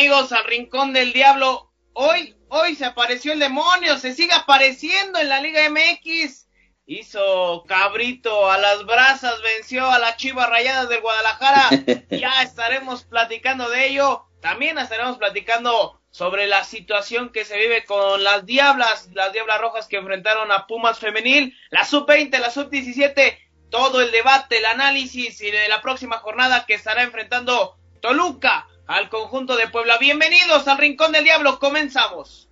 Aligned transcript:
Amigos 0.00 0.32
al 0.32 0.44
Rincón 0.44 0.94
del 0.94 1.12
Diablo. 1.12 1.70
Hoy, 1.92 2.34
hoy 2.48 2.74
se 2.74 2.86
apareció 2.86 3.34
el 3.34 3.38
demonio, 3.38 3.98
se 3.98 4.14
sigue 4.14 4.32
apareciendo 4.32 5.18
en 5.18 5.28
la 5.28 5.42
Liga 5.42 5.60
MX. 5.68 6.48
Hizo 6.86 7.64
cabrito 7.68 8.50
a 8.50 8.56
las 8.56 8.86
brasas, 8.86 9.42
venció 9.42 9.90
a 9.90 9.98
las 9.98 10.16
Chivas 10.16 10.48
Rayadas 10.48 10.88
del 10.88 11.02
Guadalajara. 11.02 11.68
ya 12.10 12.40
estaremos 12.40 13.04
platicando 13.04 13.68
de 13.68 13.88
ello. 13.88 14.24
También 14.40 14.78
estaremos 14.78 15.18
platicando 15.18 16.00
sobre 16.08 16.46
la 16.46 16.64
situación 16.64 17.28
que 17.28 17.44
se 17.44 17.58
vive 17.58 17.84
con 17.84 18.24
las 18.24 18.46
Diablas, 18.46 19.10
las 19.12 19.34
Diablas 19.34 19.60
Rojas 19.60 19.86
que 19.86 19.98
enfrentaron 19.98 20.50
a 20.50 20.66
Pumas 20.66 20.98
Femenil, 20.98 21.54
la 21.68 21.84
Sub-20, 21.84 22.38
la 22.38 22.50
Sub-17, 22.50 23.36
todo 23.68 24.00
el 24.00 24.10
debate, 24.12 24.56
el 24.56 24.64
análisis 24.64 25.42
y 25.42 25.50
de 25.50 25.68
la 25.68 25.82
próxima 25.82 26.16
jornada 26.20 26.64
que 26.64 26.72
estará 26.72 27.02
enfrentando 27.02 27.76
Toluca 28.00 28.66
al 28.90 29.08
conjunto 29.08 29.56
de 29.56 29.68
Puebla. 29.68 29.98
Bienvenidos 29.98 30.66
al 30.66 30.76
Rincón 30.76 31.12
del 31.12 31.22
Diablo, 31.22 31.60
comenzamos. 31.60 32.48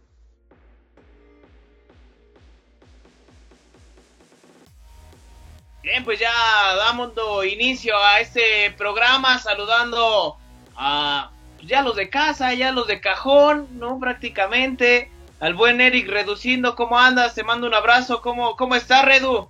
Bien, 5.82 6.04
pues 6.04 6.20
ya 6.20 6.30
damos 6.76 7.10
inicio 7.44 7.98
a 7.98 8.20
este 8.20 8.70
programa 8.78 9.40
saludando 9.40 10.36
a 10.76 11.32
pues 11.56 11.68
ya 11.68 11.82
los 11.82 11.96
de 11.96 12.08
casa, 12.08 12.54
ya 12.54 12.70
los 12.70 12.86
de 12.86 13.00
cajón, 13.00 13.66
¿no? 13.72 13.98
Prácticamente. 13.98 15.10
Al 15.40 15.54
buen 15.54 15.80
Eric 15.80 16.08
Reduciendo, 16.08 16.76
¿cómo 16.76 16.98
andas? 16.98 17.34
Te 17.34 17.42
mando 17.42 17.66
un 17.66 17.74
abrazo, 17.74 18.22
¿cómo, 18.22 18.54
cómo 18.54 18.76
está 18.76 19.02
Redu? 19.02 19.48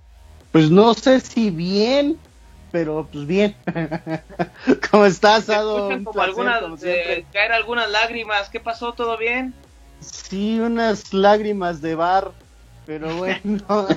Pues 0.51 0.71
no 0.71 0.95
sé 0.95 1.19
si 1.19 1.51
bien, 1.51 2.17
pero 2.71 3.07
pues 3.11 3.27
bien. 3.27 3.55
¿Cómo 4.91 5.05
estás, 5.05 5.49
Ado? 5.49 5.89
Como 6.03 6.21
algunas, 6.21 6.83
eh, 6.83 7.25
caer 7.31 7.51
algunas 7.51 7.89
lágrimas. 7.89 8.49
¿Qué 8.49 8.59
pasó? 8.59 8.93
¿Todo 8.93 9.17
bien? 9.17 9.53
Sí, 9.99 10.59
unas 10.59 11.13
lágrimas 11.13 11.81
de 11.81 11.95
bar, 11.95 12.31
pero 12.85 13.15
bueno. 13.17 13.39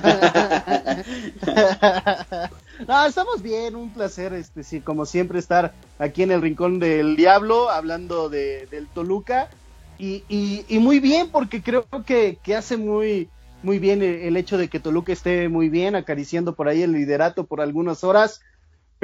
no, 2.87 3.05
estamos 3.05 3.41
bien, 3.41 3.75
un 3.75 3.91
placer, 3.91 4.33
este, 4.33 4.63
sí, 4.63 4.81
como 4.81 5.05
siempre, 5.05 5.39
estar 5.39 5.73
aquí 5.97 6.21
en 6.23 6.31
el 6.31 6.41
Rincón 6.41 6.79
del 6.79 7.15
Diablo, 7.15 7.69
hablando 7.69 8.29
de, 8.29 8.67
del 8.67 8.87
Toluca. 8.87 9.49
Y, 9.97 10.23
y, 10.27 10.79
muy 10.79 10.99
bien, 10.99 11.29
porque 11.29 11.63
creo 11.63 11.87
que, 12.05 12.37
que 12.43 12.55
hace 12.55 12.75
muy, 12.75 13.29
muy 13.61 13.79
bien 13.79 14.01
el, 14.01 14.35
hecho 14.35 14.57
de 14.57 14.67
que 14.67 14.81
Toluca 14.81 15.13
esté 15.13 15.47
muy 15.47 15.69
bien, 15.69 15.95
acariciando 15.95 16.55
por 16.55 16.67
ahí 16.67 16.81
el 16.81 16.91
liderato 16.91 17.45
por 17.45 17.61
algunas 17.61 18.03
horas 18.03 18.41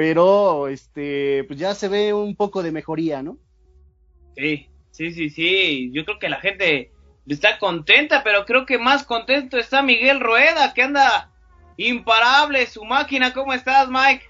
pero 0.00 0.68
este, 0.68 1.44
pues 1.44 1.58
ya 1.58 1.74
se 1.74 1.86
ve 1.86 2.14
un 2.14 2.34
poco 2.34 2.62
de 2.62 2.72
mejoría, 2.72 3.22
¿no? 3.22 3.36
Sí, 4.34 4.66
sí, 4.90 5.12
sí, 5.12 5.28
sí. 5.28 5.90
Yo 5.92 6.06
creo 6.06 6.18
que 6.18 6.30
la 6.30 6.40
gente 6.40 6.90
está 7.26 7.58
contenta, 7.58 8.22
pero 8.24 8.46
creo 8.46 8.64
que 8.64 8.78
más 8.78 9.04
contento 9.04 9.58
está 9.58 9.82
Miguel 9.82 10.20
Rueda, 10.20 10.72
que 10.72 10.84
anda 10.84 11.30
imparable 11.76 12.66
su 12.66 12.82
máquina. 12.82 13.34
¿Cómo 13.34 13.52
estás, 13.52 13.90
Mike? 13.90 14.24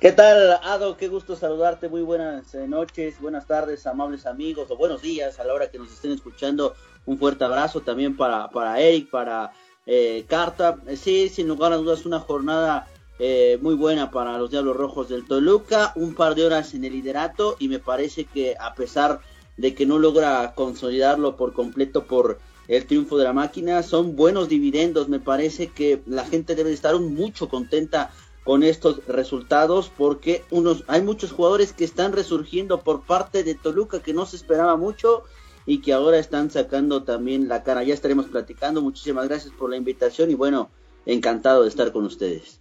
¿Qué 0.00 0.12
tal, 0.12 0.60
Ado? 0.62 0.96
Qué 0.96 1.08
gusto 1.08 1.36
saludarte. 1.36 1.90
Muy 1.90 2.00
buenas 2.00 2.54
eh, 2.54 2.66
noches, 2.66 3.20
buenas 3.20 3.46
tardes, 3.46 3.86
amables 3.86 4.24
amigos, 4.24 4.70
o 4.70 4.78
buenos 4.78 5.02
días 5.02 5.38
a 5.40 5.44
la 5.44 5.52
hora 5.52 5.70
que 5.70 5.76
nos 5.76 5.92
estén 5.92 6.12
escuchando. 6.12 6.74
Un 7.04 7.18
fuerte 7.18 7.44
abrazo 7.44 7.82
también 7.82 8.16
para, 8.16 8.48
para 8.48 8.80
Eric, 8.80 9.10
para 9.10 9.52
eh, 9.84 10.24
Carta. 10.26 10.78
Sí, 10.96 11.28
sin 11.28 11.48
lugar 11.48 11.74
a 11.74 11.76
dudas, 11.76 12.06
una 12.06 12.20
jornada 12.20 12.88
eh, 13.18 13.58
muy 13.62 13.74
buena 13.74 14.10
para 14.10 14.38
los 14.38 14.50
Diablos 14.50 14.76
Rojos 14.76 15.08
del 15.08 15.26
Toluca, 15.26 15.92
un 15.96 16.14
par 16.14 16.34
de 16.34 16.44
horas 16.44 16.74
en 16.74 16.84
el 16.84 16.92
liderato 16.92 17.56
y 17.58 17.68
me 17.68 17.78
parece 17.78 18.24
que 18.24 18.56
a 18.58 18.74
pesar 18.74 19.20
de 19.56 19.74
que 19.74 19.86
no 19.86 19.98
logra 19.98 20.54
consolidarlo 20.54 21.36
por 21.36 21.54
completo 21.54 22.04
por 22.04 22.38
el 22.68 22.84
triunfo 22.84 23.16
de 23.16 23.24
la 23.24 23.32
máquina, 23.32 23.82
son 23.82 24.16
buenos 24.16 24.48
dividendos, 24.48 25.08
me 25.08 25.20
parece 25.20 25.68
que 25.68 26.02
la 26.06 26.24
gente 26.24 26.54
debe 26.54 26.72
estar 26.72 26.98
mucho 26.98 27.48
contenta 27.48 28.10
con 28.44 28.62
estos 28.62 29.04
resultados 29.06 29.90
porque 29.96 30.44
unos 30.50 30.84
hay 30.86 31.02
muchos 31.02 31.32
jugadores 31.32 31.72
que 31.72 31.84
están 31.84 32.12
resurgiendo 32.12 32.80
por 32.80 33.02
parte 33.02 33.44
de 33.44 33.54
Toluca 33.54 34.00
que 34.00 34.14
no 34.14 34.26
se 34.26 34.36
esperaba 34.36 34.76
mucho 34.76 35.24
y 35.66 35.80
que 35.80 35.92
ahora 35.92 36.18
están 36.18 36.50
sacando 36.50 37.02
también 37.02 37.48
la 37.48 37.64
cara. 37.64 37.82
Ya 37.82 37.92
estaremos 37.92 38.26
platicando. 38.26 38.80
Muchísimas 38.80 39.26
gracias 39.26 39.52
por 39.52 39.68
la 39.68 39.76
invitación 39.76 40.30
y 40.30 40.34
bueno, 40.34 40.70
encantado 41.06 41.64
de 41.64 41.68
estar 41.68 41.90
con 41.90 42.04
ustedes. 42.04 42.60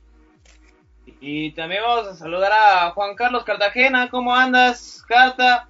Y 1.27 1.49
también 1.53 1.81
vamos 1.81 2.05
a 2.05 2.15
saludar 2.15 2.53
a 2.53 2.91
Juan 2.91 3.15
Carlos 3.15 3.43
Cartagena. 3.45 4.11
¿Cómo 4.11 4.35
andas, 4.35 5.03
Carta? 5.07 5.67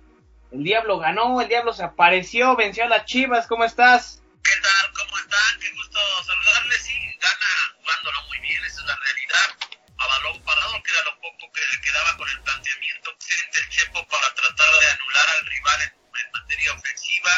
El 0.52 0.66
Diablo 0.66 1.00
ganó, 1.00 1.40
el 1.40 1.48
Diablo 1.48 1.72
se 1.72 1.82
apareció, 1.82 2.58
venció 2.58 2.84
a 2.84 2.90
las 2.90 3.06
Chivas. 3.06 3.48
¿Cómo 3.48 3.64
estás? 3.64 4.22
¿Qué 4.44 4.52
tal? 4.62 4.92
¿Cómo 4.92 5.18
están? 5.18 5.60
Qué 5.62 5.72
gusto 5.72 5.98
saludarles. 6.26 6.84
Sí, 6.84 6.92
gana 7.22 7.72
jugándolo 7.80 8.22
muy 8.28 8.40
bien, 8.40 8.62
esa 8.66 8.82
es 8.82 8.86
la 8.86 9.00
realidad. 9.00 9.48
A 9.96 10.08
balón 10.08 10.44
parado 10.44 10.84
queda 10.84 11.02
lo 11.06 11.16
poco 11.22 11.50
que 11.54 11.62
le 11.72 11.82
quedaba 11.88 12.18
con 12.18 12.28
el 12.28 12.42
planteamiento 12.42 13.12
del 13.56 13.70
Chepo 13.70 14.06
para 14.08 14.28
tratar 14.36 14.68
de 14.68 14.88
anular 14.92 15.28
al 15.40 15.46
rival 15.46 15.82
en, 15.84 16.20
en 16.20 16.32
materia 16.34 16.74
ofensiva. 16.74 17.32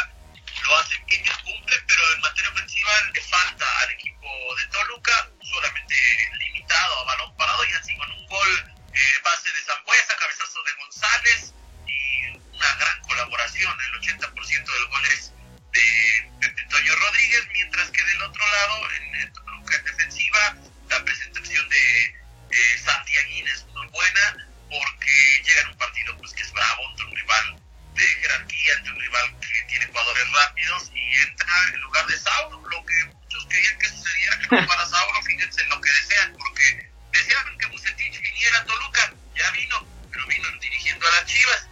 Lo 0.66 0.76
hace 0.76 0.98
que 1.06 1.22
cumple, 1.46 1.76
pero 1.86 2.02
en 2.16 2.22
materia 2.22 2.50
ofensiva 2.50 2.92
le 3.14 3.22
falta 3.22 3.66
al 3.82 3.92
equipo 3.92 4.28
de 4.58 4.66
Toluca, 4.74 5.30
solamente 5.58 5.96
a 6.70 7.04
balón 7.06 7.36
parado 7.36 7.66
y 7.66 7.74
así 7.74 7.96
con 7.98 8.12
un 8.12 8.28
gol 8.28 8.74
eh, 8.94 9.00
base 9.24 9.52
de 9.52 9.62
Zambuesa, 9.62 10.16
cabezazo 10.18 10.64
de 10.64 10.74
González 10.74 11.54
y 11.88 12.38
una 12.56 12.76
gran 12.76 13.02
colaboración, 13.02 13.76
el 13.80 14.02
80% 14.02 14.74
del 14.74 14.86
gol 14.88 15.06
es 15.06 15.34
de, 15.72 16.48
de 16.48 16.64
Toño 16.66 16.96
Rodríguez, 16.96 17.48
mientras 17.54 17.90
que 17.90 18.04
del 18.04 18.22
otro 18.22 18.52
lado, 18.52 18.92
en, 18.92 19.16
en, 19.16 19.34
en 19.74 19.86
defensiva, 19.86 20.56
la 20.90 21.04
presentación 21.04 21.68
de 21.70 22.04
eh, 22.52 22.78
Santiaguín 22.84 23.48
es 23.48 23.66
muy 23.68 23.88
buena 23.88 24.48
porque 24.70 25.42
llega 25.44 25.62
en 25.62 25.68
un 25.70 25.78
partido 25.78 26.18
pues 26.18 26.34
que 26.34 26.44
es 26.44 26.52
bravo 26.52 26.88
ante 26.90 27.04
un 27.04 27.16
rival 27.16 27.62
de 27.96 28.04
jerarquía, 28.04 28.74
ante 28.78 28.90
un 28.92 29.00
rival 29.00 29.40
que 29.40 29.64
tiene 29.68 29.86
jugadores 29.88 30.32
rápidos 30.32 30.92
y 30.94 31.16
entra 31.16 31.70
en 31.74 31.82
lugar 31.82 32.06
de 32.06 32.18
Sauro, 32.18 32.62
lo 32.70 32.86
que 32.86 33.27
muchos 33.38 33.46
querían 33.50 33.80
que 33.80 33.88
sucediera 33.88 34.40
que 34.40 34.56
no 34.56 34.68
para 34.68 34.86
Sauro, 34.86 35.22
fíjense 35.24 35.64
en 35.64 35.70
lo 35.70 35.82
que 35.82 35.90
desean, 35.90 36.34
porque 36.38 36.90
deseaban 37.14 37.58
que 37.58 37.68
Bucetich 37.68 38.22
viniera 38.22 38.58
a 38.60 38.66
Toluca, 38.66 39.14
ya 39.36 39.52
vino, 39.52 39.76
pero 40.12 40.28
vino 40.28 40.48
dirigiendo 40.62 41.08
a 41.08 41.12
las 41.12 41.26
Chivas. 41.26 41.70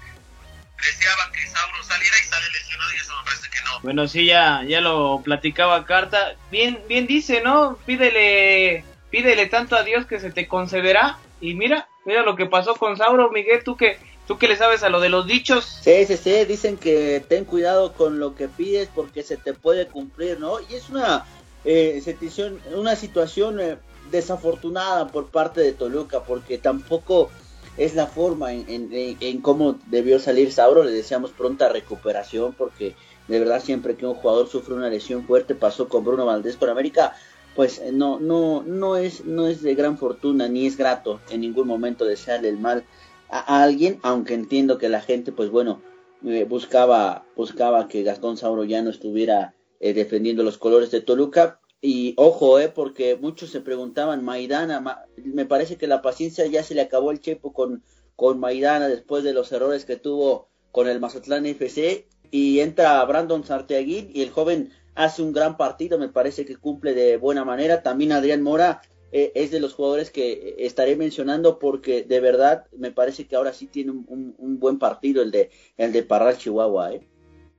Deseaban 0.84 1.32
que 1.32 1.48
Sauro 1.48 1.84
saliera 1.84 2.16
y 2.20 2.24
sale 2.24 2.46
lesionado 2.52 2.92
y 2.92 2.96
eso 2.96 3.18
me 3.18 3.24
parece 3.26 3.50
que 3.50 3.62
no. 3.66 3.80
Bueno, 3.82 4.08
sí, 4.08 4.26
ya, 4.26 4.64
ya 4.68 4.82
lo 4.82 5.22
platicaba 5.24 5.86
Carta. 5.86 6.36
Bien, 6.52 6.84
bien 6.88 7.08
dice, 7.08 7.42
¿no? 7.42 7.80
Pídele, 7.86 8.86
pídele 9.10 9.48
tanto 9.48 9.76
a 9.76 9.84
Dios 9.84 10.06
que 10.06 10.20
se 10.20 10.32
te 10.32 10.48
concederá. 10.48 11.20
Y 11.42 11.56
mira, 11.56 11.88
mira 12.06 12.22
lo 12.22 12.36
que 12.36 12.46
pasó 12.46 12.76
con 12.76 12.98
Sauro, 12.98 13.32
Miguel, 13.32 13.64
tú 13.64 13.76
que 13.76 14.00
¿Tú 14.28 14.40
qué 14.40 14.48
le 14.48 14.56
sabes 14.56 14.82
a 14.82 14.90
lo 14.90 15.00
de 15.00 15.10
los 15.10 15.28
dichos? 15.28 15.66
Sí, 15.84 16.04
sí, 16.06 16.18
sí, 16.18 16.46
dicen 16.46 16.78
que 16.78 17.24
ten 17.30 17.46
cuidado 17.46 17.94
con 17.94 18.20
lo 18.20 18.34
que 18.34 18.48
pides 18.48 18.90
porque 18.94 19.22
se 19.22 19.38
te 19.38 19.54
puede 19.54 19.88
cumplir, 19.88 20.40
¿no? 20.40 20.60
Y 20.68 20.74
es 20.74 20.90
una, 20.90 21.26
eh, 21.66 22.00
situación, 22.02 22.60
una 22.76 22.96
situación 22.96 23.60
eh, 23.60 23.78
desafortunada 24.12 25.08
por 25.08 25.28
parte 25.28 25.62
de 25.62 25.74
Toluca 25.74 26.24
porque 26.24 26.58
tampoco 26.58 27.30
es 27.78 27.96
la 27.96 28.08
forma 28.08 28.54
en, 28.54 29.42
cómo 29.42 29.78
debió 29.88 30.20
salir 30.20 30.52
Sauro. 30.52 30.84
Le 30.84 30.92
deseamos 30.92 31.32
pronta 31.32 31.70
recuperación 31.70 32.54
porque 32.54 32.96
de 33.28 33.40
verdad 33.40 33.62
siempre 33.62 33.96
que 33.96 34.06
un 34.06 34.14
jugador 34.14 34.48
sufre 34.48 34.76
una 34.76 34.90
lesión 34.90 35.26
fuerte, 35.26 35.56
pasó 35.56 35.90
con 35.90 36.06
Bruno 36.06 36.26
Valdés 36.26 36.58
con 36.58 36.70
América, 36.70 37.16
pues 37.56 37.80
eh, 37.80 37.92
no, 37.92 38.20
no, 38.20 38.62
no 38.64 38.96
es, 38.96 39.26
no 39.26 39.48
es 39.48 39.62
de 39.62 39.74
gran 39.76 39.98
fortuna 39.98 40.48
ni 40.48 40.68
es 40.68 40.78
grato 40.78 41.20
en 41.30 41.42
ningún 41.42 41.68
momento 41.68 42.06
desearle 42.06 42.50
el 42.50 42.60
mal 42.60 42.86
a 43.28 43.64
alguien, 43.64 44.00
aunque 44.04 44.36
entiendo 44.36 44.78
que 44.78 44.88
la 44.88 45.02
gente, 45.02 45.32
pues 45.32 45.50
bueno, 45.50 45.82
eh, 46.24 46.46
buscaba, 46.48 47.26
buscaba 47.36 47.88
que 47.88 48.04
Gastón 48.04 48.38
Sauro 48.38 48.64
ya 48.66 48.84
no 48.84 48.92
estuviera 48.92 49.55
eh, 49.80 49.94
defendiendo 49.94 50.44
los 50.44 50.58
colores 50.58 50.92
de 50.92 51.02
Toluca. 51.02 51.60
Y 51.82 52.14
ojo, 52.18 52.60
eh, 52.60 52.70
porque 52.70 53.16
muchos 53.16 53.50
se 53.52 53.62
preguntaban, 53.62 54.24
Maidana, 54.24 55.06
me 55.24 55.46
parece 55.46 55.78
que 55.78 55.88
la 55.88 56.02
paciencia 56.02 56.46
ya 56.48 56.64
se 56.64 56.76
le 56.76 56.82
acabó 56.82 57.12
el 57.12 57.20
chepo 57.20 57.54
con, 57.54 57.84
con 58.16 58.40
Maidana 58.40 58.88
después 58.88 59.24
de 59.24 59.34
los 59.34 59.52
errores 59.52 59.86
que 59.86 59.96
tuvo 59.96 60.50
con 60.72 60.88
el 60.88 61.00
Mazatlán 61.00 61.46
FC. 61.46 62.08
Y 62.32 62.60
entra 62.60 63.04
Brandon 63.06 63.44
Sarteaguín 63.44 64.10
y 64.14 64.22
el 64.22 64.32
joven 64.32 64.72
hace 64.96 65.22
un 65.22 65.32
gran 65.32 65.58
partido, 65.58 66.00
me 66.00 66.10
parece 66.10 66.46
que 66.46 66.58
cumple 66.58 66.94
de 66.94 67.18
buena 67.18 67.46
manera. 67.46 67.84
También 67.84 68.12
Adrián 68.12 68.42
Mora 68.42 68.82
eh, 69.12 69.32
es 69.36 69.52
de 69.52 69.60
los 69.60 69.74
jugadores 69.74 70.10
que 70.10 70.56
estaré 70.58 70.96
mencionando 70.96 71.60
porque 71.60 72.04
de 72.04 72.20
verdad 72.20 72.66
me 72.76 72.92
parece 72.92 73.28
que 73.28 73.36
ahora 73.36 73.54
sí 73.54 73.68
tiene 73.68 73.92
un, 73.92 74.60
buen 74.60 74.80
partido 74.80 75.22
el 75.22 75.32
de 75.32 75.52
el 75.78 75.92
de 75.92 76.04
Parral 76.04 76.38
Chihuahua, 76.38 76.94
¿eh? 76.94 77.08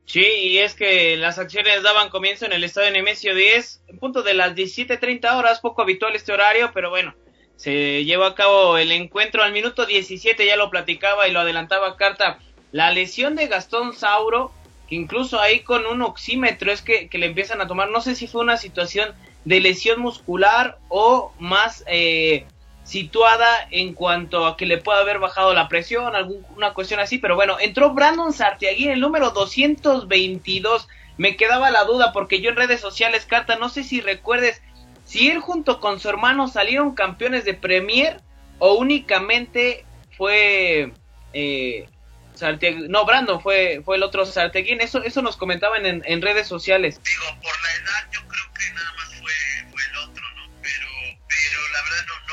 Sí, 0.07 0.25
y 0.25 0.59
es 0.59 0.75
que 0.75 1.17
las 1.17 1.39
acciones 1.39 1.83
daban 1.83 2.11
comienzo 2.11 2.47
en 2.47 2.53
el 2.53 2.63
estadio 2.63 2.93
Nemesio 2.93 3.35
10, 3.35 3.83
en 3.89 3.99
punto 3.99 4.23
de 4.23 4.35
las 4.35 4.55
17.30 4.55 5.37
horas, 5.37 5.59
poco 5.59 5.83
habitual 5.83 6.15
este 6.15 6.33
horario, 6.33 6.71
pero 6.73 6.91
bueno, 6.91 7.15
se 7.57 8.05
llevó 8.05 8.25
a 8.25 8.37
cabo 8.37 8.79
el 8.79 8.93
encuentro 8.93 9.43
al 9.43 9.53
minuto 9.53 9.85
17, 9.85 10.47
ya 10.47 10.57
lo 10.57 10.71
platicaba 10.71 11.27
y 11.27 11.33
lo 11.33 11.41
adelantaba 11.41 11.97
Carta, 11.97 12.39
la 12.71 12.93
lesión 12.93 13.35
de 13.35 13.49
Gastón 13.49 13.95
Sauro, 13.95 14.53
que 14.89 14.95
incluso 14.95 15.41
ahí 15.41 15.61
con 15.61 15.87
un 15.87 16.03
oxímetro 16.03 16.71
es 16.71 16.83
que, 16.83 17.09
le 17.13 17.27
empiezan 17.27 17.61
a 17.61 17.67
tomar, 17.67 17.91
no 17.91 18.01
sé 18.01 18.15
si 18.15 18.29
fue 18.29 18.43
una 18.43 18.59
situación 18.59 19.13
de 19.45 19.61
lesión 19.61 20.01
muscular 20.01 20.79
o 20.89 21.33
más 21.41 21.83
eh, 21.89 22.47
situada 22.87 23.67
en 23.73 23.95
cuanto 23.95 24.47
a 24.47 24.57
que 24.57 24.65
le 24.65 24.79
pueda 24.79 25.01
haber 25.01 25.19
bajado 25.19 25.53
la 25.53 25.69
presión, 25.69 26.15
alguna 26.15 26.73
cuestión 26.73 27.01
así, 27.01 27.19
pero 27.19 27.35
bueno, 27.35 27.59
entró 27.61 27.93
Brandon 27.93 28.33
Sartiagui, 28.33 28.89
el 28.89 29.01
número 29.01 29.33
222, 29.33 30.89
me 31.19 31.37
quedaba 31.37 31.71
la 31.73 31.85
duda 31.85 32.13
porque 32.13 32.41
yo 32.41 32.51
en 32.51 32.57
redes 32.57 32.81
sociales, 32.81 33.27
Carta, 33.27 33.57
no 33.57 33.69
sé 33.69 33.83
si 33.83 34.01
recuerdes, 34.01 34.63
si 35.05 35.29
él 35.29 35.41
junto 35.41 35.81
con 35.81 35.99
su 35.99 36.09
hermano 36.09 36.47
salieron 36.47 36.95
campeones 36.95 37.45
de 37.45 37.55
Premier 37.55 38.21
o 38.59 38.75
únicamente 38.75 39.85
fue... 40.17 40.93
Eh, 41.33 41.89
no, 42.89 43.07
Brandon 43.07 43.41
fue, 43.41 43.81
fue 43.85 43.97
el 43.97 44.03
otro 44.03 44.27
Sarteguín, 44.27 44.81
eso, 44.81 45.03
eso 45.03 45.23
nos 45.23 45.37
comentaban 45.37 45.87
en, 45.87 46.03
en 46.05 46.21
redes 46.21 46.47
sociales. 46.47 47.01
Digo, 47.03 47.25
por 47.41 47.63
la 47.63 47.75
edad 47.75 48.11
yo 48.13 48.21
creo 48.29 48.53
que 48.53 48.75
nada 48.75 48.93
más 48.93 49.15
fue, 49.15 49.71
fue 49.71 49.83
el 49.83 49.97
otro, 49.97 50.25
¿no? 50.37 50.51
Pero, 50.61 50.87
pero 51.29 51.61
la 51.73 51.83
verdad 51.83 52.07
no, 52.07 52.26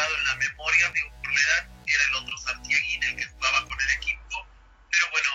en 0.00 0.24
la 0.24 0.34
memoria, 0.36 0.92
por 1.22 1.32
la 1.32 1.40
edad 1.40 1.68
era 1.86 2.04
el 2.04 2.14
otro 2.14 2.38
Sarteguín 2.38 3.02
el 3.02 3.16
que 3.16 3.24
jugaba 3.24 3.64
con 3.66 3.80
el 3.80 3.90
equipo, 3.90 4.46
pero 4.90 5.10
bueno, 5.10 5.30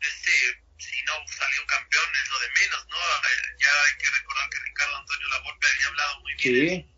este, 0.00 0.32
si 0.78 1.02
no 1.04 1.12
salió 1.28 1.66
campeón 1.66 2.04
es 2.22 2.30
lo 2.30 2.38
de 2.40 2.48
menos, 2.60 2.86
¿no? 2.88 2.96
Ya 3.60 3.68
hay 3.68 3.98
que 3.98 4.10
recordar 4.10 4.50
que 4.50 4.58
Ricardo 4.60 4.96
Antonio 4.96 5.28
Lavolpe 5.28 5.66
había 5.66 5.86
hablado 5.88 6.20
muy 6.20 6.34
bien 6.34 6.54
sí. 6.54 6.93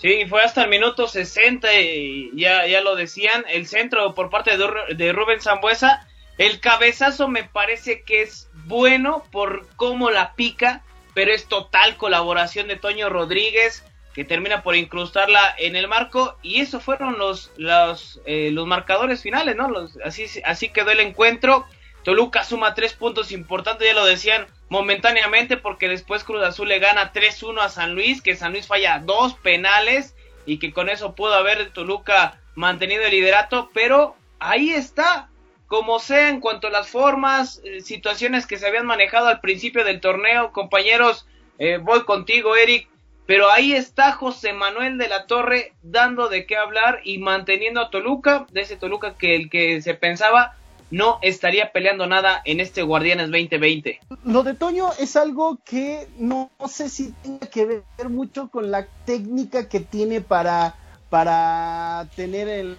Sí, 0.00 0.24
fue 0.26 0.42
hasta 0.42 0.62
el 0.62 0.70
minuto 0.70 1.08
60 1.08 1.78
y 1.78 2.30
ya, 2.34 2.66
ya 2.66 2.80
lo 2.80 2.96
decían, 2.96 3.44
el 3.48 3.66
centro 3.66 4.14
por 4.14 4.30
parte 4.30 4.56
de, 4.56 5.12
Rubén 5.12 5.42
Zambuesa, 5.42 6.08
el 6.38 6.58
cabezazo 6.58 7.28
me 7.28 7.44
parece 7.44 8.02
que 8.02 8.22
es 8.22 8.48
bueno 8.64 9.24
por 9.30 9.66
cómo 9.76 10.10
la 10.10 10.34
pica, 10.34 10.82
pero 11.12 11.32
es 11.32 11.48
total 11.48 11.98
colaboración 11.98 12.66
de 12.68 12.76
Toño 12.76 13.10
Rodríguez 13.10 13.84
que 14.14 14.24
termina 14.24 14.62
por 14.62 14.74
incrustarla 14.74 15.54
en 15.58 15.76
el 15.76 15.86
marco 15.86 16.38
y 16.42 16.60
eso 16.60 16.80
fueron 16.80 17.18
los 17.18 17.52
los, 17.58 18.22
eh, 18.24 18.50
los 18.52 18.66
marcadores 18.66 19.20
finales, 19.22 19.54
¿no? 19.54 19.68
Los, 19.68 19.98
así, 20.02 20.24
así 20.44 20.70
quedó 20.70 20.92
el 20.92 21.00
encuentro. 21.00 21.66
Toluca 22.04 22.42
suma 22.42 22.74
tres 22.74 22.94
puntos 22.94 23.32
importantes, 23.32 23.86
ya 23.86 23.94
lo 23.94 24.06
decían 24.06 24.46
momentáneamente, 24.70 25.56
porque 25.58 25.88
después 25.88 26.24
Cruz 26.24 26.42
Azul 26.42 26.68
le 26.68 26.78
gana 26.78 27.12
3-1 27.12 27.60
a 27.60 27.68
San 27.68 27.94
Luis, 27.94 28.22
que 28.22 28.36
San 28.36 28.52
Luis 28.52 28.66
falla 28.66 29.02
dos 29.04 29.34
penales 29.34 30.14
y 30.46 30.58
que 30.58 30.72
con 30.72 30.88
eso 30.88 31.14
pudo 31.14 31.34
haber 31.34 31.72
Toluca 31.72 32.40
mantenido 32.54 33.02
el 33.02 33.10
liderato, 33.10 33.70
pero 33.74 34.16
ahí 34.38 34.70
está, 34.70 35.28
como 35.66 35.98
sea 35.98 36.28
en 36.28 36.40
cuanto 36.40 36.68
a 36.68 36.70
las 36.70 36.88
formas, 36.88 37.60
eh, 37.64 37.80
situaciones 37.80 38.46
que 38.46 38.58
se 38.58 38.66
habían 38.66 38.86
manejado 38.86 39.26
al 39.26 39.40
principio 39.40 39.84
del 39.84 40.00
torneo, 40.00 40.52
compañeros, 40.52 41.26
eh, 41.58 41.78
voy 41.78 42.04
contigo, 42.04 42.54
Eric, 42.54 42.88
pero 43.26 43.50
ahí 43.50 43.72
está 43.72 44.12
José 44.12 44.52
Manuel 44.52 44.98
de 44.98 45.08
la 45.08 45.26
Torre 45.26 45.72
dando 45.82 46.28
de 46.28 46.46
qué 46.46 46.56
hablar 46.56 47.00
y 47.02 47.18
manteniendo 47.18 47.80
a 47.80 47.90
Toluca, 47.90 48.46
de 48.50 48.60
ese 48.60 48.76
Toluca 48.76 49.16
que 49.18 49.34
el 49.34 49.50
que 49.50 49.82
se 49.82 49.94
pensaba 49.94 50.56
no 50.90 51.18
estaría 51.22 51.72
peleando 51.72 52.06
nada 52.06 52.42
en 52.44 52.60
este 52.60 52.82
Guardianes 52.82 53.26
2020. 53.30 54.00
Lo 54.24 54.42
de 54.42 54.54
Toño 54.54 54.90
es 54.98 55.16
algo 55.16 55.58
que 55.64 56.08
no, 56.18 56.50
sé 56.68 56.88
si 56.88 57.12
tenga 57.22 57.46
que 57.46 57.64
ver 57.64 58.08
mucho 58.08 58.48
con 58.48 58.70
la 58.70 58.86
técnica 59.04 59.68
que 59.68 59.80
tiene 59.80 60.20
para, 60.20 60.74
para 61.08 62.08
tener 62.16 62.48
el, 62.48 62.76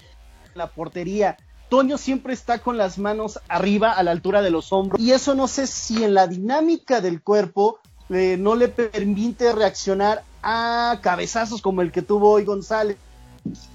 la 0.54 0.68
portería. 0.68 1.38
Toño 1.70 1.98
siempre 1.98 2.34
está 2.34 2.60
con 2.60 2.78
las 2.78 2.98
manos 2.98 3.40
arriba 3.48 3.94
a 3.94 4.04
la 4.04 4.12
altura 4.12 4.42
de 4.42 4.52
los 4.52 4.74
hombros 4.74 5.02
y 5.02 5.14
eso 5.14 5.36
no 5.36 5.48
sé 5.48 5.68
si 5.68 6.04
en 6.04 6.14
la 6.14 6.28
dinámica 6.28 7.00
del 7.00 7.22
cuerpo 7.22 7.80
eh, 8.10 8.36
no 8.38 8.56
le 8.56 8.68
permite 8.68 9.54
reaccionar 9.54 10.24
a 10.44 11.00
cabezazos 11.02 11.62
como 11.62 11.82
el 11.82 11.94
que 11.94 12.02
tuvo 12.02 12.32
hoy 12.32 12.44
González. 12.44 12.98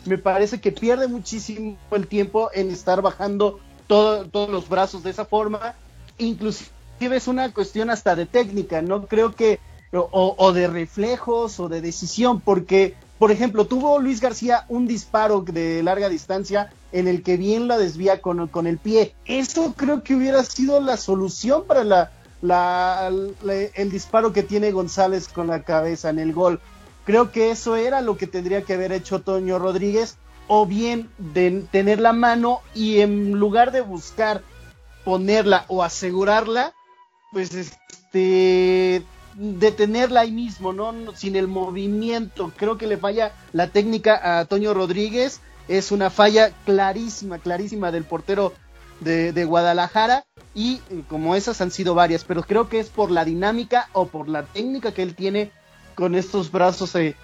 Me 0.05 0.19
parece 0.19 0.61
que 0.61 0.73
pierde 0.73 1.09
muchísimo 1.09 1.77
el 1.91 2.07
tiempo 2.07 2.51
en 2.53 2.71
estar 2.71 3.01
bajando 3.01 3.61
todos 3.87 4.49
los 4.51 4.69
brazos 4.69 5.03
de 5.03 5.11
esa 5.11 5.25
forma. 5.25 5.75
Inclusive 6.19 6.71
es 7.01 7.29
una 7.29 7.53
cuestión 7.53 7.91
hasta 7.91 8.17
de 8.17 8.27
técnica, 8.27 8.83
no 8.83 9.07
creo 9.07 9.35
que, 9.35 9.61
o, 9.93 10.53
de 10.53 10.67
reflejos 10.67 11.61
o 11.61 11.69
de 11.69 11.81
decisión, 11.81 12.41
porque, 12.41 12.95
por 13.19 13.31
ejemplo, 13.31 13.67
tuvo 13.67 13.99
Luis 13.99 14.21
García 14.21 14.65
un 14.69 14.87
disparo 14.87 15.43
de 15.43 15.83
larga 15.83 16.09
distancia 16.09 16.73
en 16.93 17.09
el 17.09 17.23
que 17.23 17.37
bien 17.37 17.69
la 17.69 17.79
desvía 17.79 18.21
con, 18.21 18.49
con 18.49 18.67
el 18.67 18.79
pie. 18.79 19.15
Eso 19.27 19.75
creo 19.77 20.03
que 20.03 20.15
hubiera 20.15 20.43
sido 20.45 20.81
la 20.81 20.97
solución 20.97 21.65
para 21.67 21.85
la, 21.85 22.11
el 23.11 23.91
disparo 23.91 24.33
que 24.33 24.43
tiene 24.43 24.73
González 24.73 25.29
con 25.29 25.49
la 25.49 25.63
cabeza 25.63 26.11
en 26.11 26.19
el 26.19 26.33
gol. 26.33 26.61
Creo 27.05 27.31
que 27.31 27.51
eso 27.51 27.77
era 27.77 28.01
lo 28.01 28.17
que 28.17 28.27
tendría 28.27 28.63
que 28.63 28.75
haber 28.75 28.93
hecho 28.93 29.21
Toño 29.21 29.59
Rodríguez, 29.59 30.17
o 30.49 30.67
bien 30.67 31.11
de 31.19 31.65
tener 31.71 32.01
la 32.01 32.13
mano 32.13 32.61
y 32.75 33.01
en 33.01 33.33
lugar 33.33 33.73
de 33.73 33.81
buscar 33.81 34.43
ponerla 35.05 35.65
o 35.69 35.83
asegurarla, 35.83 36.75
pues 37.33 37.55
este 37.55 39.03
detenerla 39.35 40.21
ahí 40.21 40.33
mismo, 40.33 40.73
¿no? 40.73 40.95
Sin 41.15 41.37
el 41.37 41.49
movimiento. 41.49 42.53
Creo 42.57 42.79
que 42.79 42.87
le 42.87 42.97
falla 42.97 43.33
la 43.53 43.69
técnica 43.69 44.39
a 44.39 44.45
Toño 44.47 44.73
Rodríguez. 44.75 45.41
Es 45.69 45.93
una 45.93 46.11
falla 46.11 46.53
clarísima, 46.65 47.39
clarísima 47.39 47.93
del 47.93 48.05
portero 48.05 48.55
de, 49.01 49.45
Guadalajara 49.45 50.25
y 50.55 50.81
eh, 50.91 51.03
como 51.09 51.35
esas 51.35 51.61
han 51.61 51.71
sido 51.71 51.95
varias, 51.95 52.25
pero 52.25 52.43
creo 52.43 52.69
que 52.69 52.81
es 52.81 52.89
por 52.89 53.11
la 53.11 53.25
dinámica 53.25 53.89
o 53.93 54.07
por 54.07 54.29
la 54.29 54.45
técnica 54.45 54.93
que 54.93 55.03
él 55.03 55.15
tiene 55.15 55.51
con 55.95 56.15
estos 56.15 56.51
brazos 56.51 56.95
eh, 56.95 57.15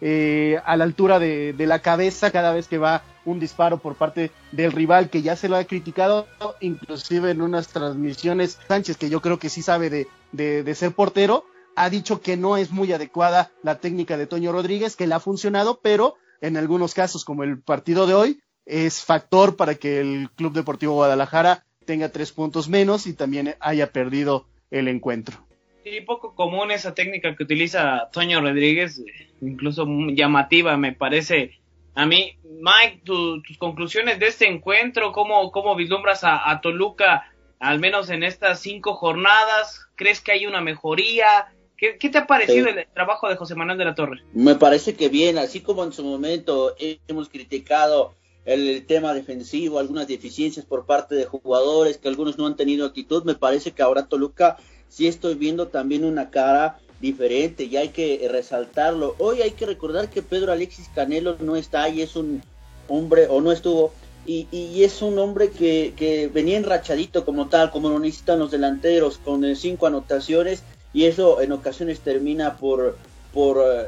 eh, 0.00 0.60
a 0.64 0.76
la 0.76 0.84
altura 0.84 1.18
de, 1.18 1.54
la 1.58 1.80
cabeza 1.80 2.30
cada 2.30 2.52
vez 2.52 2.68
que 2.68 2.78
va 2.78 3.02
un 3.24 3.40
disparo 3.40 3.78
por 3.78 3.96
parte 3.96 4.30
del 4.52 4.72
rival 4.72 5.10
que 5.10 5.22
ya 5.22 5.36
se 5.36 5.48
lo 5.48 5.56
ha 5.56 5.64
criticado, 5.64 6.26
inclusive 6.60 7.30
en 7.30 7.42
unas 7.42 7.68
transmisiones, 7.68 8.58
Sánchez, 8.68 8.96
que 8.96 9.10
yo 9.10 9.20
creo 9.20 9.38
que 9.38 9.48
sí 9.48 9.62
sabe 9.62 9.90
de, 9.90 10.06
de 10.32 10.74
ser 10.74 10.92
portero, 10.92 11.44
ha 11.74 11.90
dicho 11.90 12.20
que 12.20 12.36
no 12.36 12.56
es 12.56 12.70
muy 12.70 12.92
adecuada 12.92 13.50
la 13.62 13.78
técnica 13.78 14.16
de 14.16 14.26
Toño 14.26 14.52
Rodríguez, 14.52 14.96
que 14.96 15.06
le 15.06 15.14
ha 15.14 15.20
funcionado, 15.20 15.80
pero 15.82 16.14
en 16.40 16.56
algunos 16.56 16.94
casos, 16.94 17.24
como 17.24 17.44
el 17.44 17.60
partido 17.60 18.06
de 18.06 18.14
hoy, 18.14 18.40
es 18.64 19.02
factor 19.04 19.56
para 19.56 19.76
que 19.76 20.00
el 20.00 20.30
Club 20.34 20.52
Deportivo 20.52 20.94
Guadalajara 20.94 21.64
tenga 21.84 22.10
tres 22.10 22.32
puntos 22.32 22.68
menos 22.68 23.06
y 23.06 23.12
también 23.12 23.54
haya 23.60 23.92
perdido 23.92 24.46
el 24.70 24.88
encuentro. 24.88 25.45
Sí, 25.86 26.00
poco 26.00 26.34
común 26.34 26.72
esa 26.72 26.94
técnica 26.94 27.36
que 27.36 27.44
utiliza 27.44 28.08
Toño 28.10 28.40
Rodríguez, 28.40 29.04
incluso 29.40 29.86
llamativa 30.08 30.76
me 30.76 30.92
parece. 30.92 31.60
A 31.94 32.06
mí, 32.06 32.36
Mike, 32.42 33.02
tus 33.04 33.56
conclusiones 33.56 34.18
de 34.18 34.26
este 34.26 34.48
encuentro, 34.48 35.12
¿cómo, 35.12 35.52
cómo 35.52 35.76
vislumbras 35.76 36.22
a, 36.24 36.60
Toluca, 36.60 37.32
al 37.60 37.78
menos 37.78 38.10
en 38.10 38.24
estas 38.24 38.58
cinco 38.58 38.94
jornadas? 38.94 39.86
¿Crees 39.94 40.20
que 40.20 40.32
hay 40.32 40.46
una 40.46 40.60
mejoría? 40.60 41.54
¿Qué, 41.76 41.92
te 41.92 42.18
ha 42.18 42.26
parecido 42.26 42.66
el 42.66 42.84
trabajo 42.92 43.28
de 43.28 43.36
José 43.36 43.54
Manuel 43.54 43.78
de 43.78 43.84
la 43.84 43.94
Torre? 43.94 44.24
Me 44.32 44.56
parece 44.56 44.96
que 44.96 45.08
bien, 45.08 45.38
así 45.38 45.60
como 45.60 45.84
en 45.84 45.92
su 45.92 46.02
momento 46.02 46.74
hemos 47.06 47.28
criticado 47.28 48.16
el, 48.44 48.84
tema 48.86 49.14
defensivo, 49.14 49.78
algunas 49.78 50.08
deficiencias 50.08 50.66
por 50.66 50.84
parte 50.84 51.14
de 51.14 51.26
jugadores 51.26 51.98
que 51.98 52.08
algunos 52.08 52.38
no 52.38 52.46
han 52.46 52.56
tenido 52.56 52.86
actitud. 52.86 53.22
Me 53.22 53.36
parece 53.36 53.70
que 53.70 53.82
ahora 53.82 54.08
Toluca 54.08 54.56
sí 54.88 55.06
estoy 55.06 55.34
viendo 55.34 55.68
también 55.68 56.04
una 56.04 56.30
cara 56.30 56.78
diferente 57.00 57.64
y 57.64 57.76
hay 57.76 57.90
que 57.90 58.26
resaltarlo. 58.30 59.14
Hoy 59.18 59.42
hay 59.42 59.52
que 59.52 59.66
recordar 59.66 60.08
que 60.08 60.22
Pedro 60.22 60.52
Alexis 60.52 60.88
Canelo 60.94 61.36
no 61.40 61.56
está 61.56 61.88
y 61.88 62.02
es 62.02 62.16
un 62.16 62.42
hombre, 62.88 63.26
o 63.28 63.40
no 63.40 63.52
estuvo, 63.52 63.92
y, 64.24 64.48
y 64.50 64.82
es 64.84 65.02
un 65.02 65.18
hombre 65.18 65.50
que, 65.50 65.92
que, 65.96 66.28
venía 66.28 66.56
enrachadito 66.56 67.24
como 67.24 67.48
tal, 67.48 67.70
como 67.70 67.88
lo 67.90 67.98
necesitan 67.98 68.38
los 68.38 68.50
delanteros, 68.50 69.18
con 69.18 69.54
cinco 69.56 69.86
anotaciones, 69.86 70.62
y 70.92 71.04
eso 71.04 71.40
en 71.40 71.52
ocasiones 71.52 72.00
termina 72.00 72.56
por, 72.56 72.96
por 73.32 73.58
eh, 73.58 73.86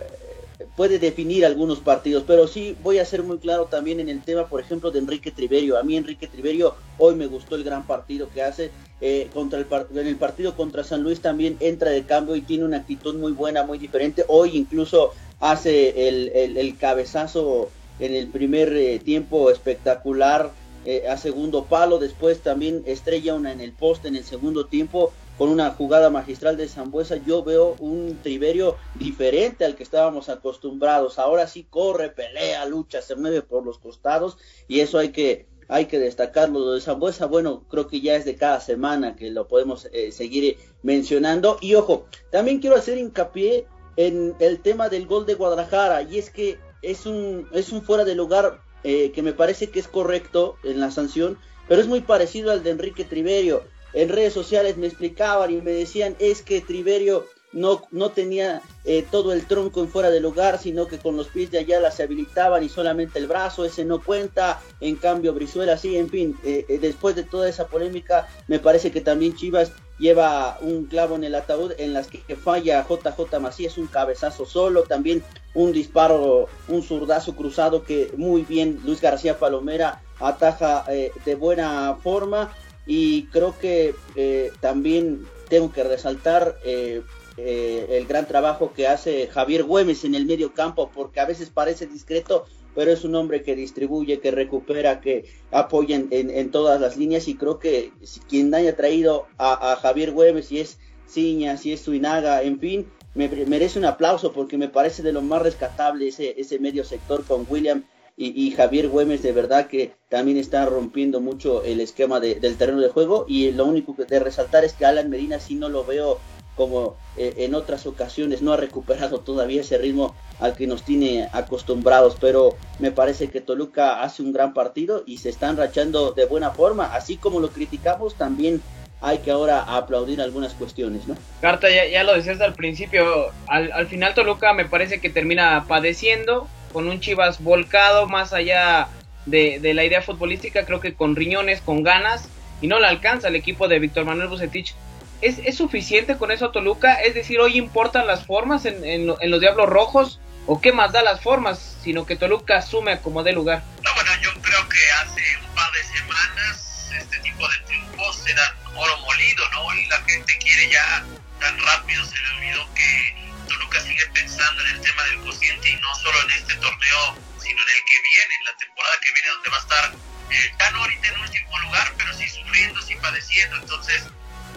puede 0.76 0.98
definir 0.98 1.46
algunos 1.46 1.78
partidos, 1.78 2.24
pero 2.26 2.48
sí 2.48 2.76
voy 2.82 2.98
a 2.98 3.04
ser 3.04 3.22
muy 3.22 3.38
claro 3.38 3.66
también 3.66 4.00
en 4.00 4.08
el 4.08 4.22
tema, 4.22 4.48
por 4.48 4.60
ejemplo, 4.60 4.90
de 4.90 4.98
Enrique 4.98 5.30
Triverio. 5.30 5.78
A 5.78 5.82
mí 5.82 5.96
Enrique 5.96 6.26
Triverio 6.26 6.74
hoy 6.98 7.14
me 7.14 7.26
gustó 7.26 7.54
el 7.54 7.64
gran 7.64 7.86
partido 7.86 8.28
que 8.28 8.42
hace. 8.42 8.70
Eh, 9.00 9.30
contra 9.32 9.60
el 9.60 9.66
en 9.94 10.06
el 10.08 10.16
partido 10.16 10.56
contra 10.56 10.82
San 10.82 11.04
Luis 11.04 11.20
también 11.20 11.56
entra 11.60 11.92
de 11.92 12.02
cambio 12.02 12.34
y 12.34 12.40
tiene 12.40 12.64
una 12.64 12.78
actitud 12.78 13.14
muy 13.14 13.30
buena, 13.30 13.62
muy 13.62 13.78
diferente. 13.78 14.24
Hoy 14.26 14.56
incluso 14.56 15.12
hace 15.38 16.08
el, 16.08 16.30
el, 16.34 16.76
cabezazo 16.76 17.70
en 18.00 18.14
el 18.14 18.26
primer 18.26 18.72
eh, 18.72 18.98
tiempo 18.98 19.50
espectacular 19.50 20.50
eh, 20.84 21.06
a 21.08 21.16
segundo 21.16 21.66
palo, 21.66 21.98
después 21.98 22.40
también 22.40 22.82
estrella 22.86 23.34
una 23.34 23.52
en 23.52 23.60
el 23.60 23.72
poste 23.72 24.08
en 24.08 24.16
el 24.16 24.24
segundo 24.24 24.66
tiempo 24.66 25.12
con 25.38 25.50
una 25.50 25.70
jugada 25.70 26.10
magistral 26.10 26.56
de 26.56 26.68
Zambuesa, 26.68 27.16
yo 27.16 27.44
veo 27.44 27.76
un 27.78 28.18
Triverio 28.22 28.76
diferente 28.96 29.64
al 29.64 29.76
que 29.76 29.84
estábamos 29.84 30.28
acostumbrados. 30.28 31.20
Ahora 31.20 31.46
sí 31.46 31.64
corre, 31.70 32.10
pelea, 32.10 32.66
lucha, 32.66 33.00
se 33.00 33.14
mueve 33.14 33.42
por 33.42 33.64
los 33.64 33.78
costados 33.78 34.36
y 34.66 34.80
eso 34.80 34.98
hay 34.98 35.10
que 35.10 35.46
hay 35.68 35.86
que 35.86 36.00
destacarlo. 36.00 36.58
Lo 36.58 36.72
de 36.72 36.80
Zambuesa, 36.80 37.26
bueno, 37.26 37.64
creo 37.70 37.86
que 37.86 38.00
ya 38.00 38.16
es 38.16 38.24
de 38.24 38.34
cada 38.34 38.58
semana 38.60 39.14
que 39.14 39.30
lo 39.30 39.46
podemos 39.46 39.88
eh, 39.92 40.10
seguir 40.10 40.58
mencionando. 40.82 41.58
Y 41.60 41.74
ojo, 41.76 42.06
también 42.32 42.58
quiero 42.58 42.74
hacer 42.74 42.98
hincapié 42.98 43.66
en 43.96 44.34
el 44.40 44.60
tema 44.60 44.88
del 44.88 45.06
gol 45.06 45.24
de 45.24 45.34
Guadalajara 45.34 46.02
y 46.02 46.18
es 46.18 46.30
que 46.30 46.58
es 46.82 47.06
un 47.06 47.48
es 47.52 47.70
un 47.70 47.82
fuera 47.82 48.04
de 48.04 48.14
lugar 48.14 48.60
eh, 48.82 49.12
que 49.12 49.22
me 49.22 49.32
parece 49.32 49.70
que 49.70 49.78
es 49.78 49.86
correcto 49.86 50.56
en 50.64 50.80
la 50.80 50.90
sanción, 50.90 51.38
pero 51.68 51.80
es 51.80 51.86
muy 51.86 52.00
parecido 52.00 52.50
al 52.50 52.64
de 52.64 52.70
Enrique 52.70 53.04
Triverio 53.04 53.62
en 53.92 54.08
redes 54.08 54.32
sociales 54.32 54.76
me 54.76 54.86
explicaban 54.86 55.50
y 55.50 55.60
me 55.60 55.72
decían 55.72 56.16
es 56.18 56.42
que 56.42 56.60
Triverio 56.60 57.26
no, 57.52 57.82
no 57.90 58.10
tenía 58.10 58.62
eh, 58.84 59.06
todo 59.10 59.32
el 59.32 59.46
tronco 59.46 59.80
en 59.80 59.88
fuera 59.88 60.10
del 60.10 60.22
lugar, 60.22 60.58
sino 60.58 60.86
que 60.86 60.98
con 60.98 61.16
los 61.16 61.28
pies 61.28 61.50
de 61.50 61.58
allá 61.58 61.90
se 61.90 62.02
habilitaban 62.02 62.62
y 62.62 62.68
solamente 62.68 63.18
el 63.18 63.26
brazo, 63.26 63.64
ese 63.64 63.84
no 63.84 64.02
cuenta, 64.02 64.60
en 64.80 64.96
cambio 64.96 65.32
Brizuela 65.32 65.76
sí, 65.78 65.96
en 65.96 66.08
fin, 66.10 66.38
eh, 66.44 66.66
eh, 66.68 66.78
después 66.78 67.16
de 67.16 67.22
toda 67.22 67.48
esa 67.48 67.66
polémica, 67.66 68.28
me 68.48 68.58
parece 68.58 68.90
que 68.90 69.00
también 69.00 69.34
Chivas 69.34 69.72
lleva 69.98 70.58
un 70.60 70.84
clavo 70.84 71.16
en 71.16 71.24
el 71.24 71.34
ataúd 71.34 71.72
en 71.78 71.92
las 71.92 72.06
que, 72.06 72.36
falla 72.36 72.86
JJ 72.88 73.40
Macías, 73.40 73.78
un 73.78 73.86
cabezazo 73.86 74.46
solo, 74.46 74.82
también 74.82 75.24
un 75.54 75.72
disparo, 75.72 76.48
un 76.68 76.82
zurdazo 76.82 77.34
cruzado 77.34 77.82
que 77.82 78.12
muy 78.16 78.42
bien 78.42 78.80
Luis 78.84 79.00
García 79.00 79.38
Palomera 79.38 80.02
ataja 80.20 80.84
de 80.86 81.34
buena 81.34 81.96
forma 82.00 82.52
y 82.88 83.24
creo 83.26 83.56
que 83.58 83.94
eh, 84.16 84.50
también 84.60 85.26
tengo 85.50 85.70
que 85.70 85.84
resaltar 85.84 86.56
eh, 86.64 87.02
eh, 87.36 87.86
el 87.90 88.06
gran 88.06 88.26
trabajo 88.26 88.72
que 88.72 88.88
hace 88.88 89.26
Javier 89.26 89.62
Güemes 89.64 90.04
en 90.04 90.14
el 90.14 90.24
medio 90.24 90.54
campo, 90.54 90.90
porque 90.92 91.20
a 91.20 91.26
veces 91.26 91.50
parece 91.50 91.86
discreto, 91.86 92.46
pero 92.74 92.90
es 92.90 93.04
un 93.04 93.14
hombre 93.14 93.42
que 93.42 93.54
distribuye, 93.54 94.20
que 94.20 94.30
recupera, 94.30 95.02
que 95.02 95.26
apoya 95.50 96.02
en, 96.10 96.50
todas 96.50 96.80
las 96.80 96.96
líneas. 96.96 97.28
Y 97.28 97.34
creo 97.34 97.58
que 97.58 97.92
quien 98.26 98.54
haya 98.54 98.74
traído 98.74 99.26
a, 99.36 99.76
Javier 99.76 100.12
Güemes, 100.12 100.46
si 100.46 100.60
es 100.60 100.78
Ciña, 101.06 101.58
si 101.58 101.74
es 101.74 101.82
Suinaga, 101.82 102.42
en 102.42 102.58
fin, 102.58 102.86
me, 103.14 103.28
merece 103.28 103.78
un 103.78 103.84
aplauso 103.84 104.32
porque 104.32 104.56
me 104.56 104.68
parece 104.68 105.02
de 105.02 105.12
lo 105.12 105.20
más 105.20 105.42
rescatable 105.42 106.08
ese, 106.08 106.40
ese 106.40 106.58
medio 106.58 106.84
sector 106.84 107.22
con 107.24 107.46
William 107.50 107.84
y, 108.20 108.50
Javier 108.50 108.88
Güemes 108.88 109.22
de 109.22 109.30
verdad 109.30 109.68
que 109.68 109.92
también 110.08 110.38
está 110.38 110.66
rompiendo 110.66 111.20
mucho 111.20 111.62
el 111.62 111.80
esquema 111.80 112.18
del 112.18 112.56
terreno 112.56 112.80
de 112.80 112.88
juego 112.88 113.24
y 113.28 113.52
lo 113.52 113.64
único 113.64 113.94
que 113.94 114.06
de 114.06 114.18
resaltar 114.18 114.64
es 114.64 114.72
que 114.72 114.84
Alan 114.84 115.08
Medina 115.08 115.38
sí 115.38 115.54
no 115.54 115.68
lo 115.68 115.84
veo 115.84 116.18
como 116.56 116.96
eh, 117.16 117.34
en 117.38 117.54
otras 117.54 117.86
ocasiones, 117.86 118.42
no 118.42 118.52
ha 118.52 118.56
recuperado 118.56 119.20
todavía 119.20 119.60
ese 119.60 119.78
ritmo 119.78 120.16
al 120.40 120.56
que 120.56 120.66
nos 120.66 120.82
tiene 120.82 121.28
acostumbrados, 121.32 122.16
pero 122.20 122.56
me 122.80 122.90
parece 122.90 123.28
que 123.28 123.40
Toluca 123.40 124.02
hace 124.02 124.24
un 124.24 124.32
gran 124.32 124.52
partido 124.52 125.04
y 125.06 125.18
se 125.18 125.28
están 125.28 125.56
rachando 125.56 126.10
de 126.10 126.26
buena 126.26 126.50
forma, 126.50 126.92
así 126.92 127.16
como 127.16 127.38
lo 127.38 127.50
criticamos, 127.50 128.16
también 128.16 128.60
hay 129.00 129.18
que 129.18 129.30
ahora 129.30 129.60
aplaudir 129.60 130.20
algunas 130.20 130.54
cuestiones, 130.54 131.06
¿no? 131.06 131.16
Carta, 131.40 131.68
ya, 131.70 132.02
lo 132.02 132.14
decías 132.14 132.40
al 132.40 132.54
principio, 132.54 133.30
al, 133.46 133.70
al 133.70 133.86
final 133.86 134.14
Toluca 134.14 134.52
me 134.52 134.64
parece 134.64 135.00
que 135.00 135.10
termina 135.10 135.64
padeciendo, 135.68 136.48
con 136.72 136.88
un 136.88 137.00
Chivas 137.00 137.42
volcado 137.42 138.06
más 138.06 138.32
allá 138.32 138.88
de, 139.26 139.60
la 139.74 139.84
idea 139.84 140.02
futbolística, 140.02 140.64
creo 140.64 140.80
que 140.80 140.94
con 140.94 141.16
riñones, 141.16 141.60
con 141.60 141.82
ganas, 141.82 142.28
y 142.60 142.66
no 142.66 142.80
le 142.80 142.86
alcanza 142.86 143.28
el 143.28 143.36
equipo 143.36 143.68
de 143.68 143.78
Víctor 143.78 144.04
Manuel 144.04 144.28
Bucetich. 144.28 144.74
¿Es, 145.20 145.38
¿Es, 145.38 145.56
suficiente 145.56 146.16
con 146.16 146.30
eso 146.30 146.50
Toluca? 146.50 146.94
Es 146.94 147.14
decir, 147.14 147.40
hoy 147.40 147.58
importan 147.58 148.06
las 148.06 148.24
formas 148.24 148.64
en, 148.64 148.84
en, 148.84 149.06
los 149.06 149.40
Diablos 149.40 149.68
Rojos, 149.68 150.20
o 150.46 150.60
qué 150.60 150.72
más 150.72 150.92
da 150.92 151.02
las 151.02 151.20
formas, 151.20 151.76
sino 151.82 152.06
que 152.06 152.16
Toluca 152.16 152.56
asume 152.56 153.00
como 153.00 153.22
de 153.22 153.32
lugar. 153.32 153.62
No, 153.82 153.94
bueno, 153.94 154.10
yo 154.22 154.30
creo 154.40 154.68
que 154.68 154.78
hace 155.02 155.22
un 155.44 155.54
par 155.54 155.70
de 155.72 155.82
semanas 155.82 156.90
este 156.96 157.18
tipo 157.18 157.46
de 157.48 157.58
triunfos 157.66 158.26
eran 158.26 158.76
oro 158.76 158.96
molido, 158.98 159.44
¿no? 159.50 159.74
Y 159.74 159.86
la 159.88 159.98
gente 160.02 160.38
quiere 160.38 160.70
ya 160.70 161.04
tan 161.40 161.58
rápido, 161.58 162.04
se 162.04 162.16
le 162.16 162.28
olvidó 162.36 162.74
que 162.74 163.27
Toluca 163.48 163.80
sigue 163.80 164.06
pensando 164.08 164.62
en 164.62 164.68
el 164.76 164.80
tema 164.80 165.02
del 165.04 165.20
cociente 165.20 165.70
y 165.70 165.76
no 165.76 165.94
solo 165.96 166.22
en 166.22 166.30
este 166.30 166.54
torneo, 166.56 167.18
sino 167.42 167.62
en 167.62 167.68
el 167.68 167.84
que 167.84 168.00
viene, 168.02 168.34
en 168.38 168.44
la 168.44 168.56
temporada 168.56 169.00
que 169.00 169.12
viene, 169.12 169.28
donde 169.30 169.50
va 169.50 169.56
a 169.56 169.60
estar 169.60 169.94
eh, 170.30 170.52
ya 170.58 170.70
no 170.70 170.80
ahorita 170.80 171.08
en 171.08 171.20
último 171.20 171.58
lugar, 171.60 171.94
pero 171.96 172.12
sí 172.12 172.28
sufriendo, 172.28 172.82
sí 172.82 172.94
padeciendo. 172.96 173.56
Entonces, 173.56 174.04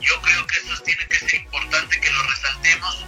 yo 0.01 0.21
creo 0.21 0.45
que 0.47 0.57
eso 0.57 0.83
tiene 0.83 1.07
que 1.07 1.19
ser 1.19 1.35
importante 1.35 1.99
que 1.99 2.09
lo 2.09 2.23
resaltemos. 2.23 3.05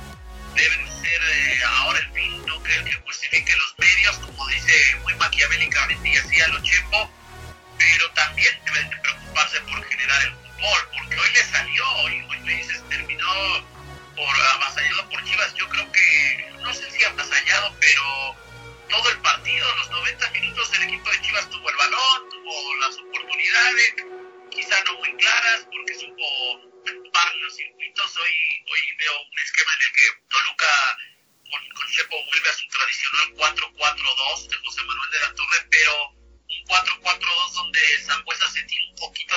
Deben 0.56 0.88
ser 1.02 1.22
eh, 1.32 1.60
ahora 1.66 2.00
el 2.00 2.12
fin, 2.14 2.46
no 2.46 2.62
que, 2.64 2.84
que 2.84 2.94
justifique 3.06 3.54
los 3.56 3.76
medios, 3.80 4.18
como 4.20 4.48
dice 4.48 4.96
muy 5.02 5.14
maquiavélicamente 5.16 6.10
y 6.10 6.16
así 6.16 6.42
a 6.42 6.48
lo 6.48 6.62
Chepo, 6.62 7.12
pero 7.78 8.12
también 8.12 8.54
deben 8.66 8.90
de 8.90 8.98
preocuparse 8.98 9.60
por 9.62 9.84
generar 9.86 10.22
el 10.24 10.32
fútbol, 10.32 10.90
porque 10.94 11.20
hoy 11.20 11.32
le 11.34 11.44
salió, 11.44 11.92
hoy, 11.96 12.26
hoy 12.30 12.40
me 12.42 12.54
dices, 12.54 12.84
terminó 12.88 13.66
por 14.16 14.42
avasallado 14.56 15.10
por 15.10 15.24
Chivas, 15.24 15.54
yo 15.56 15.68
creo 15.70 15.92
que, 15.92 16.52
no 16.62 16.74
sé 16.74 16.90
si 16.92 17.04
avasallado, 17.04 17.76
pero 17.80 18.36
todo 18.90 19.10
el 19.10 19.18
partido, 19.22 19.76
los 19.76 19.90
90 19.90 20.30
minutos 20.32 20.74
el 20.74 20.84
equipo 20.84 21.10
de 21.10 21.22
Chivas 21.22 21.50
tuvo 21.50 21.70
el 21.70 21.76
balón, 21.76 22.30
tuvo 22.30 22.76
las 22.78 22.98
oportunidades, 22.98 23.96
quizá 24.52 24.84
no 24.84 24.98
muy 25.00 25.16
claras, 25.18 25.68
porque 25.72 25.96
supo 25.96 26.24
ocupar 27.14 27.36
los 27.36 27.56
circuitos. 27.56 28.18
Hoy, 28.18 28.32
hoy 28.72 28.82
veo 29.00 29.22
un 29.22 29.40
esquema 29.40 29.72
en 29.74 29.82
el 29.82 29.94
que 29.94 30.06
Toluca 30.30 30.98
con, 31.50 31.70
con 31.76 31.88
Chepo 31.92 32.16
vuelve 32.26 32.50
a 32.50 32.54
su 32.54 32.68
tradicional 32.68 33.56
4-4-2 33.56 34.48
de 34.48 34.56
José 34.58 34.84
Manuel 34.84 35.12
de 35.12 35.20
la 35.20 35.34
Torre, 35.36 35.68
pero 35.70 36.10
un 36.10 36.66
4-4-2 36.68 37.54
donde 37.54 37.80
Zambuesa 38.06 38.50
se 38.52 38.64
tira 38.64 38.84
un 38.90 38.96
poquito 38.96 39.33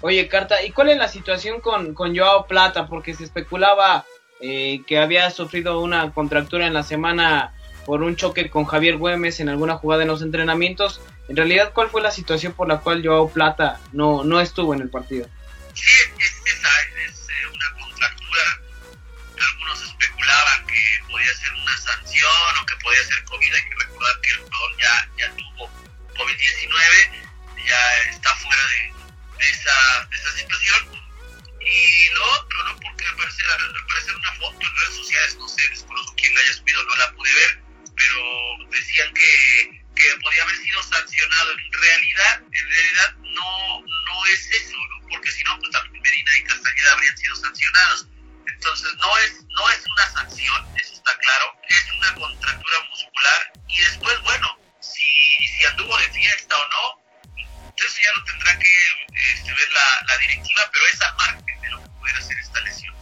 Oye, 0.00 0.28
Carta, 0.28 0.62
¿y 0.62 0.70
cuál 0.70 0.90
es 0.90 0.98
la 0.98 1.08
situación 1.08 1.60
con, 1.60 1.94
con 1.94 2.16
Joao 2.16 2.46
Plata? 2.46 2.86
Porque 2.86 3.14
se 3.14 3.24
especulaba 3.24 4.06
eh, 4.40 4.82
que 4.86 4.98
había 4.98 5.30
sufrido 5.30 5.80
una 5.80 6.12
contractura 6.12 6.66
en 6.66 6.74
la 6.74 6.84
semana 6.84 7.52
por 7.84 8.02
un 8.02 8.14
choque 8.14 8.48
con 8.48 8.64
Javier 8.64 8.96
Güemes 8.96 9.40
en 9.40 9.48
alguna 9.48 9.76
jugada 9.76 10.02
en 10.02 10.08
los 10.08 10.22
entrenamientos. 10.22 11.00
En 11.28 11.36
realidad, 11.36 11.72
¿cuál 11.74 11.90
fue 11.90 12.00
la 12.00 12.12
situación 12.12 12.52
por 12.52 12.68
la 12.68 12.78
cual 12.78 13.04
Joao 13.04 13.28
Plata 13.28 13.80
no, 13.92 14.22
no 14.22 14.40
estuvo 14.40 14.72
en 14.74 14.82
el 14.82 14.90
partido? 14.90 15.26
Sí, 15.74 15.82
es, 16.18 16.42
esa 16.44 16.68
es 17.06 17.28
eh, 17.28 17.48
una 17.52 17.82
contractura. 17.82 18.42
Algunos 19.50 19.82
especulaban 19.82 20.66
que 20.66 20.80
podía 21.10 21.34
ser 21.34 21.52
una 21.54 21.76
sanción 21.78 22.58
o 22.62 22.66
que 22.66 22.76
podía 22.84 23.02
ser 23.02 23.24
COVID. 23.24 23.54
Hay 23.54 23.62
que 23.62 23.84
recordar 23.86 24.20
que 24.22 24.30
el 24.30 24.36
jugador 24.36 24.76
ya, 24.78 25.10
ya 25.18 25.30
tuvo 25.34 25.70
COVID-19, 26.14 27.66
ya 27.66 28.10
está 28.10 28.34
fuera 28.36 28.62
de, 28.62 28.97
de 29.38 29.50
esa, 29.50 30.06
de 30.10 30.16
esa 30.16 30.32
situación. 30.32 31.08
Y 31.60 32.08
lo 32.14 32.24
otro, 32.32 32.64
¿no? 32.64 32.80
Porque 32.80 33.04
al 33.04 33.16
parecer, 33.16 34.16
una 34.16 34.32
foto 34.32 34.58
en 34.60 34.76
redes 34.76 34.94
sociales, 34.96 35.36
no 35.36 35.48
sé, 35.48 35.68
desconozco 35.68 36.14
quién 36.16 36.34
la 36.34 36.40
haya 36.40 36.52
subido, 36.54 36.82
no 36.84 36.96
la 36.96 37.12
pude 37.12 37.34
ver, 37.34 37.62
pero 37.94 38.20
decían 38.70 39.12
que, 39.14 39.84
que 39.94 40.20
podía 40.22 40.42
haber 40.42 40.56
sido 40.56 40.82
sancionado. 40.82 41.52
En 41.52 41.72
realidad, 41.72 42.42
en 42.52 42.70
realidad 42.70 43.14
no, 43.20 43.80
no 43.80 44.26
es 44.26 44.50
eso, 44.50 44.76
¿no? 44.76 45.08
Porque 45.08 45.30
si 45.30 45.42
no, 45.44 45.58
pues 45.58 45.70
también 45.70 46.02
Medina 46.02 46.36
y 46.36 46.44
Castañeda 46.44 46.92
habrían 46.92 47.16
sido 47.18 47.36
sancionados. 47.36 48.06
Entonces 48.46 48.94
no 48.96 49.18
es, 49.18 49.44
no 49.50 49.70
es 49.70 49.86
una 49.86 50.10
sanción, 50.10 50.66
eso 50.76 50.94
está 50.94 51.16
claro, 51.18 51.52
es 51.68 51.84
una 51.96 52.14
contractura 52.14 52.80
muscular 52.90 53.52
y 53.68 53.80
después, 53.82 54.20
bueno, 54.22 54.58
si, 54.80 55.46
si 55.46 55.64
anduvo 55.66 55.96
de 55.98 56.08
fiesta 56.10 56.56
o 56.56 56.68
no, 56.68 57.07
eso 57.86 57.98
ya 58.04 58.18
lo 58.18 58.24
tendrá 58.24 58.58
que 58.58 58.68
este, 59.32 59.50
ver 59.50 59.72
la, 59.72 60.06
la, 60.06 60.18
directiva, 60.18 60.60
pero 60.72 60.84
es 60.92 61.02
al 61.02 61.16
margen 61.16 61.60
de 61.60 61.70
lo 61.70 61.82
que 61.82 61.88
pudiera 61.98 62.20
ser 62.20 62.38
esta 62.38 62.60
lesión. 62.60 62.94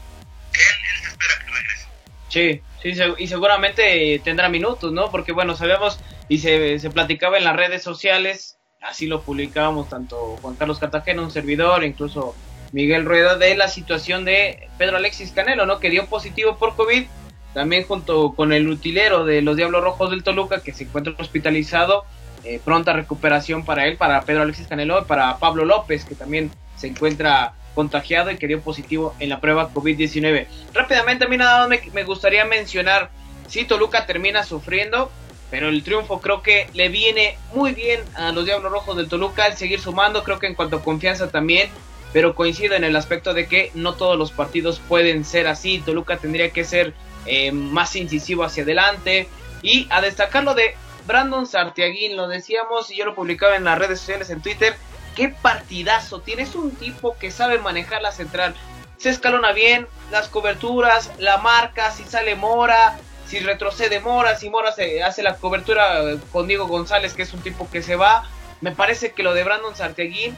Él, 0.53 0.61
él 0.61 1.03
se 1.03 1.09
espera 1.09 1.39
que 1.39 1.51
regrese. 1.51 1.87
Sí, 2.29 2.63
sí, 2.83 3.03
y 3.19 3.27
seguramente 3.29 4.21
tendrá 4.25 4.49
minutos, 4.49 4.93
¿no? 4.93 5.11
Porque 5.11 5.33
bueno, 5.33 5.57
sabemos 5.57 6.01
y 6.29 6.39
se, 6.39 6.79
se 6.79 6.91
platicaba 6.91 7.39
en 7.39 7.45
las 7.45 7.57
redes 7.57 7.83
sociales, 7.83 8.59
así 8.83 9.07
lo 9.07 9.23
publicábamos 9.23 9.89
tanto 9.89 10.39
Juan 10.43 10.57
Carlos 10.57 10.79
Cartagena, 10.79 11.23
un 11.23 11.31
servidor, 11.31 11.85
incluso 11.85 12.35
Miguel 12.73 13.05
Rueda, 13.05 13.37
de 13.37 13.57
la 13.57 13.69
situación 13.69 14.25
de 14.25 14.69
Pedro 14.79 14.97
Alexis 14.97 15.33
Canelo, 15.33 15.67
¿no? 15.67 15.79
Que 15.79 15.91
dio 15.91 16.07
positivo 16.07 16.59
por 16.59 16.75
COVID, 16.77 17.07
también 17.55 17.85
junto 17.85 18.35
con 18.35 18.53
el 18.53 18.69
utilero 18.69 19.25
de 19.25 19.41
los 19.43 19.57
Diablos 19.57 19.83
Rojos 19.83 20.11
del 20.11 20.23
Toluca, 20.23 20.63
que 20.63 20.73
se 20.73 20.85
encuentra 20.85 21.15
hospitalizado 21.19 22.05
eh, 22.49 22.61
pronta 22.65 22.93
recuperación 22.93 23.65
para 23.65 23.87
él, 23.87 23.97
para 23.97 24.23
Pedro 24.23 24.43
Alexis 24.43 24.69
Canelo 24.69 25.01
y 25.01 25.05
para 25.05 25.37
Pablo 25.39 25.65
López, 25.65 26.05
que 26.05 26.15
también 26.15 26.53
se 26.77 26.87
encuentra 26.87 27.55
contagiado 27.75 28.31
y 28.31 28.37
que 28.37 28.47
dio 28.47 28.61
positivo 28.61 29.17
en 29.19 29.31
la 29.31 29.41
prueba 29.41 29.73
COVID-19. 29.75 30.47
Rápidamente, 30.73 31.25
a 31.25 31.29
mí 31.29 31.37
nada 31.37 31.67
más 31.67 31.81
me, 31.93 32.05
gustaría 32.05 32.45
mencionar, 32.45 33.11
si 33.49 33.65
Toluca 33.65 34.07
termina 34.07 34.45
sufriendo, 34.45 35.11
pero 35.51 35.69
el 35.69 35.83
triunfo 35.83 36.21
creo 36.21 36.41
que 36.41 36.69
le 36.73 36.89
viene 36.89 37.37
muy 37.53 37.73
bien 37.73 38.01
a 38.15 38.31
los 38.31 38.45
Diablos 38.45 38.71
Rojos 38.71 38.97
del 38.97 39.09
Toluca 39.09 39.47
el 39.47 39.57
seguir 39.57 39.81
sumando, 39.81 40.23
creo 40.23 40.39
que 40.39 40.47
en 40.47 40.55
cuanto 40.55 40.77
a 40.77 40.85
confianza 40.85 41.33
también, 41.33 41.69
pero 42.13 42.37
coincido 42.37 42.77
en 42.77 42.85
el 42.85 42.95
aspecto 42.95 43.35
de 43.35 43.49
que 43.49 43.73
no 43.75 43.95
todos 43.95 44.17
los 44.17 44.31
partidos 44.31 44.81
pueden 44.89 45.25
ser 45.25 45.49
así, 45.49 45.83
Toluca 45.85 46.17
tendría 46.19 46.51
que 46.51 46.63
ser 46.63 46.95
eh, 47.27 47.51
más 47.51 47.97
incisivo 47.97 48.45
hacia 48.45 48.63
adelante 48.63 49.29
y 49.63 49.89
a 49.91 50.01
destacar 50.01 50.45
lo 50.45 50.55
de 50.55 50.77
Brandon 51.07 51.47
Sartiaguín, 51.47 52.17
lo 52.17 52.29
decíamos 52.29 52.91
y 52.91 52.97
yo 52.97 53.05
lo 53.05 53.15
publicaba 53.15 53.57
en 53.57 53.65
las 53.65 53.79
redes 53.79 54.01
sociales, 54.01 54.31
en 54.31 54.43
Twitter. 54.43 54.77
Qué 55.15 55.29
partidazo, 55.29 56.21
tienes 56.21 56.55
un 56.55 56.73
tipo 56.73 57.17
que 57.19 57.31
sabe 57.31 57.59
manejar 57.59 58.03
la 58.03 58.13
central. 58.13 58.55
Se 58.99 59.11
escalona 59.11 59.53
bien, 59.53 59.87
las 60.11 60.29
coberturas, 60.29 61.11
la 61.19 61.39
marca, 61.39 61.91
si 61.91 62.05
sale 62.05 62.35
Mora, 62.35 62.99
si 63.27 63.39
retrocede 63.39 64.01
Mora, 64.01 64.37
si 64.37 64.51
Mora 64.51 64.73
se 64.73 65.03
hace 65.03 65.23
la 65.23 65.37
cobertura 65.37 66.17
con 66.33 66.47
Diego 66.47 66.67
González, 66.67 67.15
que 67.15 67.23
es 67.23 67.33
un 67.33 67.41
tipo 67.41 67.69
que 67.71 67.83
se 67.83 67.97
va. 67.97 68.25
Me 68.61 68.73
parece 68.73 69.13
que 69.13 69.23
lo 69.23 69.35
de 69.35 69.45
Brandon 69.45 69.77
Sartiaguín 69.77 70.37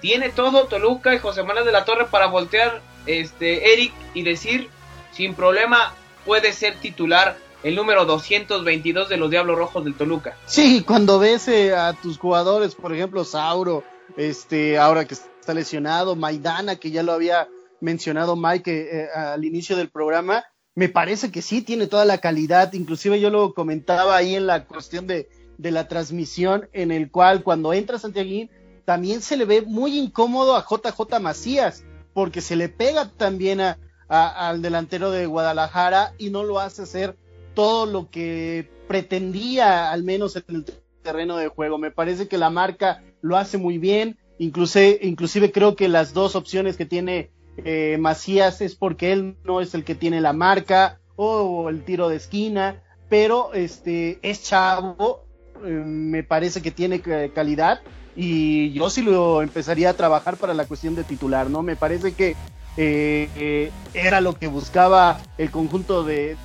tiene 0.00 0.30
todo 0.30 0.66
Toluca 0.66 1.14
y 1.14 1.18
José 1.18 1.42
Manuel 1.42 1.64
de 1.64 1.72
la 1.72 1.84
Torre 1.84 2.06
para 2.06 2.26
voltear 2.26 2.80
este 3.06 3.72
Eric 3.72 3.92
y 4.14 4.22
decir 4.22 4.68
sin 5.12 5.34
problema 5.34 5.94
puede 6.24 6.52
ser 6.52 6.76
titular 6.76 7.36
el 7.62 7.74
número 7.74 8.04
222 8.04 9.08
de 9.08 9.16
los 9.16 9.30
Diablos 9.30 9.56
Rojos 9.56 9.84
del 9.84 9.94
Toluca. 9.94 10.36
Sí, 10.46 10.82
cuando 10.86 11.18
ves 11.18 11.48
eh, 11.48 11.74
a 11.74 11.92
tus 11.94 12.18
jugadores, 12.18 12.74
por 12.74 12.94
ejemplo, 12.94 13.24
Sauro, 13.24 13.82
este, 14.16 14.78
ahora 14.78 15.04
que 15.04 15.14
está 15.14 15.54
lesionado, 15.54 16.16
Maidana, 16.16 16.76
que 16.76 16.90
ya 16.90 17.02
lo 17.02 17.12
había 17.12 17.48
mencionado 17.80 18.36
Mike 18.36 18.70
eh, 18.70 18.88
eh, 18.90 19.08
al 19.14 19.44
inicio 19.44 19.76
del 19.76 19.90
programa, 19.90 20.44
me 20.74 20.88
parece 20.88 21.30
que 21.30 21.42
sí 21.42 21.62
tiene 21.62 21.86
toda 21.86 22.04
la 22.04 22.18
calidad, 22.18 22.72
inclusive 22.72 23.20
yo 23.20 23.30
lo 23.30 23.54
comentaba 23.54 24.16
ahí 24.16 24.34
en 24.34 24.46
la 24.46 24.66
cuestión 24.66 25.06
de, 25.06 25.28
de 25.58 25.70
la 25.70 25.88
transmisión, 25.88 26.68
en 26.72 26.90
el 26.90 27.10
cual 27.10 27.42
cuando 27.42 27.72
entra 27.72 27.98
Santiaguín, 27.98 28.50
también 28.84 29.20
se 29.20 29.36
le 29.36 29.44
ve 29.44 29.62
muy 29.62 29.98
incómodo 29.98 30.54
a 30.56 30.64
JJ 30.64 31.20
Macías, 31.20 31.84
porque 32.12 32.40
se 32.40 32.56
le 32.56 32.68
pega 32.68 33.10
también 33.10 33.60
a, 33.60 33.78
al 34.08 34.62
delantero 34.62 35.10
de 35.10 35.26
Guadalajara 35.26 36.14
y 36.18 36.30
no 36.30 36.44
lo 36.44 36.60
hace 36.60 36.82
hacer 36.82 37.16
todo 37.56 37.86
lo 37.86 38.10
que 38.10 38.70
pretendía, 38.86 39.90
al 39.90 40.04
menos 40.04 40.36
en 40.36 40.44
el 40.48 40.64
terreno 41.02 41.38
de 41.38 41.48
juego. 41.48 41.78
Me 41.78 41.90
parece 41.90 42.28
que 42.28 42.38
la 42.38 42.50
marca 42.50 43.02
lo 43.22 43.36
hace 43.36 43.58
muy 43.58 43.78
bien, 43.78 44.18
inclusive, 44.38 45.00
inclusive 45.02 45.50
creo 45.50 45.74
que 45.74 45.88
las 45.88 46.12
dos 46.12 46.36
opciones 46.36 46.76
que 46.76 46.86
tiene 46.86 47.30
eh, 47.56 47.96
Macías 47.98 48.60
es 48.60 48.76
porque 48.76 49.12
él 49.12 49.36
no 49.42 49.60
es 49.60 49.74
el 49.74 49.84
que 49.84 49.94
tiene 49.94 50.20
la 50.20 50.34
marca 50.34 51.00
o 51.16 51.70
el 51.70 51.82
tiro 51.82 52.10
de 52.10 52.16
esquina, 52.16 52.82
pero 53.08 53.54
este 53.54 54.18
es 54.22 54.42
chavo, 54.42 55.24
eh, 55.64 55.68
me 55.68 56.22
parece 56.22 56.60
que 56.60 56.70
tiene 56.70 57.00
calidad 57.34 57.80
y 58.14 58.70
yo 58.72 58.90
sí 58.90 59.00
lo 59.00 59.40
empezaría 59.40 59.90
a 59.90 59.94
trabajar 59.94 60.36
para 60.36 60.52
la 60.52 60.66
cuestión 60.66 60.94
de 60.94 61.04
titular, 61.04 61.48
¿no? 61.48 61.62
Me 61.62 61.76
parece 61.76 62.12
que 62.12 62.36
eh, 62.76 63.70
era 63.94 64.20
lo 64.20 64.38
que 64.38 64.46
buscaba 64.46 65.20
el 65.38 65.50
conjunto 65.50 66.04
de, 66.04 66.36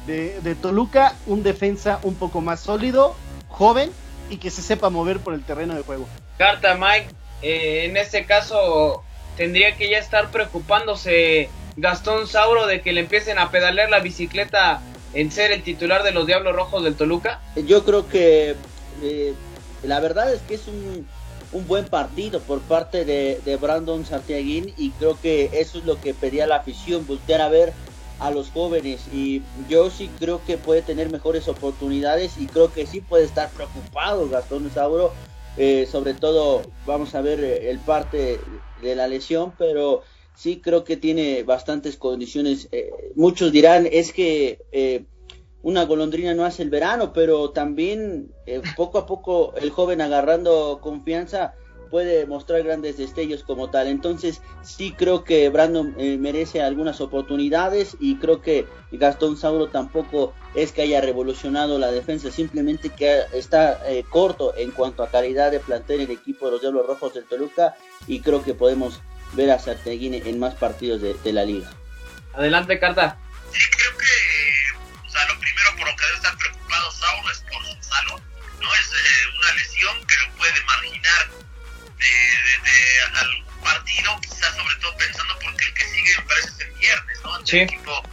Toluca, 0.62 1.16
un 1.26 1.44
defensa 1.44 2.00
un 2.04 2.16
poco 2.16 2.42
más 2.42 2.62
sólido, 2.62 3.16
joven 3.50 3.92
y 4.30 4.38
que 4.38 4.50
se 4.50 4.62
sepa 4.62 4.90
mover 4.90 5.20
por 5.20 5.34
el 5.34 5.44
terreno 5.44 5.76
de 5.76 5.84
juego. 5.84 6.08
Carta 6.38 6.76
Mike, 6.76 7.10
eh, 7.42 7.86
en 7.86 7.98
este 7.98 8.26
caso 8.26 9.04
tendría 9.36 9.76
que 9.76 9.90
ya 9.90 9.98
estar 9.98 10.32
preocupándose 10.32 11.50
Gastón 11.76 12.28
Sauro 12.28 12.68
de 12.68 12.82
que 12.82 12.94
le 12.94 13.02
empiecen 13.02 13.40
a 13.40 13.52
pedalear 13.52 13.90
la 13.90 14.00
bicicleta 14.00 14.82
en 15.14 15.32
ser 15.32 15.52
el 15.52 15.64
titular 15.64 16.04
de 16.04 16.12
los 16.12 16.26
Diablos 16.26 16.56
Rojos 16.56 16.84
del 16.84 16.96
Toluca. 16.96 17.40
Yo 17.56 17.84
creo 17.84 18.08
que 18.08 18.56
eh, 19.02 19.34
la 19.84 20.00
verdad 20.00 20.34
es 20.34 20.42
que 20.42 20.56
es 20.56 20.68
un 20.68 21.06
un 21.52 21.68
buen 21.68 21.86
partido 21.86 22.40
por 22.42 22.62
parte 22.62 23.06
de, 23.06 23.58
Brandon 23.58 24.06
Santiaguín 24.06 24.74
y 24.78 24.92
creo 24.92 25.20
que 25.20 25.50
eso 25.54 25.80
es 25.80 25.86
lo 25.86 25.98
que 25.98 26.14
pedía 26.14 26.48
la 26.48 26.58
afición, 26.58 27.06
voltear 27.06 27.42
a 27.42 27.50
ver 27.50 27.74
a 28.20 28.32
los 28.32 28.50
jóvenes 28.52 29.08
y 29.12 29.44
yo 29.68 29.90
sí 29.90 30.10
creo 30.18 30.44
que 30.44 30.58
puede 30.58 30.82
tener 30.82 31.10
mejores 31.10 31.48
oportunidades 31.48 32.38
y 32.38 32.48
creo 32.48 32.72
que 32.72 32.86
sí 32.86 33.02
puede 33.02 33.26
estar 33.26 33.52
preocupado 33.52 34.30
Gastón 34.30 34.70
Sauro, 34.72 35.14
eh, 35.58 35.88
sobre 35.92 36.14
todo 36.14 36.72
vamos 36.86 37.14
a 37.16 37.22
ver 37.22 37.44
eh, 37.44 37.70
el 37.70 37.80
parte 37.80 38.40
de 38.82 38.96
la 38.96 39.08
lesión, 39.08 39.56
pero 39.58 40.04
sí 40.34 40.62
creo 40.62 40.84
que 40.84 40.98
tiene 40.98 41.44
bastantes 41.44 41.98
condiciones. 41.98 42.70
Eh, 42.72 42.92
muchos 43.16 43.52
dirán 43.52 43.88
es 43.92 44.14
que 44.14 45.08
una 45.64 45.86
golondrina 45.86 46.34
no 46.34 46.46
hace 46.46 46.64
el 46.64 46.70
verano, 46.70 47.14
pero 47.14 47.52
también 47.52 48.32
eh, 48.46 48.62
poco 48.76 48.98
a 48.98 49.06
poco 49.06 49.54
el 49.56 49.70
joven 49.70 50.02
agarrando 50.02 50.80
confianza 50.82 51.54
puede 51.92 52.26
mostrar 52.26 52.64
grandes 52.64 52.98
destellos 52.98 53.44
como 53.44 53.70
tal. 53.70 53.88
Entonces 53.88 54.42
sí 54.64 54.96
creo 54.98 55.24
que 55.24 55.50
Brandon 55.50 55.94
eh, 55.98 56.18
merece 56.18 56.62
algunas 56.62 57.02
oportunidades 57.02 57.98
y 58.00 58.16
creo 58.16 58.42
que 58.42 58.66
Gastón 58.94 59.38
Sauro 59.38 59.68
tampoco 59.68 60.34
es 60.56 60.72
que 60.72 60.82
haya 60.82 61.02
revolucionado 61.02 61.78
la 61.78 61.92
defensa, 61.92 62.32
simplemente 62.32 62.90
que 62.90 63.22
está 63.34 63.82
eh, 63.88 64.04
corto 64.10 64.56
en 64.58 64.72
cuanto 64.72 65.04
a 65.04 65.10
calidad 65.10 65.52
de 65.52 65.60
plantel 65.60 66.02
el 66.02 66.12
equipo 66.12 66.46
de 66.46 66.54
los 66.54 66.62
Diablos 66.62 66.88
Rojos 66.88 67.14
del 67.14 67.26
Toluca 67.26 67.76
y 68.08 68.22
creo 68.22 68.42
que 68.42 68.54
podemos 68.54 69.02
ver 69.34 69.52
a 69.52 69.60
Sarteguín 69.60 70.14
en 70.14 70.40
más 70.40 70.56
partidos 70.56 71.02
de, 71.02 71.14
de 71.14 71.34
la 71.34 71.46
liga. 71.46 71.70
Adelante, 72.34 72.80
Carta. 72.80 73.18
Sí, 73.52 73.60
creo 73.78 73.98
que 73.98 74.11
estar 76.22 76.38
preocupado 76.38 76.92
Saúl 76.92 77.32
es 77.32 77.40
por 77.52 77.66
su 77.66 77.84
salud, 77.84 78.22
no 78.60 78.76
es 78.76 78.88
eh, 78.88 79.28
una 79.40 79.54
lesión 79.54 80.06
que 80.06 80.18
lo 80.18 80.32
puede 80.36 80.64
marginar 80.66 81.32
de, 81.98 82.08
de, 82.08 82.72
de 82.72 83.20
algún 83.20 83.62
partido, 83.64 84.20
quizás 84.22 84.56
sobre 84.56 84.76
todo 84.76 84.96
pensando 84.98 85.40
porque 85.40 85.66
el 85.66 85.74
que 85.74 85.86
sigue 85.86 86.18
me 86.18 86.24
parece 86.26 86.48
es 86.48 86.60
el 86.60 86.72
viernes, 86.74 87.20
¿no? 87.24 87.46
Sí. 87.46 87.58
el 87.58 87.64
equipo 87.64 88.04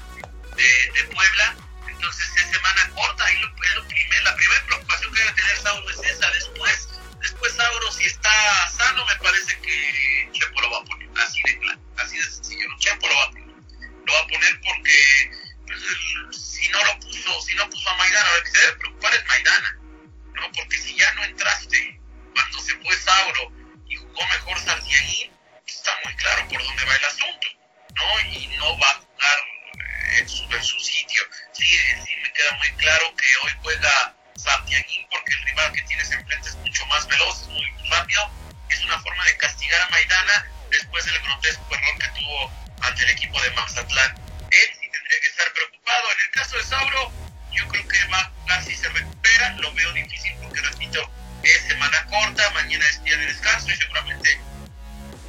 de, 0.56 0.92
de, 0.94 1.04
Puebla, 1.14 1.56
entonces 1.86 2.28
es 2.36 2.50
semana 2.50 2.90
corta 2.94 3.30
y 3.30 3.40
lo, 3.40 3.48
es 3.48 3.74
lo 3.74 3.86
primer, 3.86 4.22
la 4.22 4.36
primera 4.36 4.64
preocupación 4.64 5.12
que 5.12 5.20
debe 5.20 5.32
tener 5.32 5.58
Saúl 5.58 5.84
es 5.90 6.10
esa, 6.10 6.30
después, 6.30 6.88
después 7.20 7.52
Sauro 7.52 7.92
si 7.92 8.06
está 8.06 8.70
sano 8.70 9.04
me 9.04 9.16
parece 9.16 9.60
que 9.60 10.30
Chepo 10.32 10.60
lo 10.62 10.70
va 10.70 10.78
a 10.78 10.84
poner, 10.84 11.08
así 11.18 11.42
de 11.42 11.58
claro, 11.58 11.80
así 11.98 12.16
de 12.16 12.22
sencillo, 12.22 12.68
Chepo 12.78 13.06
lo 13.06 13.14
va 13.16 13.24
a 13.24 13.30
poner, 13.32 13.48
lo 14.06 14.12
va 14.14 14.20
a 14.20 14.26
poner 14.26 14.60
porque 14.62 15.47
si 16.30 16.68
no 16.68 16.84
lo 16.84 17.00
puso, 17.00 17.42
si 17.42 17.54
no 17.54 17.68
puso 17.70 17.88
a 17.90 17.96
Maidana, 17.96 18.34
lo 18.36 18.42
que 18.42 18.50
se 18.50 18.58
debe 18.58 18.76
preocupar 18.78 19.14
es 19.14 19.26
Maidana, 19.26 19.78
¿no? 20.34 20.52
Porque 20.52 20.78
si 20.78 20.96
ya 20.96 21.12
no 21.14 21.24
entraste 21.24 22.00
cuando 22.34 22.60
se 22.60 22.74
fue 22.76 22.96
Sauro 22.96 23.52
y 23.88 23.96
jugó 23.96 24.26
mejor 24.26 24.58
Sardianín, 24.60 25.32
está 25.66 25.98
muy 26.04 26.14
claro 26.16 26.48
por 26.48 26.62
dónde 26.62 26.84
va 26.84 26.96
el 26.96 27.04
asunto, 27.04 27.48
¿no? 27.96 28.20
Y 28.32 28.46
no 28.56 28.78
va 28.78 28.90
a 28.90 28.94
jugar 28.94 29.38
eh, 29.78 30.18
en 30.18 30.28
su, 30.28 30.44
en 30.44 30.64
su 30.64 30.78
sitio. 30.80 31.22
Sí, 31.52 31.64
sí 31.64 32.16
me 32.22 32.32
queda 32.32 32.52
muy 32.52 32.70
claro 32.72 33.14
que 33.16 33.26
hoy 33.44 33.52
juega 33.62 34.16
Sardianín 34.36 35.06
porque 35.10 35.34
el 35.34 35.42
rival 35.44 35.72
que 35.72 35.82
tienes 35.82 36.10
enfrente 36.10 36.48
es 36.48 36.56
mucho 36.56 36.86
más 36.86 37.06
veloz, 37.08 37.42
es 37.42 37.48
muy 37.48 37.66
rápido, 37.88 38.30
es 38.68 38.80
una 38.84 38.98
forma 39.00 39.24
de 39.24 39.36
castigar 39.36 39.80
a 39.80 39.88
Maidana 39.90 40.46
después 40.70 41.04
del 41.04 41.18
grotesco 41.20 41.74
error 41.74 41.98
que 41.98 42.20
tuvo 42.20 42.52
ante 42.82 43.02
el 43.04 43.10
equipo 43.10 43.40
de 43.40 43.50
Mazatlán 43.50 44.28
tendría 44.88 45.20
que 45.20 45.28
estar 45.28 45.52
preocupado. 45.52 46.04
En 46.12 46.20
el 46.24 46.30
caso 46.30 46.56
de 46.56 46.64
Sauro, 46.64 47.12
yo 47.52 47.68
creo 47.68 47.88
que 47.88 48.04
va 48.12 48.20
a 48.20 48.24
jugar 48.24 48.64
si 48.64 48.74
se 48.74 48.88
recupera. 48.88 49.52
Lo 49.58 49.72
veo 49.74 49.92
difícil 49.92 50.32
porque, 50.42 50.60
repito, 50.60 51.10
es 51.42 51.62
semana 51.68 52.06
corta, 52.06 52.50
mañana 52.54 52.84
es 52.88 53.02
día 53.04 53.16
de 53.16 53.26
descanso 53.26 53.70
y 53.70 53.76
seguramente 53.76 54.40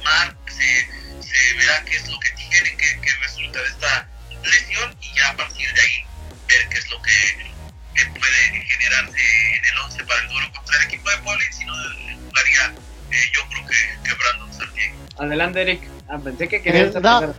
Mark 0.04 0.36
se, 0.48 0.88
se 1.22 1.54
verá 1.54 1.84
qué 1.84 1.96
es 1.96 2.08
lo 2.08 2.18
que 2.20 2.30
tiene, 2.32 2.76
qué, 2.76 3.00
qué 3.00 3.10
resulta 3.20 3.60
de 3.60 3.68
esta 3.68 4.08
lesión 4.42 4.96
y 5.00 5.14
ya 5.14 5.30
a 5.30 5.36
partir 5.36 5.72
de 5.72 5.80
ahí 5.80 6.04
ver 6.48 6.68
qué 6.68 6.78
es 6.78 6.90
lo 6.90 7.00
que, 7.02 7.52
que 7.94 8.06
puede 8.18 8.64
generarse 8.66 9.56
en 9.56 9.64
el 9.64 9.78
11 9.84 10.04
para 10.04 10.20
el 10.22 10.28
duro 10.28 10.52
contra 10.52 10.76
el 10.78 10.82
equipo 10.84 11.10
de 11.10 11.18
Puebla 11.18 11.44
y 11.48 11.52
si 11.52 11.64
no 11.64 11.74
jugaría 12.28 12.74
eh, 13.10 13.30
yo 13.32 13.46
creo 13.48 13.66
que, 13.66 14.08
que 14.08 14.14
Brandon 14.14 14.52
Santiago. 14.52 14.96
Adelante, 15.18 15.62
Eric. 15.62 15.82
Ah, 16.08 16.18
pensé 16.22 16.48
que 16.48 16.62
querías 16.62 16.94
Eh, 16.94 17.00
no. 17.00 17.34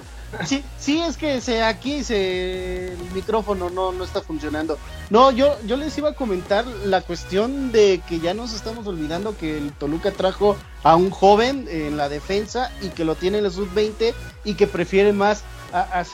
Sí, 0.45 0.63
sí, 0.77 0.99
es 1.01 1.17
que 1.17 1.41
se, 1.41 1.61
aquí 1.61 2.03
se, 2.03 2.93
el 2.93 2.97
micrófono 3.13 3.69
no, 3.69 3.91
no 3.91 4.03
está 4.03 4.21
funcionando. 4.21 4.77
No, 5.09 5.31
yo, 5.31 5.57
yo 5.65 5.75
les 5.77 5.97
iba 5.97 6.09
a 6.09 6.13
comentar 6.13 6.65
la 6.65 7.01
cuestión 7.01 7.71
de 7.71 8.01
que 8.07 8.19
ya 8.19 8.33
nos 8.33 8.53
estamos 8.53 8.87
olvidando 8.87 9.35
que 9.37 9.57
el 9.57 9.71
Toluca 9.73 10.11
trajo 10.11 10.57
a 10.83 10.95
un 10.95 11.09
joven 11.09 11.67
en 11.69 11.97
la 11.97 12.07
defensa 12.09 12.71
y 12.81 12.89
que 12.89 13.03
lo 13.05 13.15
tiene 13.15 13.39
en 13.39 13.45
el 13.45 13.51
sub-20 13.51 14.13
y 14.45 14.53
que 14.55 14.67
prefiere 14.67 15.11
más 15.13 15.43
a, 15.73 15.99
a 15.99 16.05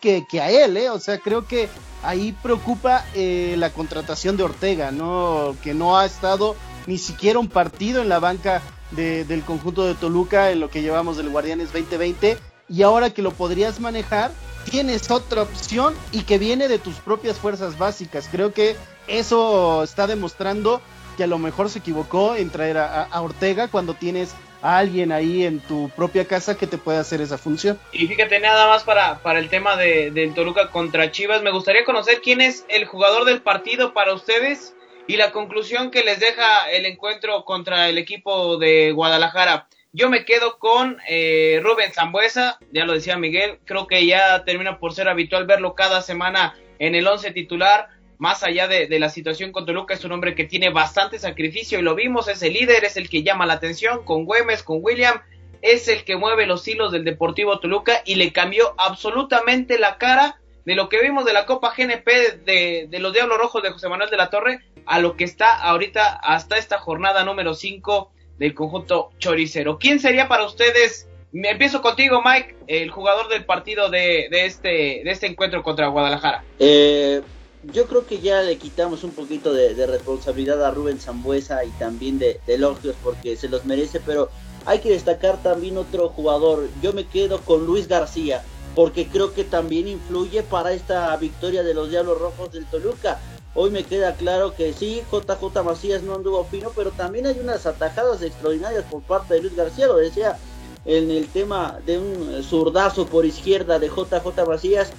que, 0.00 0.26
que 0.28 0.40
a 0.40 0.50
él, 0.50 0.76
¿eh? 0.76 0.90
O 0.90 0.98
sea, 0.98 1.18
creo 1.18 1.46
que 1.46 1.68
ahí 2.02 2.36
preocupa 2.42 3.04
eh, 3.14 3.54
la 3.58 3.70
contratación 3.70 4.36
de 4.36 4.42
Ortega, 4.42 4.90
¿no? 4.90 5.56
Que 5.62 5.72
no 5.72 5.96
ha 5.98 6.04
estado 6.04 6.56
ni 6.86 6.98
siquiera 6.98 7.38
un 7.38 7.48
partido 7.48 8.02
en 8.02 8.08
la 8.08 8.18
banca 8.18 8.60
de- 8.90 9.24
del 9.24 9.42
conjunto 9.42 9.84
de 9.84 9.94
Toluca 9.94 10.50
en 10.50 10.60
lo 10.60 10.68
que 10.68 10.82
llevamos 10.82 11.16
del 11.16 11.30
Guardianes 11.30 11.72
2020 11.72 12.38
y 12.72 12.82
ahora 12.82 13.10
que 13.10 13.22
lo 13.22 13.32
podrías 13.32 13.80
manejar 13.80 14.30
tienes 14.70 15.10
otra 15.10 15.42
opción 15.42 15.94
y 16.12 16.22
que 16.22 16.38
viene 16.38 16.68
de 16.68 16.78
tus 16.78 16.96
propias 16.96 17.38
fuerzas 17.38 17.78
básicas. 17.78 18.28
Creo 18.30 18.52
que 18.52 18.76
eso 19.08 19.82
está 19.82 20.06
demostrando 20.06 20.80
que 21.16 21.24
a 21.24 21.26
lo 21.26 21.38
mejor 21.38 21.68
se 21.68 21.80
equivocó 21.80 22.34
en 22.36 22.50
traer 22.50 22.78
a, 22.78 23.08
Ortega 23.20 23.68
cuando 23.68 23.94
tienes 23.94 24.34
a 24.62 24.78
alguien 24.78 25.12
ahí 25.12 25.44
en 25.44 25.60
tu 25.60 25.90
propia 25.90 26.24
casa 26.24 26.56
que 26.56 26.66
te 26.66 26.78
pueda 26.78 27.00
hacer 27.00 27.20
esa 27.20 27.36
función. 27.36 27.78
Y 27.92 28.06
fíjate, 28.06 28.38
nada 28.38 28.68
más 28.68 28.84
para, 28.84 29.18
para 29.18 29.40
el 29.40 29.48
tema 29.48 29.76
de, 29.76 30.10
del 30.10 30.32
Toluca 30.32 30.70
contra 30.70 31.10
Chivas, 31.10 31.42
me 31.42 31.50
gustaría 31.50 31.84
conocer 31.84 32.20
quién 32.22 32.40
es 32.40 32.64
el 32.68 32.86
jugador 32.86 33.24
del 33.24 33.42
partido 33.42 33.92
para 33.92 34.14
ustedes 34.14 34.74
y 35.08 35.16
la 35.16 35.32
conclusión 35.32 35.90
que 35.90 36.04
les 36.04 36.20
deja 36.20 36.70
el 36.70 36.86
encuentro 36.86 37.44
contra 37.44 37.88
el 37.88 37.98
equipo 37.98 38.56
de 38.56 38.92
Guadalajara. 38.92 39.66
Yo 39.94 40.08
me 40.08 40.24
quedo 40.24 40.58
con 40.58 40.96
eh, 41.06 41.60
Rubén 41.62 41.92
Zambuesa, 41.92 42.58
ya 42.72 42.86
lo 42.86 42.94
decía 42.94 43.18
Miguel, 43.18 43.58
creo 43.66 43.86
que 43.86 44.06
ya 44.06 44.42
termina 44.42 44.78
por 44.78 44.94
ser 44.94 45.06
habitual 45.06 45.44
verlo 45.44 45.74
cada 45.74 46.00
semana 46.00 46.54
en 46.78 46.94
el 46.94 47.06
once 47.06 47.30
titular, 47.30 47.88
más 48.16 48.42
allá 48.42 48.68
de, 48.68 48.88
la 48.98 49.10
situación 49.10 49.52
con 49.52 49.66
Toluca, 49.66 49.92
es 49.92 50.04
un 50.06 50.12
hombre 50.12 50.34
que 50.34 50.44
tiene 50.44 50.70
bastante 50.70 51.18
sacrificio 51.18 51.78
y 51.78 51.82
lo 51.82 51.94
vimos, 51.94 52.28
es 52.28 52.42
el 52.42 52.54
líder, 52.54 52.84
es 52.84 52.96
el 52.96 53.10
que 53.10 53.22
llama 53.22 53.44
la 53.44 53.54
atención 53.54 54.02
con 54.02 54.24
Güemes, 54.24 54.62
con 54.62 54.78
William, 54.80 55.20
es 55.60 55.86
el 55.88 56.04
que 56.04 56.16
mueve 56.16 56.46
los 56.46 56.66
hilos 56.66 56.90
del 56.90 57.04
Deportivo 57.04 57.60
Toluca 57.60 58.00
y 58.06 58.14
le 58.14 58.32
cambió 58.32 58.74
absolutamente 58.78 59.78
la 59.78 59.98
cara 59.98 60.40
de 60.64 60.74
lo 60.74 60.88
que 60.88 61.02
vimos 61.02 61.26
de 61.26 61.34
la 61.34 61.44
Copa 61.44 61.74
GNP 61.76 62.44
de, 62.46 62.86
de 62.88 62.98
los 62.98 63.12
Diablos 63.12 63.36
Rojos 63.36 63.62
de 63.62 63.70
José 63.72 63.90
Manuel 63.90 64.08
de 64.08 64.16
la 64.16 64.30
Torre 64.30 64.60
a 64.86 65.00
lo 65.00 65.16
que 65.18 65.24
está 65.24 65.54
ahorita 65.54 66.14
hasta 66.22 66.56
esta 66.56 66.78
jornada 66.78 67.24
número 67.24 67.52
5 67.52 68.10
del 68.38 68.54
conjunto 68.54 69.10
choricero. 69.18 69.78
¿Quién 69.78 70.00
sería 70.00 70.28
para 70.28 70.44
ustedes? 70.44 71.08
Me 71.32 71.50
empiezo 71.50 71.80
contigo, 71.80 72.22
Mike, 72.24 72.56
el 72.66 72.90
jugador 72.90 73.28
del 73.28 73.44
partido 73.44 73.88
de, 73.88 74.28
de 74.30 74.46
este, 74.46 74.68
de 74.68 75.10
este 75.10 75.26
encuentro 75.26 75.62
contra 75.62 75.88
Guadalajara. 75.88 76.44
Eh, 76.58 77.22
yo 77.64 77.86
creo 77.86 78.06
que 78.06 78.20
ya 78.20 78.42
le 78.42 78.58
quitamos 78.58 79.04
un 79.04 79.12
poquito 79.12 79.52
de, 79.52 79.86
responsabilidad 79.86 80.64
a 80.64 80.70
Rubén 80.70 80.98
Zambuesa 80.98 81.64
y 81.64 81.70
también 81.70 82.18
de, 82.18 82.40
de 82.46 82.54
elogios 82.54 82.96
porque 83.02 83.36
se 83.36 83.48
los 83.48 83.64
merece, 83.64 84.00
pero 84.00 84.30
hay 84.66 84.80
que 84.80 84.90
destacar 84.90 85.42
también 85.42 85.78
otro 85.78 86.08
jugador. 86.08 86.68
Yo 86.82 86.92
me 86.92 87.06
quedo 87.06 87.40
con 87.40 87.64
Luis 87.64 87.88
García 87.88 88.42
porque 88.74 89.06
creo 89.06 89.34
que 89.34 89.44
también 89.44 89.88
influye 89.88 90.42
para 90.42 90.72
esta 90.72 91.14
victoria 91.16 91.62
de 91.62 91.74
los 91.74 91.90
Diablos 91.90 92.18
Rojos 92.18 92.52
del 92.52 92.66
Toluca. 92.66 93.20
Hoy 93.54 93.70
me 93.70 93.84
queda 93.84 94.14
claro 94.14 94.54
que 94.54 94.72
sí, 94.72 95.02
JJ 95.10 95.62
Macías 95.62 96.02
no 96.02 96.14
anduvo 96.14 96.44
fino, 96.44 96.70
pero 96.74 96.90
también 96.90 97.26
hay 97.26 97.38
unas 97.38 97.66
atajadas 97.66 98.22
extraordinarias 98.22 98.84
por 98.90 99.02
parte 99.02 99.34
de 99.34 99.42
Luis 99.42 99.54
García, 99.54 99.88
lo 99.88 99.96
decía 99.96 100.38
en 100.86 101.10
el 101.10 101.28
tema 101.28 101.78
de 101.84 101.98
un 101.98 102.42
zurdazo 102.42 103.06
por 103.06 103.26
izquierda 103.26 103.78
de 103.78 103.88
JJ 103.88 104.46
Macías, 104.46 104.90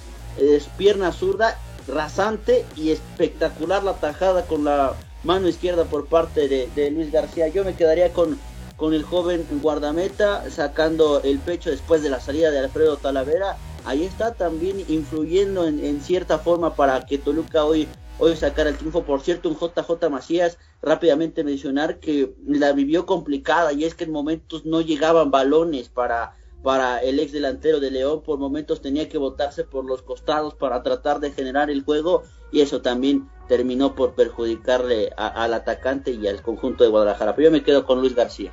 pierna 0.76 1.12
zurda, 1.12 1.58
rasante 1.88 2.64
y 2.76 2.90
espectacular 2.90 3.82
la 3.82 3.94
tajada 3.94 4.46
con 4.46 4.64
la 4.64 4.94
mano 5.24 5.48
izquierda 5.48 5.84
por 5.84 6.06
parte 6.06 6.48
de, 6.48 6.90
Luis 6.92 7.10
García. 7.10 7.48
Yo 7.48 7.64
me 7.64 7.74
quedaría 7.74 8.12
con, 8.12 8.38
con 8.76 8.94
el 8.94 9.02
joven 9.02 9.46
guardameta 9.62 10.48
sacando 10.48 11.20
el 11.22 11.40
pecho 11.40 11.70
después 11.70 12.02
de 12.02 12.10
la 12.10 12.20
salida 12.20 12.50
de 12.50 12.60
Alfredo 12.60 12.96
Talavera. 12.98 13.56
Ahí 13.84 14.04
está 14.04 14.32
también 14.32 14.84
influyendo 14.88 15.66
en, 15.66 15.84
en 15.84 16.00
cierta 16.00 16.38
forma 16.38 16.74
para 16.74 17.04
que 17.04 17.18
Toluca 17.18 17.64
hoy 17.64 17.88
hoy 18.16 18.36
sacar 18.36 18.66
el 18.66 18.76
triunfo. 18.76 19.04
Por 19.04 19.20
cierto, 19.22 19.48
un 19.48 19.56
JJ 19.58 20.08
Macías, 20.10 20.58
rápidamente 20.82 21.44
mencionar 21.44 21.98
que 22.00 22.34
la 22.46 22.72
vivió 22.72 23.06
complicada 23.06 23.72
y 23.72 23.84
es 23.84 23.94
que 23.94 24.04
en 24.04 24.12
momentos 24.12 24.64
no 24.64 24.80
llegaban 24.80 25.30
balones 25.30 25.88
para, 25.88 26.36
para 26.62 26.98
el 27.02 27.18
ex 27.20 27.32
delantero 27.32 27.80
de 27.80 27.90
León, 27.90 28.22
por 28.22 28.38
momentos 28.38 28.80
tenía 28.80 29.08
que 29.08 29.18
botarse 29.18 29.64
por 29.64 29.84
los 29.84 30.02
costados 30.02 30.54
para 30.54 30.82
tratar 30.82 31.20
de 31.20 31.32
generar 31.32 31.70
el 31.70 31.82
juego 31.84 32.22
y 32.52 32.60
eso 32.60 32.80
también 32.82 33.28
terminó 33.48 33.94
por 33.94 34.14
perjudicarle 34.14 35.10
a- 35.16 35.26
al 35.44 35.52
atacante 35.54 36.12
y 36.12 36.26
al 36.28 36.40
conjunto 36.40 36.84
de 36.84 36.90
Guadalajara. 36.90 37.34
Pero 37.36 37.48
yo 37.48 37.52
me 37.52 37.62
quedo 37.62 37.84
con 37.84 38.00
Luis 38.00 38.14
García. 38.14 38.52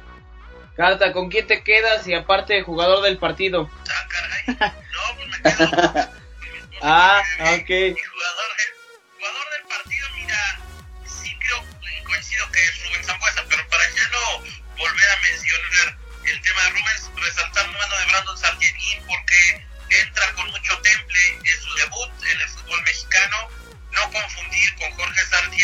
Carta, 0.76 1.14
¿con 1.14 1.30
quién 1.30 1.46
te 1.48 1.64
quedas? 1.64 2.08
Y 2.08 2.14
aparte, 2.14 2.64
jugador 2.64 3.02
del 3.04 3.18
partido. 3.18 3.70
Ah, 4.50 4.58
caray. 4.58 4.74
No, 4.76 5.02
pues 5.16 5.28
me 5.44 5.66
quedo 5.98 6.08
Ah, 6.82 7.22
ok. 7.42 7.68
Jugador, 7.68 7.92
el 8.58 8.74
jugador 9.18 9.48
del 9.51 9.51
partido, 9.72 10.10
mira, 10.16 10.60
sí 11.06 11.36
creo 11.40 11.66
coincido 12.04 12.52
que 12.52 12.64
es 12.64 12.84
Rubén 12.84 13.04
Zambuesa, 13.06 13.46
pero 13.48 13.68
para 13.70 13.84
ya 13.92 14.08
no 14.10 14.44
volver 14.78 15.10
a 15.10 15.22
mencionar 15.22 15.98
el 16.26 16.42
tema 16.42 16.64
de 16.64 16.70
Rubén, 16.72 17.24
resaltar 17.24 17.68
la 17.68 17.78
mano 17.78 18.00
de 18.00 18.06
Brandon 18.06 18.38
Sargentini 18.38 19.02
porque 19.08 19.66
entra 19.90 20.34
con 20.34 20.50
mucho 20.52 20.78
temple 20.82 21.40
en 21.44 21.62
su 21.62 21.74
debut 21.76 22.12
en 22.24 22.42
el 22.42 22.50
fútbol 22.50 22.82
mexicano. 22.84 23.38
No 23.92 24.12
confundir 24.12 24.76
con 24.76 24.92
Jorge 24.92 25.26
Sargentini, 25.26 25.61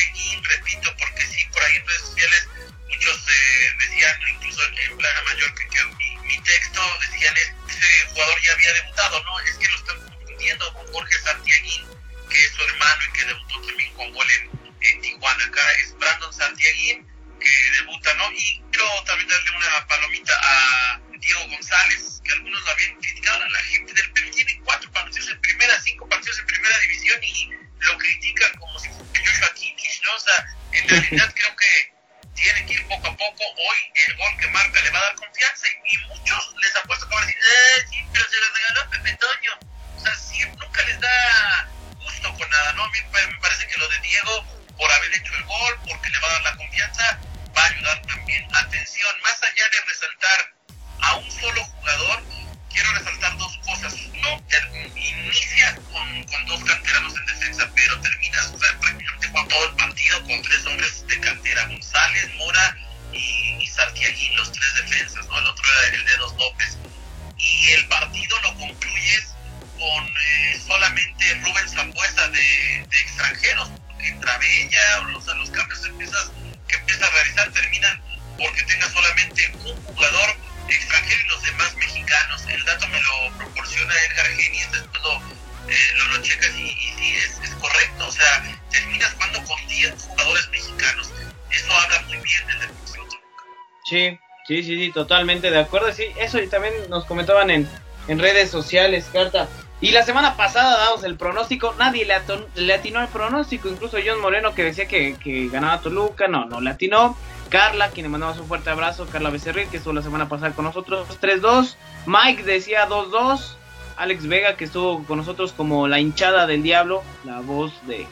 Sí, 93.84 94.20
sí, 94.48 94.64
sí, 94.64 94.78
sí, 94.78 94.92
totalmente 94.92 95.50
de 95.50 95.60
acuerdo. 95.60 95.92
Sí, 95.92 96.06
eso 96.20 96.40
y 96.40 96.48
también 96.48 96.74
nos 96.90 97.06
comentaban 97.06 97.50
en, 97.50 97.68
en 98.08 98.20
redes 98.20 98.50
sociales, 98.50 99.10
Carta. 99.12 99.48
Y 99.80 99.92
la 99.92 100.04
semana 100.04 100.36
pasada 100.36 100.78
damos 100.78 101.04
el 101.04 101.18
pronóstico, 101.18 101.76
nadie 101.78 102.06
le, 102.06 102.16
le 102.56 102.74
atinó 102.74 103.00
al 103.00 103.10
pronóstico, 103.10 103.70
incluso 103.70 103.98
John 104.04 104.20
Moreno 104.20 104.56
que 104.56 104.64
decía 104.64 104.88
que, 104.88 105.16
que, 105.16 105.50
ganaba 105.50 105.82
Toluca, 105.82 106.28
no, 106.28 106.46
no 106.46 106.62
le 106.62 106.72
atinó. 106.72 107.16
Carla, 107.50 107.92
quien 107.92 108.06
le 108.06 108.10
mandamos 108.10 108.40
un 108.40 108.48
fuerte 108.48 108.72
abrazo, 108.72 109.08
Carla 109.10 109.30
Becerril, 109.30 109.70
que 109.70 109.78
estuvo 109.78 109.94
la 109.94 110.02
semana 110.02 110.28
pasada 110.28 110.54
con 110.54 110.66
nosotros, 110.66 111.08
3-2. 111.22 111.76
Mike 112.08 112.44
decía 112.44 112.90
2-2. 112.90 113.56
Alex 113.98 114.28
Vega, 114.28 114.56
que 114.58 114.66
estuvo 114.66 115.04
con 115.06 115.18
nosotros 115.18 115.54
como 115.54 115.88
la 115.88 116.00
hinchada 116.00 116.46
del 116.46 116.62
diablo, 116.62 117.04
la 117.24 117.40
voz 117.40 117.72
de, 117.88 118.06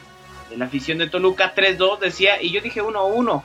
de 0.50 0.56
la 0.56 0.64
afición 0.64 0.98
de 0.98 1.08
Toluca, 1.08 1.54
3-2 1.54 1.98
decía, 1.98 2.40
y 2.40 2.50
yo 2.50 2.60
dije 2.60 2.82
1-1. 2.82 3.42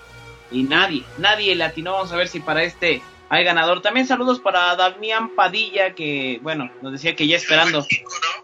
Y 0.51 0.63
nadie, 0.63 1.03
nadie 1.17 1.55
le 1.55 1.63
atinó, 1.63 1.93
vamos 1.93 2.11
a 2.11 2.17
ver 2.17 2.27
si 2.27 2.39
para 2.39 2.63
este 2.63 3.01
hay 3.29 3.45
ganador. 3.45 3.81
También 3.81 4.05
saludos 4.05 4.41
para 4.41 4.75
Damián 4.75 5.35
Padilla, 5.35 5.95
que, 5.95 6.39
bueno, 6.43 6.69
nos 6.81 6.91
decía 6.91 7.15
que 7.15 7.27
ya 7.27 7.37
esperando. 7.37 7.85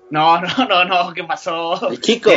No, 0.10 0.40
no, 0.40 0.48
no, 0.66 0.86
no, 0.86 1.14
¿qué 1.14 1.26
pasó? 1.26 1.90
El 1.90 2.00
chico. 2.00 2.32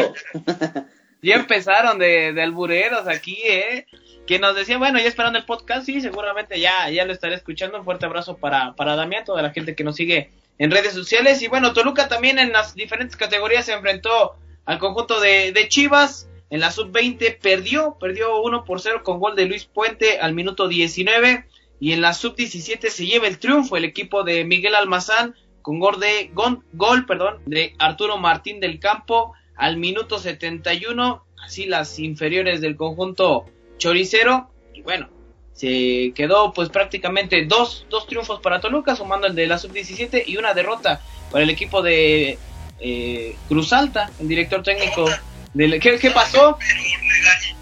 ya 1.22 1.37
empezaron 1.37 2.00
de, 2.00 2.33
de 2.33 2.42
albureros 2.42 3.06
aquí, 3.06 3.38
¿eh? 3.44 3.87
Que 4.26 4.40
nos 4.40 4.56
decía, 4.56 4.78
bueno, 4.78 4.98
ya 4.98 5.06
esperando 5.06 5.38
el 5.38 5.44
podcast, 5.44 5.87
sí, 5.87 6.00
seguramente 6.00 6.59
ya, 6.59 6.90
ya 6.90 7.04
lo 7.04 7.12
estaré 7.12 7.37
escuchando. 7.37 7.78
Un 7.78 7.85
fuerte 7.85 8.06
abrazo 8.06 8.37
para, 8.37 8.74
para 8.74 8.96
Damián, 8.96 9.24
toda 9.24 9.42
la 9.42 9.50
gente 9.50 9.76
que 9.76 9.85
nos 9.85 9.94
sigue 9.94 10.33
en 10.59 10.72
redes 10.72 10.92
sociales. 10.92 11.42
Y 11.42 11.46
bueno, 11.48 11.72
Toluca 11.72 12.09
también 12.09 12.40
en 12.40 12.52
las 12.52 12.74
diferentes 12.74 13.16
categorías 13.16 13.66
se 13.66 13.72
enfrentó 13.74 14.35
al 14.64 14.78
conjunto 14.78 15.20
de, 15.20 15.52
de 15.52 15.68
Chivas. 15.68 16.28
En 16.50 16.60
la 16.60 16.72
sub-20 16.72 17.38
perdió, 17.40 17.96
perdió 18.00 18.42
1 18.42 18.64
por 18.64 18.80
0 18.80 19.02
con 19.04 19.20
gol 19.20 19.36
de 19.36 19.46
Luis 19.46 19.64
Puente 19.64 20.18
al 20.18 20.34
minuto 20.34 20.66
19 20.66 21.46
y 21.78 21.92
en 21.92 22.00
la 22.02 22.12
sub-17 22.12 22.88
se 22.88 23.06
lleva 23.06 23.28
el 23.28 23.38
triunfo 23.38 23.76
el 23.76 23.84
equipo 23.84 24.24
de 24.24 24.44
Miguel 24.44 24.74
Almazán 24.74 25.36
con 25.62 25.78
gol 25.78 26.00
de 26.00 26.30
gol, 26.32 27.06
perdón, 27.06 27.38
de 27.46 27.74
Arturo 27.78 28.18
Martín 28.18 28.60
del 28.60 28.80
Campo 28.80 29.34
al 29.56 29.76
minuto 29.76 30.18
71, 30.18 31.24
así 31.44 31.66
las 31.66 31.98
inferiores 31.98 32.60
del 32.60 32.76
conjunto 32.76 33.44
choricero. 33.78 34.50
Y 34.74 34.82
bueno, 34.82 35.08
se 35.52 36.12
quedó 36.14 36.52
pues 36.52 36.70
prácticamente 36.70 37.44
dos, 37.44 37.86
dos 37.90 38.06
triunfos 38.06 38.40
para 38.40 38.60
Toluca 38.60 38.96
sumando 38.96 39.26
el 39.26 39.34
de 39.34 39.46
la 39.46 39.58
sub-17 39.58 40.24
y 40.26 40.36
una 40.36 40.54
derrota 40.54 41.02
para 41.30 41.44
el 41.44 41.50
equipo 41.50 41.82
de 41.82 42.38
eh, 42.80 43.36
Cruz 43.48 43.72
Alta, 43.72 44.10
el 44.18 44.28
director 44.28 44.62
técnico 44.62 45.06
¿qué, 45.54 45.98
qué 46.00 46.10
pasó? 46.10 46.58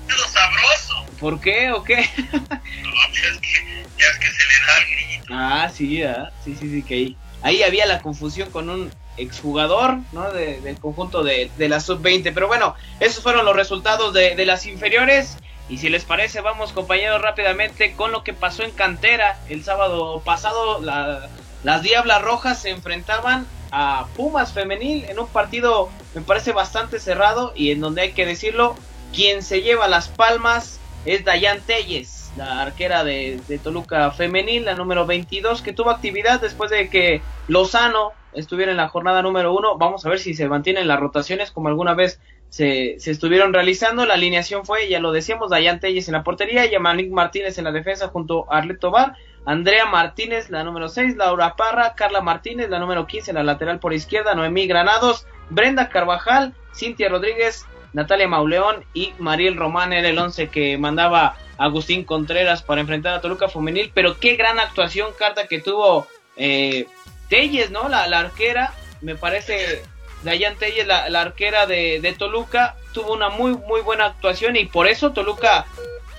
Pero 0.06 0.26
sabroso. 0.26 1.06
¿Por 1.20 1.40
qué 1.40 1.72
o 1.72 1.82
qué? 1.82 1.96
no, 1.96 2.40
pues 2.48 3.24
es 3.32 3.38
que 3.40 3.84
ya 3.98 4.06
es 4.06 4.18
que 4.18 4.30
se 4.30 4.46
le 4.46 4.66
da 4.66 4.78
el. 4.78 5.24
Ah, 5.30 5.70
sí, 5.72 6.02
¿eh? 6.02 6.14
sí, 6.44 6.56
sí, 6.58 6.70
sí, 6.70 6.82
que 6.82 6.94
ahí, 6.94 7.16
ahí 7.42 7.62
había 7.62 7.86
la 7.86 8.00
confusión 8.00 8.50
con 8.50 8.70
un 8.70 8.90
exjugador, 9.16 9.98
¿no? 10.12 10.30
De, 10.30 10.60
del 10.60 10.78
conjunto 10.78 11.22
de, 11.22 11.50
de 11.58 11.68
la 11.68 11.80
sub-20. 11.80 12.32
Pero 12.32 12.46
bueno, 12.46 12.74
esos 13.00 13.22
fueron 13.22 13.44
los 13.44 13.56
resultados 13.56 14.14
de, 14.14 14.34
de, 14.34 14.46
las 14.46 14.66
inferiores. 14.66 15.36
Y 15.68 15.78
si 15.78 15.90
les 15.90 16.04
parece, 16.04 16.40
vamos 16.40 16.72
compañeros 16.72 17.20
rápidamente 17.20 17.92
con 17.92 18.10
lo 18.12 18.24
que 18.24 18.32
pasó 18.32 18.62
en 18.62 18.70
Cantera. 18.70 19.38
El 19.50 19.64
sábado 19.64 20.22
pasado 20.24 20.80
la, 20.80 21.28
las 21.62 21.82
Diablas 21.82 22.22
Rojas 22.22 22.62
se 22.62 22.70
enfrentaban 22.70 23.46
a 23.70 24.06
Pumas 24.16 24.52
Femenil 24.52 25.04
en 25.04 25.18
un 25.18 25.28
partido, 25.28 25.88
me 26.14 26.22
parece 26.22 26.52
bastante 26.52 26.98
cerrado 26.98 27.52
y 27.54 27.70
en 27.70 27.80
donde 27.80 28.02
hay 28.02 28.12
que 28.12 28.26
decirlo, 28.26 28.74
quien 29.12 29.42
se 29.42 29.62
lleva 29.62 29.88
las 29.88 30.08
palmas 30.08 30.80
es 31.04 31.24
Dayan 31.24 31.60
Telles, 31.60 32.30
la 32.36 32.62
arquera 32.62 33.04
de, 33.04 33.40
de, 33.48 33.58
Toluca 33.58 34.10
Femenil, 34.10 34.64
la 34.64 34.74
número 34.74 35.06
22, 35.06 35.62
que 35.62 35.72
tuvo 35.72 35.90
actividad 35.90 36.40
después 36.40 36.70
de 36.70 36.88
que 36.90 37.22
Lozano 37.46 38.12
estuviera 38.32 38.70
en 38.70 38.76
la 38.76 38.88
jornada 38.88 39.22
número 39.22 39.54
1. 39.54 39.78
Vamos 39.78 40.04
a 40.04 40.08
ver 40.10 40.18
si 40.18 40.34
se 40.34 40.48
mantienen 40.48 40.88
las 40.88 41.00
rotaciones 41.00 41.50
como 41.50 41.68
alguna 41.68 41.94
vez 41.94 42.20
se, 42.48 42.96
se 42.98 43.10
estuvieron 43.10 43.52
realizando. 43.52 44.06
La 44.06 44.14
alineación 44.14 44.64
fue, 44.64 44.88
ya 44.88 45.00
lo 45.00 45.12
decíamos, 45.12 45.50
Dayan 45.50 45.80
Telles 45.80 46.08
en 46.08 46.14
la 46.14 46.24
portería, 46.24 46.66
Yamanik 46.66 47.10
Martínez 47.10 47.58
en 47.58 47.64
la 47.64 47.72
defensa 47.72 48.08
junto 48.08 48.50
a 48.52 48.58
Arleto 48.58 48.90
Bar, 48.90 49.14
Andrea 49.44 49.86
Martínez, 49.86 50.50
la 50.50 50.64
número 50.64 50.88
6, 50.88 51.16
Laura 51.16 51.56
Parra, 51.56 51.94
Carla 51.94 52.20
Martínez, 52.20 52.68
la 52.68 52.78
número 52.78 53.06
15, 53.06 53.32
la 53.32 53.42
lateral 53.42 53.78
por 53.78 53.94
izquierda, 53.94 54.34
Noemí 54.34 54.66
Granados, 54.66 55.26
Brenda 55.50 55.88
Carvajal, 55.88 56.54
Cintia 56.74 57.08
Rodríguez, 57.08 57.66
Natalia 57.92 58.28
Mauleón 58.28 58.84
y 58.92 59.12
Mariel 59.18 59.56
Román 59.56 59.92
era 59.92 60.08
el 60.08 60.18
11 60.18 60.48
que 60.48 60.76
mandaba 60.78 61.36
Agustín 61.56 62.04
Contreras 62.04 62.62
para 62.62 62.80
enfrentar 62.80 63.14
a 63.14 63.20
Toluca 63.20 63.48
Femenil, 63.48 63.90
pero 63.94 64.18
qué 64.18 64.36
gran 64.36 64.60
actuación, 64.60 65.10
carta 65.18 65.46
que 65.46 65.60
tuvo 65.60 66.06
eh, 66.36 66.86
Telles, 67.28 67.70
¿no? 67.70 67.88
La, 67.88 68.06
la, 68.06 68.20
arquera, 68.20 68.72
me 69.00 69.16
parece, 69.16 69.82
Dayan 70.22 70.56
Telles, 70.56 70.86
la, 70.86 71.08
la 71.08 71.22
arquera 71.22 71.66
de, 71.66 72.00
de, 72.00 72.12
Toluca, 72.12 72.76
tuvo 72.92 73.12
una 73.12 73.28
muy, 73.28 73.56
muy 73.56 73.80
buena 73.80 74.06
actuación 74.06 74.56
y 74.56 74.66
por 74.66 74.86
eso 74.86 75.12
Toluca 75.12 75.66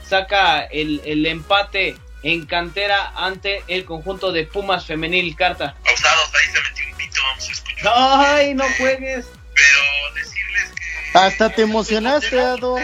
saca 0.03 0.61
el, 0.61 1.01
el 1.05 1.25
empate 1.25 1.95
en 2.23 2.45
cantera 2.45 3.13
ante 3.15 3.63
el 3.67 3.85
conjunto 3.85 4.31
de 4.31 4.45
Pumas 4.45 4.85
Femenil, 4.85 5.35
carta. 5.35 5.75
Pausados, 5.83 6.31
ahí 6.35 6.47
se 6.53 6.61
metió 6.61 6.85
un 6.87 6.97
pito, 6.97 7.21
vamos 7.23 7.47
a 7.47 7.51
escuchar. 7.51 7.93
Ay, 7.95 8.53
no 8.53 8.65
juegues. 8.77 9.25
Pero 9.55 10.13
decirles 10.15 10.71
que... 10.75 11.17
Hasta 11.17 11.49
te 11.49 11.61
emocionaste, 11.63 12.39
Ado. 12.39 12.77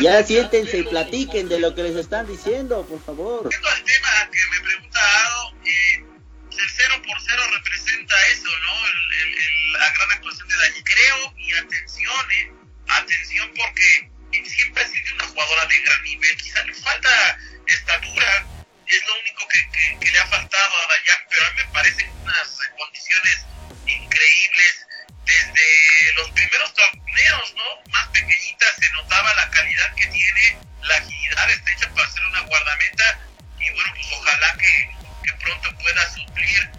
ya 0.00 0.22
siéntense 0.22 0.78
y 0.78 0.82
platiquen 0.84 1.48
de 1.48 1.58
lo 1.58 1.74
que 1.74 1.82
les 1.82 1.96
están 1.96 2.28
diciendo, 2.28 2.86
por 2.86 3.02
favor. 3.02 3.48
Viendo 3.48 3.68
el 3.68 3.82
tema 3.82 4.30
que 4.30 4.38
me 4.50 4.60
pregunta 4.68 5.00
Ado, 5.00 5.52
eh, 5.64 6.04
el 6.52 6.70
0 6.70 6.94
por 7.06 7.20
0 7.20 7.42
representa 7.56 8.14
eso, 8.32 8.50
¿no? 8.62 8.86
El, 8.86 9.12
el, 9.18 9.34
el, 9.34 9.72
la 9.72 9.92
gran 9.92 10.10
actuación 10.12 10.46
de 10.48 10.54
Dani. 10.56 10.82
Creo, 10.84 11.34
y 11.38 11.52
atención, 11.54 12.30
eh, 12.30 12.52
atención 12.86 13.50
porque 13.56 14.09
siempre 14.32 14.82
ha 14.82 14.88
sido 14.88 15.14
una 15.14 15.26
jugadora 15.26 15.66
de 15.66 15.80
gran 15.80 16.02
nivel. 16.02 16.36
Quizá 16.36 16.64
le 16.64 16.74
falta 16.74 17.38
estatura, 17.66 18.46
es 18.86 19.06
lo 19.06 19.20
único 19.20 19.48
que, 19.48 19.70
que, 19.70 19.98
que 20.00 20.10
le 20.10 20.18
ha 20.18 20.26
faltado 20.26 20.74
a 20.76 20.86
Dayan, 20.88 21.24
pero 21.28 21.46
a 21.46 21.50
mí 21.50 21.56
me 21.56 21.72
parecen 21.72 22.10
unas 22.22 22.58
condiciones 22.78 23.46
increíbles. 23.86 24.86
Desde 25.24 26.12
los 26.16 26.30
primeros 26.32 26.74
torneos, 26.74 27.54
¿no? 27.54 27.92
Más 27.92 28.08
pequeñitas 28.08 28.74
se 28.80 28.90
notaba 28.92 29.32
la 29.34 29.48
calidad 29.50 29.94
que 29.94 30.06
tiene, 30.08 30.58
la 30.82 30.96
agilidad 30.96 31.50
está 31.50 31.72
hecha 31.72 31.90
para 31.94 32.10
ser 32.10 32.24
una 32.24 32.40
guardameta 32.40 33.20
y 33.60 33.70
bueno, 33.70 33.92
pues 33.94 34.06
ojalá 34.12 34.56
que, 34.58 34.90
que 35.24 35.32
pronto 35.34 35.76
pueda 35.78 36.10
suplir 36.14 36.70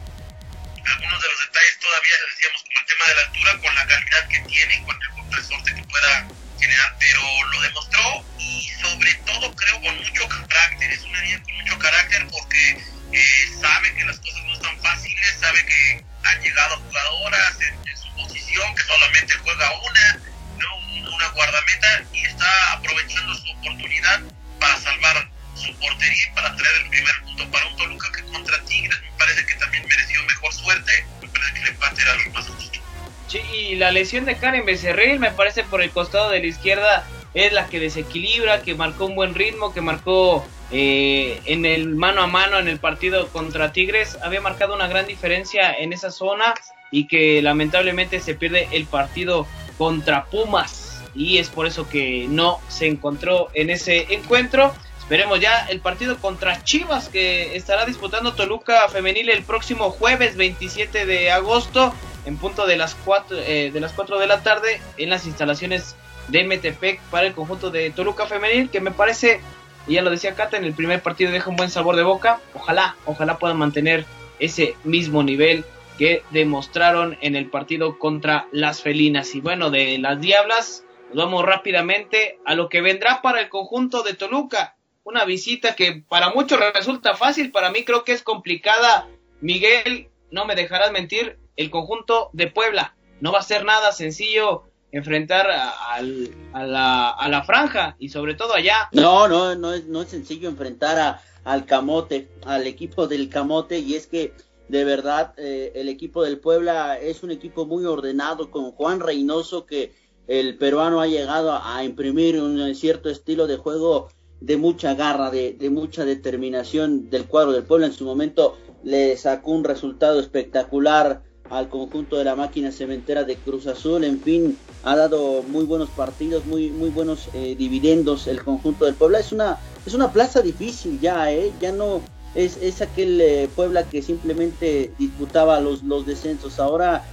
algunos 0.91 1.21
de 1.21 1.29
los 1.29 1.39
detalles 1.39 1.79
todavía 1.79 2.15
decíamos 2.29 2.63
como 2.63 2.79
el 2.79 2.85
tema 2.85 3.07
de 3.07 3.15
la 3.15 3.21
altura 3.21 3.59
con 3.59 3.75
la 3.75 3.87
calidad 3.87 4.27
que 4.27 4.39
tiene 4.41 4.83
con 4.83 4.95
el 5.01 5.31
resorte 5.31 5.75
que 5.75 5.83
pueda 5.83 6.27
general, 6.61 6.95
pero 6.99 7.21
lo 7.51 7.61
demostró 7.61 8.25
y 8.37 8.69
sobre 8.81 9.13
todo 9.25 9.53
creo 9.55 9.81
con 9.81 9.97
mucho 9.97 10.27
carácter, 10.47 10.91
es 10.91 11.03
una 11.03 11.21
niña 11.21 11.41
con 11.43 11.55
mucho 11.55 11.79
carácter 11.79 12.27
porque 12.27 12.83
eh, 13.11 13.47
sabe 13.59 13.93
que 13.95 14.05
las 14.05 14.19
cosas 14.19 14.43
no 14.45 14.53
están 14.53 14.79
fáciles, 14.79 15.37
sabe 15.39 15.65
que 15.65 16.05
han 16.23 16.41
llegado 16.41 16.77
jugadoras 16.77 17.57
en, 17.61 17.97
su 17.97 18.09
posición, 18.15 18.75
que 18.75 18.83
solamente 18.83 19.33
juega 19.43 19.71
una, 19.71 20.19
¿no? 20.59 21.13
una 21.15 21.27
guardameta 21.29 22.03
y 22.13 22.25
está 22.25 22.73
aprovechando 22.73 23.35
su 23.35 23.51
oportunidad 23.51 24.21
para 24.59 24.79
salvar 24.79 25.29
su 25.55 25.73
portería 25.79 26.33
para 26.35 26.55
traer 26.55 26.81
el 26.83 26.89
primer 26.89 27.23
punto 27.23 27.51
para 27.51 27.67
un 27.67 27.77
Toluca 27.77 28.11
que 28.11 28.23
contra 28.31 28.63
Tigres 28.65 29.01
me 29.01 29.11
parece 29.17 29.45
que 29.45 29.55
también 29.55 29.85
mereció 29.87 30.23
mejor 30.23 30.53
suerte, 30.53 31.05
me 31.21 31.27
parece 31.27 31.53
que 31.53 31.61
el 31.61 31.67
empate 31.69 32.01
era 32.01 32.15
lo 32.15 32.31
más 32.31 32.47
justo. 32.47 32.90
Y 33.33 33.75
la 33.75 33.91
lesión 33.91 34.25
de 34.25 34.35
Karen 34.35 34.65
Becerril 34.65 35.19
me 35.19 35.31
parece 35.31 35.63
por 35.63 35.81
el 35.81 35.91
costado 35.91 36.29
de 36.29 36.39
la 36.39 36.47
izquierda 36.47 37.07
es 37.33 37.53
la 37.53 37.67
que 37.67 37.79
desequilibra, 37.79 38.61
que 38.61 38.75
marcó 38.75 39.05
un 39.05 39.15
buen 39.15 39.33
ritmo, 39.33 39.73
que 39.73 39.81
marcó 39.81 40.43
eh, 40.71 41.41
en 41.45 41.65
el 41.65 41.95
mano 41.95 42.21
a 42.21 42.27
mano 42.27 42.59
en 42.59 42.67
el 42.67 42.79
partido 42.79 43.27
contra 43.29 43.71
Tigres, 43.71 44.17
había 44.21 44.41
marcado 44.41 44.75
una 44.75 44.87
gran 44.87 45.05
diferencia 45.05 45.73
en 45.73 45.93
esa 45.93 46.11
zona 46.11 46.53
y 46.91 47.07
que 47.07 47.41
lamentablemente 47.41 48.19
se 48.19 48.35
pierde 48.35 48.67
el 48.71 48.85
partido 48.85 49.47
contra 49.77 50.25
Pumas. 50.25 51.03
Y 51.13 51.37
es 51.37 51.49
por 51.49 51.67
eso 51.67 51.87
que 51.89 52.25
no 52.29 52.59
se 52.67 52.87
encontró 52.87 53.49
en 53.53 53.69
ese 53.69 54.13
encuentro. 54.13 54.73
Esperemos 54.99 55.39
ya 55.41 55.65
el 55.67 55.81
partido 55.81 56.17
contra 56.17 56.63
Chivas 56.63 57.09
que 57.09 57.55
estará 57.55 57.85
disputando 57.85 58.33
Toluca 58.33 58.87
Femenil 58.87 59.29
el 59.29 59.43
próximo 59.43 59.89
jueves 59.89 60.37
27 60.37 61.05
de 61.05 61.31
agosto 61.31 61.93
en 62.25 62.37
punto 62.37 62.67
de 62.67 62.77
las 62.77 62.95
4 62.95 63.37
eh, 63.37 63.71
de 63.71 63.79
las 63.79 63.93
4 63.93 64.19
de 64.19 64.27
la 64.27 64.43
tarde 64.43 64.81
en 64.97 65.09
las 65.09 65.25
instalaciones 65.25 65.95
de 66.27 66.43
Metepec 66.43 67.01
para 67.09 67.27
el 67.27 67.33
conjunto 67.33 67.71
de 67.71 67.89
Toluca 67.91 68.25
Femenil, 68.25 68.69
que 68.69 68.79
me 68.79 68.91
parece, 68.91 69.41
ya 69.87 70.01
lo 70.01 70.09
decía 70.09 70.35
Cata, 70.35 70.57
en 70.57 70.65
el 70.65 70.73
primer 70.73 71.01
partido 71.01 71.31
deja 71.31 71.49
un 71.49 71.55
buen 71.55 71.69
sabor 71.69 71.95
de 71.95 72.03
boca. 72.03 72.39
Ojalá, 72.53 72.95
ojalá 73.05 73.37
puedan 73.37 73.57
mantener 73.57 74.05
ese 74.39 74.75
mismo 74.83 75.23
nivel 75.23 75.65
que 75.97 76.23
demostraron 76.31 77.17
en 77.21 77.35
el 77.35 77.49
partido 77.49 77.99
contra 77.99 78.47
las 78.51 78.81
felinas. 78.81 79.35
Y 79.35 79.41
bueno, 79.41 79.69
de 79.69 79.97
las 79.97 80.19
Diablas, 80.19 80.85
vamos 81.13 81.45
rápidamente 81.45 82.39
a 82.45 82.55
lo 82.55 82.69
que 82.69 82.81
vendrá 82.81 83.21
para 83.21 83.41
el 83.41 83.49
conjunto 83.49 84.03
de 84.03 84.13
Toluca. 84.13 84.75
Una 85.03 85.25
visita 85.25 85.75
que 85.75 86.03
para 86.07 86.31
muchos 86.31 86.59
resulta 86.73 87.15
fácil, 87.15 87.51
para 87.51 87.71
mí 87.71 87.83
creo 87.83 88.03
que 88.03 88.13
es 88.13 88.23
complicada. 88.23 89.07
Miguel, 89.41 90.09
no 90.29 90.45
me 90.45 90.55
dejarás 90.55 90.91
mentir, 90.91 91.37
el 91.61 91.71
conjunto 91.71 92.29
de 92.33 92.47
Puebla. 92.47 92.95
No 93.19 93.31
va 93.31 93.39
a 93.39 93.43
ser 93.43 93.63
nada 93.65 93.91
sencillo 93.91 94.63
enfrentar 94.91 95.47
a, 95.49 96.01
la, 96.01 97.09
a 97.09 97.29
la 97.29 97.43
franja 97.43 97.95
y 97.99 98.09
sobre 98.09 98.35
todo 98.35 98.53
allá. 98.53 98.89
No, 98.91 99.27
no, 99.27 99.55
no 99.55 99.73
es, 99.73 99.85
no 99.85 100.01
es 100.01 100.09
sencillo 100.09 100.49
enfrentar 100.49 100.99
a, 100.99 101.21
al 101.43 101.65
Camote, 101.65 102.27
al 102.45 102.67
equipo 102.67 103.07
del 103.07 103.29
Camote 103.29 103.79
y 103.79 103.95
es 103.95 104.07
que 104.07 104.33
de 104.67 104.83
verdad 104.83 105.33
eh, 105.37 105.71
el 105.75 105.89
equipo 105.89 106.23
del 106.23 106.39
Puebla 106.39 106.97
es 106.99 107.23
un 107.23 107.31
equipo 107.31 107.65
muy 107.65 107.85
ordenado 107.85 108.51
con 108.51 108.71
Juan 108.71 108.99
Reynoso 108.99 109.65
que 109.65 109.93
el 110.27 110.57
peruano 110.57 111.01
ha 111.01 111.07
llegado 111.07 111.51
a, 111.51 111.83
imprimir 111.83 112.39
un 112.41 112.73
cierto 112.75 113.09
estilo 113.09 113.47
de 113.47 113.57
juego 113.57 114.09
de 114.39 114.55
mucha 114.55 114.93
garra, 114.93 115.29
de, 115.29 115.53
de, 115.53 115.69
mucha 115.69 116.05
determinación 116.05 117.09
del 117.09 117.25
cuadro 117.25 117.51
del 117.51 117.63
Puebla. 117.63 117.87
En 117.87 117.93
su 117.93 118.05
momento 118.05 118.57
le 118.83 119.17
sacó 119.17 119.51
un 119.51 119.63
resultado 119.63 120.19
espectacular 120.19 121.23
al 121.51 121.67
conjunto 121.67 122.17
de 122.17 122.23
la 122.23 122.35
máquina 122.35 122.71
cementera 122.71 123.23
de 123.23 123.35
Cruz 123.35 123.67
Azul. 123.67 124.03
En 124.05 124.19
fin, 124.21 124.57
ha 124.83 124.95
dado 124.95 125.43
muy 125.43 125.65
buenos 125.65 125.89
partidos, 125.89 126.45
muy, 126.45 126.71
muy 126.71 126.89
buenos 126.89 127.29
eh, 127.33 127.55
dividendos 127.57 128.27
el 128.27 128.41
conjunto 128.41 128.85
del 128.85 128.95
Puebla. 128.95 129.19
Es 129.19 129.31
una, 129.33 129.59
es 129.85 129.93
una 129.93 130.11
plaza 130.11 130.41
difícil 130.41 130.99
ya, 131.01 131.31
¿eh? 131.31 131.51
Ya 131.59 131.73
no 131.73 132.01
es, 132.35 132.57
es 132.61 132.81
aquel 132.81 133.19
eh, 133.19 133.49
Puebla 133.53 133.83
que 133.83 134.01
simplemente 134.01 134.93
disputaba 134.97 135.59
los, 135.59 135.83
los 135.83 136.05
descensos. 136.05 136.57
Ahora 136.57 137.03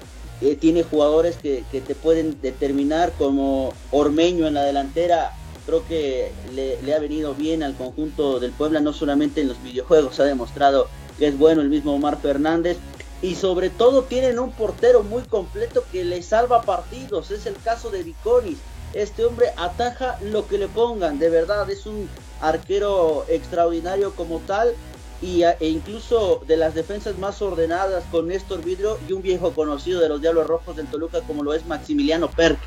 eh, 0.40 0.54
tiene 0.54 0.84
jugadores 0.84 1.36
que, 1.36 1.64
que, 1.72 1.80
te 1.80 1.96
pueden 1.96 2.40
determinar 2.40 3.12
como 3.18 3.74
Ormeño 3.90 4.46
en 4.46 4.54
la 4.54 4.62
delantera. 4.62 5.32
Creo 5.66 5.86
que 5.88 6.30
le, 6.54 6.80
le 6.80 6.94
ha 6.94 7.00
venido 7.00 7.34
bien 7.34 7.64
al 7.64 7.74
conjunto 7.74 8.38
del 8.38 8.52
Puebla, 8.52 8.80
no 8.80 8.92
solamente 8.92 9.40
en 9.40 9.48
los 9.48 9.60
videojuegos, 9.64 10.20
ha 10.20 10.24
demostrado 10.24 10.86
que 11.18 11.26
es 11.26 11.36
bueno 11.36 11.60
el 11.60 11.68
mismo 11.68 11.92
Omar 11.92 12.20
Fernández 12.22 12.78
y 13.20 13.34
sobre 13.34 13.70
todo 13.70 14.04
tienen 14.04 14.38
un 14.38 14.52
portero 14.52 15.02
muy 15.02 15.22
completo 15.22 15.84
que 15.90 16.04
le 16.04 16.22
salva 16.22 16.62
partidos. 16.62 17.30
Es 17.30 17.46
el 17.46 17.56
caso 17.56 17.90
de 17.90 18.02
Viconis. 18.02 18.58
Este 18.94 19.24
hombre 19.24 19.48
ataja 19.56 20.18
lo 20.22 20.46
que 20.46 20.58
le 20.58 20.68
pongan, 20.68 21.18
de 21.18 21.28
verdad 21.28 21.68
es 21.70 21.84
un 21.86 22.08
arquero 22.40 23.24
extraordinario 23.28 24.14
como 24.14 24.38
tal 24.38 24.72
y, 25.20 25.42
e 25.42 25.68
incluso 25.68 26.42
de 26.46 26.56
las 26.56 26.74
defensas 26.74 27.18
más 27.18 27.42
ordenadas 27.42 28.04
con 28.10 28.28
Néstor 28.28 28.62
Vidrio 28.62 28.98
y 29.08 29.12
un 29.12 29.22
viejo 29.22 29.52
conocido 29.52 30.00
de 30.00 30.08
los 30.08 30.20
Diablos 30.20 30.46
Rojos 30.46 30.76
del 30.76 30.86
Toluca 30.86 31.20
como 31.22 31.42
lo 31.42 31.52
es 31.52 31.66
Maximiliano 31.66 32.30
Perk, 32.30 32.58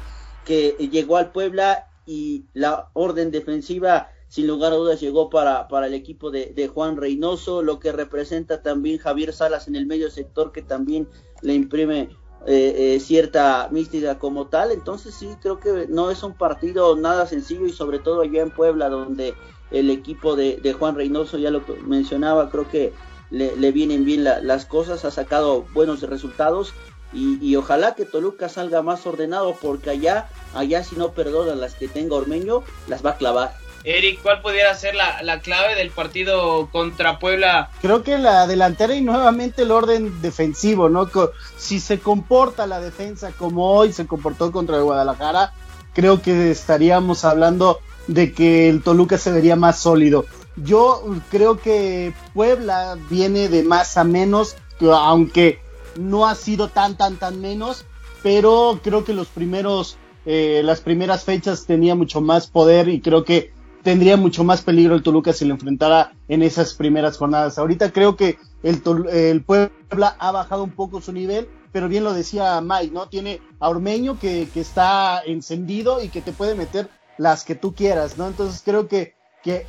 que 0.46 0.76
llegó 0.92 1.18
al 1.18 1.32
Puebla 1.32 1.88
y 2.06 2.46
la 2.54 2.90
orden 2.94 3.32
defensiva 3.32 4.12
sin 4.32 4.48
lugar 4.48 4.72
a 4.72 4.78
dudas 4.78 5.02
llegó 5.02 5.30
para, 5.30 5.68
para 5.68 5.88
el 5.88 5.94
equipo 5.94 6.32
de, 6.32 6.72
Juan 6.74 6.96
Reynoso, 6.96 7.62
lo 7.62 7.82
que 7.82 7.92
representa 7.92 8.62
también 8.62 8.98
Javier 8.98 9.34
Salas 9.34 9.68
en 9.68 9.76
el 9.76 9.86
medio 9.86 10.10
sector 10.10 10.54
que 10.54 10.62
también 10.62 11.10
le 11.42 11.54
imprime 11.54 12.12
eh, 12.48 12.96
eh, 12.96 13.00
cierta 13.02 13.68
mística 13.74 14.20
como 14.20 14.48
tal. 14.48 14.72
Entonces 14.72 15.16
sí, 15.16 15.36
creo 15.42 15.60
que 15.60 15.86
no 15.90 16.12
es 16.12 16.24
un 16.24 16.34
partido 16.34 16.96
nada 16.96 17.28
sencillo 17.28 17.66
y 17.66 17.74
sobre 17.74 18.00
todo 18.00 18.22
allá 18.22 18.42
en 18.42 18.52
Puebla 18.52 18.88
donde 18.88 19.34
el 19.70 19.90
equipo 19.90 20.38
de, 20.38 20.76
Juan 20.80 20.96
Reynoso, 20.96 21.38
ya 21.38 21.52
lo 21.52 21.62
mencionaba, 21.86 22.50
creo 22.50 22.70
que 22.70 22.94
le, 23.32 23.54
le 23.58 23.74
vienen 23.74 24.06
bien 24.06 24.24
la, 24.24 24.40
las 24.40 24.66
cosas, 24.66 25.04
ha 25.04 25.12
sacado 25.12 25.66
buenos 25.74 26.04
resultados 26.04 26.74
y, 27.12 27.38
y, 27.46 27.58
ojalá 27.58 27.96
que 27.96 28.06
Toluca 28.06 28.48
salga 28.48 28.82
más 28.82 29.06
ordenado 29.06 29.58
porque 29.62 29.90
allá, 29.90 30.30
allá 30.54 30.86
si 30.86 30.96
no 30.96 31.12
perdona 31.12 31.54
las 31.54 31.76
que 31.76 31.90
tenga 31.90 32.16
Ormeño, 32.16 32.64
las 32.88 33.06
va 33.06 33.10
a 33.10 33.18
clavar. 33.18 33.71
Eric, 33.84 34.22
¿cuál 34.22 34.42
pudiera 34.42 34.76
ser 34.76 34.96
la, 34.96 35.22
la, 35.24 35.40
clave 35.40 35.76
del 35.76 35.90
partido 35.90 36.70
contra 36.72 37.20
Puebla? 37.20 37.70
Creo 37.82 38.04
que 38.04 38.18
la 38.18 38.46
delantera 38.46 38.94
y 38.96 39.02
nuevamente 39.02 39.64
el 39.64 39.72
orden 39.72 40.22
defensivo, 40.22 40.90
¿no? 40.90 41.10
Si 41.58 41.80
se 41.80 42.00
comporta 42.00 42.68
la 42.68 42.80
defensa 42.80 43.32
como 43.32 43.72
hoy 43.72 43.92
se 43.92 44.06
comportó 44.06 44.52
contra 44.52 44.80
Guadalajara, 44.82 45.54
creo 45.94 46.22
que 46.22 46.52
estaríamos 46.52 47.26
hablando 47.26 47.80
de 48.08 48.34
que 48.34 48.70
el 48.70 48.84
Toluca 48.84 49.18
se 49.18 49.32
vería 49.32 49.56
más 49.56 49.80
sólido. 49.80 50.26
Yo 50.58 51.04
creo 51.30 51.58
que 51.58 52.14
Puebla 52.34 52.98
viene 53.10 53.50
de 53.50 53.64
más 53.64 53.98
a 53.98 54.04
menos, 54.04 54.56
aunque 54.82 55.60
no 55.96 56.28
ha 56.28 56.36
sido 56.36 56.68
tan, 56.68 56.98
tan, 56.98 57.18
tan 57.18 57.42
menos, 57.42 57.86
pero 58.22 58.80
creo 58.84 59.04
que 59.04 59.14
los 59.14 59.28
primeros, 59.28 59.98
eh, 60.26 60.62
las 60.64 60.82
primeras 60.82 61.24
fechas 61.24 61.66
tenía 61.66 61.96
mucho 61.96 62.22
más 62.22 62.48
poder 62.48 62.90
y 62.90 63.02
creo 63.02 63.24
que 63.24 63.54
tendría 63.84 64.18
mucho 64.18 64.44
más 64.44 64.62
peligro 64.62 64.96
el 64.96 65.04
Toluca 65.04 65.34
si 65.34 65.46
lo 65.46 65.54
enfrentara 65.54 66.14
en 66.28 66.44
esas 66.44 66.74
primeras 66.74 67.18
jornadas. 67.18 67.58
Ahorita 67.58 67.92
creo 67.92 68.16
que 68.16 68.38
el, 68.64 68.82
el 69.12 69.44
Puebla 69.44 70.16
ha 70.20 70.32
bajado 70.32 70.64
un 70.64 70.72
poco 70.72 71.02
su 71.02 71.12
nivel, 71.12 71.48
pero 71.72 71.88
bien 71.88 72.04
lo 72.04 72.14
decía 72.14 72.62
Mike, 72.62 72.94
¿no? 72.94 73.08
Tiene 73.08 73.42
a 73.60 73.70
Ormeño 73.70 74.20
que, 74.20 74.48
que 74.54 74.62
está 74.62 75.22
encendido 75.26 76.04
y 76.04 76.10
que 76.10 76.22
te 76.22 76.32
puede 76.32 76.56
meter 76.56 76.90
las 77.18 77.44
que 77.44 77.56
tú 77.56 77.74
quieras, 77.74 78.18
¿no? 78.18 78.28
Entonces 78.28 78.62
creo 78.64 78.88
que, 78.88 79.14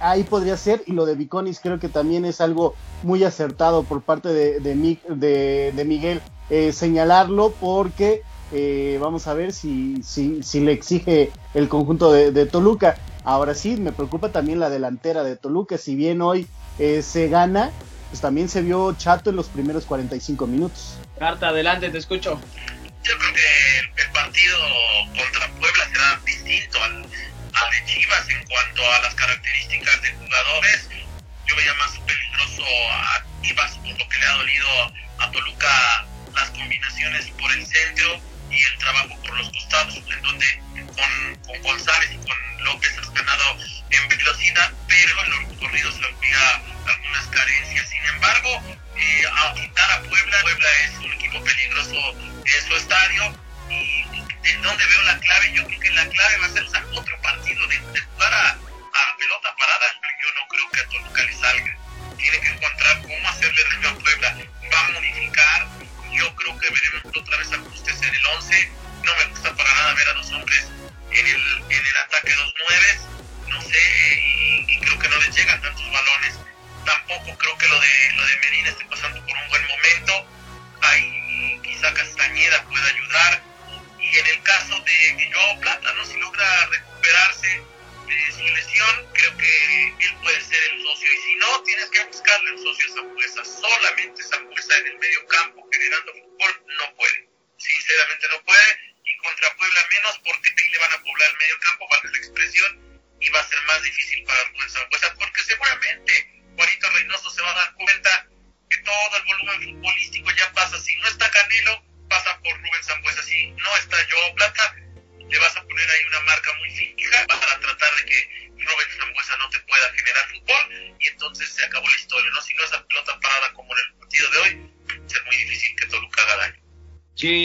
ahí 0.01 0.22
podría 0.22 0.57
ser, 0.57 0.83
y 0.87 0.92
lo 0.92 1.07
de 1.07 1.14
Viconis 1.14 1.61
creo 1.61 1.79
que 1.79 1.88
también 1.88 2.25
es 2.25 2.40
algo 2.40 2.75
muy 3.03 3.25
acertado 3.25 3.85
por 3.85 4.03
parte 4.03 4.29
de, 4.29 5.85
Miguel 5.87 6.20
eh, 6.51 6.72
señalarlo, 6.72 7.55
porque 7.59 8.22
eh, 8.53 8.98
vamos 9.01 9.27
a 9.27 9.35
ver 9.35 9.53
si, 9.53 10.03
si, 10.03 10.42
si, 10.42 10.61
le 10.61 10.72
exige 10.72 11.31
el 11.55 11.68
conjunto 11.68 12.12
de 12.12 12.47
Toluca. 12.47 12.97
Ahora 13.25 13.55
sí, 13.55 13.77
me 13.77 13.93
preocupa 13.93 14.31
también 14.31 14.59
la 14.59 14.70
delantera 14.70 15.23
de 15.23 15.37
Toluca. 15.37 15.79
Si 15.79 15.95
bien 15.95 16.20
hoy 16.23 16.49
eh, 16.79 17.03
se 17.03 17.29
gana, 17.29 17.70
pues 18.11 18.20
también 18.20 18.49
se 18.49 18.62
vio 18.62 18.93
chato 18.95 19.31
en 19.31 19.37
los 19.37 19.49
primeros 19.49 19.87
45 19.87 20.47
minutos. 20.47 20.99
Carta, 21.18 21.49
adelante, 21.49 21.91
te 21.91 21.99
escucho. 21.99 22.41
Yo 23.05 23.18
creo 23.18 23.33
que 23.35 24.03
el 24.03 24.11
partido 24.12 24.59
contra 25.16 25.49
Puebla 25.61 25.85
será 25.93 26.20
distinto 26.25 26.83
al, 26.83 26.93
al 26.95 27.70
de 27.70 27.85
Chivas 27.87 28.29
en 28.29 28.47
cuanto 28.47 28.83
a 28.93 29.03
las 29.03 29.14
características 29.14 30.03
de 30.03 30.12
jugadores. 30.14 30.89
Yo 31.47 31.57
veía 31.57 31.75
más 31.75 31.99
peligroso 32.01 32.62
a 32.91 33.25
Chivas 33.43 33.77
por 33.79 33.99
lo 33.99 34.09
que 34.09 34.18
le 34.18 34.27
ha 34.27 34.37
dolido 34.37 34.68
a 35.18 35.31
Toluca 35.31 36.07
las 36.35 36.51
combinaciones 36.51 37.31
por 37.39 37.53
el 37.53 37.66
centro 37.66 38.32
y 38.53 38.62
el 38.62 38.78
trabajo 38.78 39.18
por 39.22 39.36
los 39.38 39.50
costados, 39.50 39.96
en 39.96 40.22
donde 40.22 40.62
con, 40.74 41.36
con 41.46 41.62
González 41.62 42.11
y 42.12 42.16
con 42.18 42.64
López 42.64 42.98
has 42.98 43.11
ganado 43.12 43.57
en 43.90 44.09
velocidad, 44.09 44.72
pero 44.86 45.24
en 45.24 45.30
los 45.30 45.59
corridos 45.59 45.98
le 46.00 46.07
olvida 46.07 46.62
algunas 46.86 47.26
carencias. 47.28 47.88
Sin 47.88 48.05
embargo, 48.05 48.62
eh, 48.96 49.24
a 49.32 49.55
quitar 49.55 49.92
a 49.92 50.03
Puebla, 50.03 50.40
Puebla 50.42 50.68
es 50.84 50.98
un 50.98 51.12
equipo 51.12 51.42
peligroso 51.42 52.14
en 52.44 52.68
su 52.68 52.76
estadio. 52.76 53.38
Y 53.70 54.05
en 54.50 54.62
donde 54.62 54.84
veo 54.84 55.03
la 55.03 55.18
clave, 55.18 55.53
yo 55.55 55.66
creo 55.66 55.80
que 55.80 55.90
la 55.90 56.07
clave 56.09 56.36
va 56.38 56.46
a 56.46 56.50
ser 56.50 56.64
usar 56.64 56.84
otro 56.92 57.20
partido 57.22 57.66
de, 57.68 57.78
de 57.78 58.00
jugar 58.00 58.34
a, 58.34 58.50
a, 58.50 59.16
pelota 59.16 59.55
parada. 59.57 59.86
Yo 60.20 60.28
no 60.34 60.48
creo 60.48 60.70
que 60.70 60.80
a 60.80 60.88
Toluca 60.88 61.22
le 61.22 61.34
salga. 61.34 61.76
Tiene 62.18 62.40
que 62.40 62.48
encontrar 62.48 63.03
cómo 63.03 63.28
hacerle 63.28 63.64
daño 63.64 63.88
a 63.88 63.98
Puebla. 63.98 64.36
Va 64.72 64.86
a 64.86 64.90
modificar. 64.90 65.68
Yo 66.12 66.34
creo 66.36 66.58
que 66.58 66.70
veremos 66.70 67.16
otra 67.16 67.38
vez 67.38 67.52
ajustes 67.52 68.02
en 68.02 68.14
el 68.14 68.26
11. 68.26 68.70
No 69.04 69.16
me 69.16 69.24
gusta 69.26 69.56
para 69.56 69.74
nada 69.74 69.94
ver 69.94 70.08
a 70.08 70.14
los 70.14 70.30
hombres 70.32 70.64
en 71.10 71.26
el, 71.26 71.64
en 71.70 71.86
el 71.86 71.96
ataque 72.04 72.34
dos 72.34 72.54
nueves, 72.68 73.00
no 73.48 73.60
sé, 73.62 74.20
y, 74.68 74.78
creo 74.80 74.98
que 74.98 75.08
no 75.08 75.16
les 75.18 75.34
llegan 75.36 75.60
tantos 75.60 75.92
balones. 75.92 76.38
Tampoco 76.84 77.36
creo 77.38 77.58
que 77.58 77.66
lo 77.68 77.80
de, 77.80 78.12
lo 78.16 78.26
de 78.26 78.36
Medina 78.38 78.68
esté 78.70 78.84
pasando 78.86 79.24
por 79.24 79.36
un 79.36 79.48
buen 79.48 79.66
momento. 79.66 80.26
Ahí 80.82 81.60
quizá 81.62 81.92
Castañeda 81.94 82.62
pueda 82.64 82.86
ayudar. 82.86 83.42
Y 84.00 84.18
en 84.18 84.26
el 84.26 84.42
caso 84.42 84.78
de 84.80 85.14
Guillermo 85.16 85.60
Plata, 85.60 85.92
¿no? 85.94 86.04
si 86.04 86.11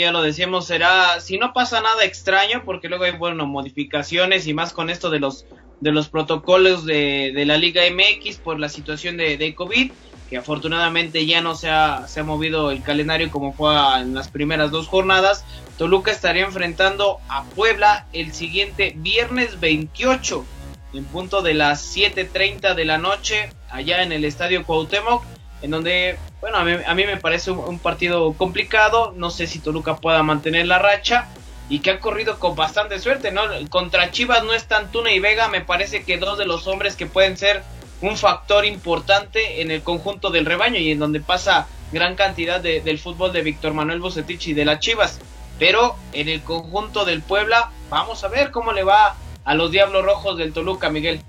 ya 0.08 0.14
lo 0.14 0.22
decíamos, 0.22 0.68
será, 0.68 1.20
si 1.20 1.38
no 1.38 1.52
pasa 1.52 1.82
nada 1.82 2.06
extraño, 2.06 2.64
porque 2.64 2.88
luego 2.88 3.04
hay, 3.04 3.12
bueno, 3.12 3.46
modificaciones 3.46 4.48
y 4.48 4.54
más 4.54 4.72
con 4.72 4.90
esto 4.90 5.10
de 5.10 5.20
los, 5.20 5.46
de 5.82 5.92
los 5.92 6.08
protocolos 6.08 6.86
de, 6.86 7.34
de 7.36 7.46
la 7.46 7.58
Liga 7.58 7.82
MX 7.92 8.38
por 8.38 8.58
la 8.58 8.70
situación 8.70 9.18
de, 9.18 9.36
de, 9.36 9.54
COVID, 9.54 9.92
que 10.30 10.38
afortunadamente 10.38 11.26
ya 11.26 11.42
no 11.42 11.56
se 11.56 11.70
ha, 11.70 12.08
se 12.08 12.22
ha 12.22 12.24
movido 12.24 12.72
el 12.72 12.84
calendario 12.84 13.30
como 13.30 13.52
fue 13.52 13.76
en 14.00 14.14
las 14.14 14.30
primeras 14.30 14.72
dos 14.72 14.88
jornadas. 14.88 15.44
Toluca 15.78 16.10
estaría 16.10 16.46
enfrentando 16.46 17.18
a 17.28 17.44
Puebla 17.44 18.08
el 18.14 18.32
siguiente 18.32 18.94
viernes 18.96 19.60
28, 19.60 20.46
en 20.94 21.04
punto 21.04 21.42
de 21.42 21.54
las 21.54 21.94
7.30 21.94 22.76
de 22.76 22.86
la 22.86 22.98
noche, 22.98 23.50
allá 23.70 24.04
en 24.04 24.14
el 24.14 24.24
Estadio 24.24 24.64
Cuauhtémoc 24.64 25.26
en 25.62 25.72
donde, 25.72 26.18
bueno, 26.40 26.58
a 26.58 26.64
mí, 26.64 27.06
me 27.06 27.18
parece 27.18 27.52
un, 27.52 27.80
partido 27.80 28.34
complicado, 28.34 29.14
no 29.16 29.32
sé 29.32 29.48
si 29.48 29.60
Toluca 29.60 29.98
pueda 29.98 30.22
mantener 30.24 30.68
la 30.68 30.80
racha 30.80 31.28
y 31.70 31.80
que 31.80 31.92
ha 31.92 32.00
corrido 32.00 32.40
con 32.40 32.56
bastante 32.56 33.00
suerte, 33.00 33.32
¿no? 33.32 33.42
Contra 33.70 34.12
Chivas 34.12 34.44
no 34.44 34.54
están 34.54 34.92
Tuna 34.92 35.12
y 35.12 35.20
Vega, 35.20 35.48
me 35.48 35.62
parece 35.62 36.04
que 36.04 36.18
dos 36.18 36.38
de 36.38 36.46
los 36.46 36.68
hombres 36.68 36.96
que 36.96 37.08
pueden 37.08 37.38
ser 37.38 37.64
un 38.02 38.16
factor 38.16 38.66
importante 38.66 39.62
en 39.62 39.72
el 39.72 39.82
conjunto 39.82 40.30
del 40.30 40.46
rebaño 40.46 40.80
y 40.80 40.92
en 40.92 41.00
donde 41.00 41.20
pasa 41.20 41.68
gran 41.92 42.16
cantidad 42.16 42.62
del 42.62 43.00
fútbol 43.00 43.34
de 43.34 43.42
Víctor 43.42 43.74
Manuel 43.74 44.00
Bucetich 44.00 44.48
y 44.48 44.54
de 44.54 44.66
las 44.66 44.80
Chivas. 44.80 45.20
Pero 45.58 45.96
en 46.14 46.30
el 46.30 46.44
conjunto 46.44 47.06
del 47.06 47.22
Puebla, 47.22 47.72
vamos 47.90 48.24
a 48.24 48.28
ver 48.28 48.52
cómo 48.52 48.74
le 48.74 48.84
va 48.84 49.16
a 49.44 49.56
los 49.56 49.72
Diablos 49.72 50.06
Rojos 50.06 50.38
del 50.38 50.54
Toluca, 50.54 50.90
Miguel. 50.90 51.22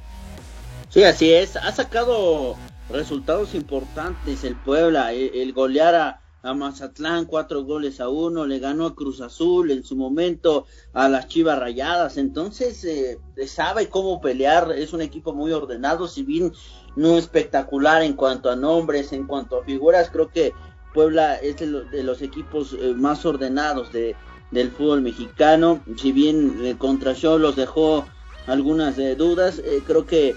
Sí, 0.91 1.05
así 1.05 1.33
es. 1.33 1.57
Ha 1.57 1.72
sacado 1.72 2.57
resultados 2.91 3.55
importantes. 3.55 4.45
El 4.45 4.57
Puebla, 4.57 5.12
el, 5.12 5.53
golear 5.53 5.95
a, 5.95 6.22
Mazatlán 6.55 7.26
cuatro 7.26 7.64
goles 7.64 8.01
a 8.01 8.09
uno, 8.09 8.47
le 8.47 8.59
ganó 8.59 8.86
a 8.86 8.95
Cruz 8.95 9.20
Azul 9.20 9.70
en 9.70 9.84
su 9.84 9.97
momento 9.97 10.64
a 10.95 11.09
las 11.09 11.28
Chivas 11.28 11.59
Rayadas, 11.59 12.16
entonces 12.16 12.82
eh, 12.84 13.18
sabe 13.47 13.91
cómo 13.91 14.22
pelear, 14.22 14.72
es 14.72 14.95
un 14.95 15.03
equipo 15.03 15.34
muy 15.34 15.53
ordenado, 15.53 16.09
si 16.09 16.22
bien 16.22 16.53
no 16.97 17.18
espectacular 17.18 18.03
en 18.03 18.14
cuanto 18.14 18.49
a 18.49 18.57
nombres, 18.57 19.12
en 19.12 19.26
cuanto 19.26 19.61
a 19.61 19.64
figuras, 19.64 20.09
creo 20.11 20.30
que 20.30 20.55
Puebla 20.95 21.34
es 21.34 21.57
de, 21.59 22.03
los 22.03 22.22
equipos 22.22 22.74
eh, 22.80 22.95
más 22.95 23.26
ordenados 23.26 23.93
de, 23.93 24.16
del 24.51 24.70
fútbol 24.70 25.03
mexicano, 25.03 25.82
si 25.99 26.12
bien 26.12 26.61
eh, 26.62 26.76
contra 26.78 27.12
los 27.36 27.57
dejó 27.57 28.07
algunas 28.47 28.97
dudas, 29.18 29.61
creo 29.86 30.07
que 30.07 30.30
eh, 30.30 30.36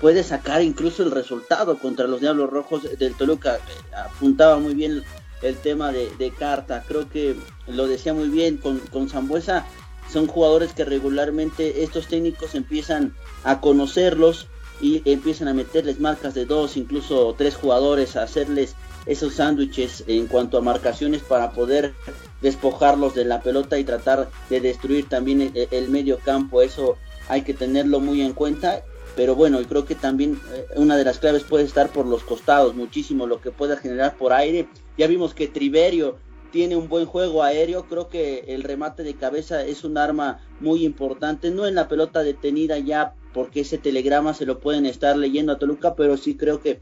puede 0.00 0.22
sacar 0.22 0.62
incluso 0.62 1.02
el 1.02 1.10
resultado 1.10 1.78
contra 1.78 2.06
los 2.06 2.20
Diablos 2.20 2.50
Rojos 2.50 2.98
del 2.98 3.14
Toluca. 3.14 3.56
Eh, 3.56 3.94
apuntaba 3.94 4.58
muy 4.58 4.74
bien 4.74 5.02
el 5.42 5.56
tema 5.56 5.92
de, 5.92 6.32
Carta, 6.36 6.84
creo 6.86 7.08
que 7.08 7.36
lo 7.66 7.86
decía 7.86 8.12
muy 8.12 8.28
bien 8.28 8.56
con, 8.56 8.78
con 8.78 9.08
Zambuesa. 9.08 9.66
Son 10.10 10.26
jugadores 10.26 10.72
que 10.72 10.84
regularmente 10.84 11.82
estos 11.82 12.08
técnicos 12.08 12.54
empiezan 12.54 13.14
a 13.44 13.60
conocerlos 13.60 14.48
y 14.80 15.02
empiezan 15.04 15.48
a 15.48 15.54
meterles 15.54 16.00
marcas 16.00 16.34
de 16.34 16.46
dos, 16.46 16.76
incluso 16.76 17.34
tres 17.36 17.56
jugadores, 17.56 18.16
a 18.16 18.22
hacerles 18.22 18.74
esos 19.06 19.34
sándwiches 19.34 20.04
en 20.06 20.26
cuanto 20.26 20.58
a 20.58 20.62
marcaciones 20.62 21.22
para 21.22 21.52
poder 21.52 21.94
despojarlos 22.40 23.14
de 23.14 23.24
la 23.24 23.40
pelota 23.42 23.78
y 23.78 23.84
tratar 23.84 24.30
de 24.48 24.60
destruir 24.60 25.08
también 25.08 25.52
el 25.54 25.88
medio 25.88 26.18
campo. 26.18 26.62
Eso 26.62 26.96
hay 27.28 27.42
que 27.42 27.54
tenerlo 27.54 28.00
muy 28.00 28.22
en 28.22 28.32
cuenta 28.32 28.82
pero 29.18 29.34
bueno, 29.34 29.58
creo 29.68 29.84
que 29.84 29.96
también 29.96 30.40
eh, 30.54 30.66
una 30.76 30.96
de 30.96 31.02
las 31.02 31.18
claves 31.18 31.42
puede 31.42 31.64
estar 31.64 31.88
por 31.88 32.06
los 32.06 32.22
costados, 32.22 32.76
muchísimo 32.76 33.26
lo 33.26 33.40
que 33.40 33.50
pueda 33.50 33.76
generar 33.76 34.16
por 34.16 34.32
aire. 34.32 34.68
Ya 34.96 35.08
vimos 35.08 35.34
que 35.34 35.48
Triverio 35.48 36.20
tiene 36.52 36.76
un 36.76 36.88
buen 36.88 37.04
juego 37.04 37.42
aéreo, 37.42 37.86
creo 37.88 38.08
que 38.08 38.44
el 38.46 38.62
remate 38.62 39.02
de 39.02 39.16
cabeza 39.16 39.64
es 39.64 39.82
un 39.82 39.98
arma 39.98 40.38
muy 40.60 40.84
importante, 40.84 41.50
no 41.50 41.66
en 41.66 41.74
la 41.74 41.88
pelota 41.88 42.22
detenida 42.22 42.78
ya, 42.78 43.14
porque 43.34 43.62
ese 43.62 43.76
telegrama 43.76 44.34
se 44.34 44.46
lo 44.46 44.60
pueden 44.60 44.86
estar 44.86 45.16
leyendo 45.16 45.50
a 45.50 45.58
Toluca, 45.58 45.96
pero 45.96 46.16
sí 46.16 46.36
creo 46.36 46.60
que 46.62 46.78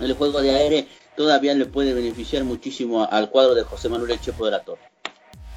el 0.00 0.12
juego 0.12 0.42
de 0.42 0.50
aire 0.50 0.86
todavía 1.16 1.54
le 1.54 1.64
puede 1.64 1.94
beneficiar 1.94 2.44
muchísimo 2.44 3.08
al 3.10 3.30
cuadro 3.30 3.54
de 3.54 3.62
José 3.62 3.88
Manuel 3.88 4.20
Chepo 4.20 4.44
de 4.44 4.50
la 4.50 4.60
Torre. 4.60 4.82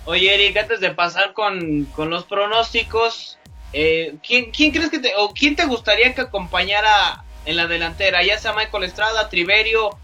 Oye 0.05 0.33
Eric, 0.33 0.55
antes 0.55 0.79
de 0.79 0.91
pasar 0.91 1.33
con, 1.33 1.83
con 1.93 2.09
los 2.09 2.23
pronósticos, 2.23 3.39
eh, 3.73 4.15
¿quién, 4.25 4.51
crees 4.51 4.89
que 4.89 4.99
te, 4.99 5.13
o 5.17 5.33
quién 5.33 5.55
te 5.55 5.65
gustaría 5.65 6.13
que 6.13 6.21
acompañara 6.21 7.23
en 7.45 7.57
la 7.57 7.67
delantera? 7.67 8.23
Ya 8.23 8.37
sea 8.37 8.53
Michael 8.53 8.83
Estrada, 8.83 9.29
Triverio, 9.29 9.97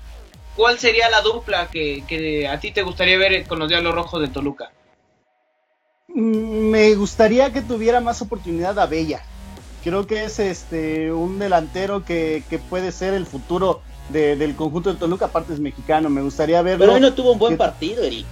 ¿cuál 0.56 0.80
sería 0.80 1.10
la 1.10 1.22
dupla 1.22 1.70
que, 1.70 2.48
a 2.52 2.60
ti 2.60 2.72
te 2.72 2.82
gustaría 2.82 3.18
ver 3.18 3.46
con 3.46 3.60
los 3.60 3.70
Diablos 3.70 3.94
Rojos 3.94 4.22
de 4.22 4.28
Toluca? 4.30 4.72
Mm, 6.08 6.70
me 6.72 6.96
gustaría 6.96 7.54
que 7.54 7.62
tuviera 7.62 8.02
más 8.02 8.22
oportunidad 8.24 8.78
a 8.80 8.88
Bella. 8.88 9.22
Creo 9.84 10.08
que 10.08 10.26
es 10.26 10.40
este 10.40 11.14
un 11.14 11.40
delantero 11.40 12.04
que, 12.04 12.44
puede 12.70 12.92
ser 12.92 13.14
el 13.14 13.28
futuro 13.28 13.82
del 14.10 14.56
conjunto 14.56 14.92
de 14.92 15.00
Toluca, 15.00 15.28
aparte 15.28 15.54
es 15.54 15.60
mexicano. 15.60 16.10
Me 16.10 16.22
gustaría 16.24 16.62
verlo. 16.64 16.80
Pero 16.80 16.94
hoy 16.94 17.02
no 17.02 17.14
tuvo 17.14 17.34
un 17.34 17.40
buen 17.40 17.56
partido, 17.56 18.04
Eric. 18.04 18.26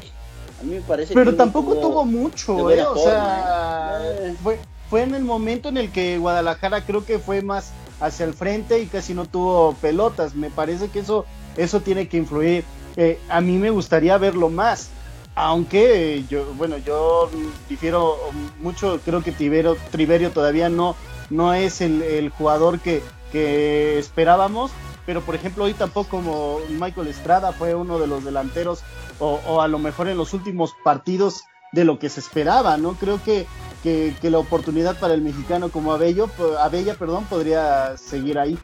A 0.59 0.63
mí 0.63 0.75
me 0.75 0.81
parece 0.81 1.13
Pero 1.13 1.35
tampoco 1.35 1.75
tuvo, 1.75 2.03
mucho, 2.03 2.71
eh, 2.71 2.81
o 2.81 2.97
sea, 2.97 3.99
¿eh? 4.01 4.35
fue, 4.41 4.59
fue 4.89 5.03
en 5.03 5.15
el 5.15 5.23
momento 5.23 5.69
en 5.69 5.77
el 5.77 5.91
que 5.91 6.17
Guadalajara 6.17 6.85
creo 6.85 7.05
que 7.05 7.19
fue 7.19 7.41
más 7.41 7.71
hacia 7.99 8.25
el 8.25 8.33
frente 8.33 8.79
y 8.79 8.87
casi 8.87 9.13
no 9.13 9.25
tuvo 9.25 9.73
pelotas. 9.81 10.35
Me 10.35 10.49
parece 10.49 10.89
que 10.89 10.99
eso, 10.99 11.25
eso 11.55 11.81
tiene 11.81 12.07
que 12.07 12.17
influir. 12.17 12.63
Eh, 12.95 13.19
a 13.29 13.41
mí 13.41 13.57
me 13.57 13.69
gustaría 13.69 14.17
verlo 14.17 14.49
más. 14.49 14.89
Aunque 15.35 16.23
yo, 16.29 16.45
bueno, 16.55 16.77
yo 16.77 17.29
difiero 17.69 18.17
mucho, 18.59 18.99
creo 19.05 19.21
que 19.21 19.31
Tiberio, 19.31 19.77
Triverio 19.91 20.31
todavía 20.31 20.67
no, 20.67 20.95
no 21.29 21.53
es 21.53 21.81
el, 21.81 22.31
jugador 22.35 22.79
que, 22.79 23.03
que 23.31 23.99
esperábamos, 23.99 24.71
pero 25.05 25.21
por 25.21 25.35
ejemplo 25.35 25.65
hoy 25.65 25.75
tampoco 25.75 26.09
como 26.09 26.59
Michael 26.69 27.09
Estrada 27.09 27.51
fue 27.51 27.75
uno 27.75 27.99
de 27.99 28.07
los 28.07 28.25
delanteros 28.25 28.81
o, 29.19 29.39
o, 29.45 29.61
a 29.61 29.67
lo 29.67 29.77
mejor 29.77 30.07
en 30.07 30.17
los 30.17 30.33
últimos 30.33 30.73
partidos 30.83 31.43
de 31.71 31.85
lo 31.85 31.99
que 31.99 32.09
se 32.09 32.19
esperaba, 32.19 32.77
¿no? 32.77 32.93
Creo 32.93 33.21
que 33.23 33.45
que, 33.83 34.13
la 34.23 34.39
oportunidad 34.39 34.99
para 34.99 35.13
el 35.13 35.21
mexicano 35.21 35.69
como 35.69 35.93
Abello, 35.93 36.29
Abella 36.59 36.95
perdón, 36.95 37.25
podría 37.25 37.97
seguir 37.97 38.39
ahí. 38.39 38.57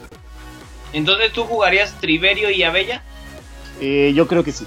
Entonces 0.91 1.32
tú 1.32 1.45
jugarías 1.45 1.99
Triverio 1.99 2.51
y 2.51 2.64
Abella? 2.64 3.03
Eh, 3.80 4.11
yo 4.16 4.28
creo 4.28 4.43
que 4.43 4.51
sí. 4.51 4.66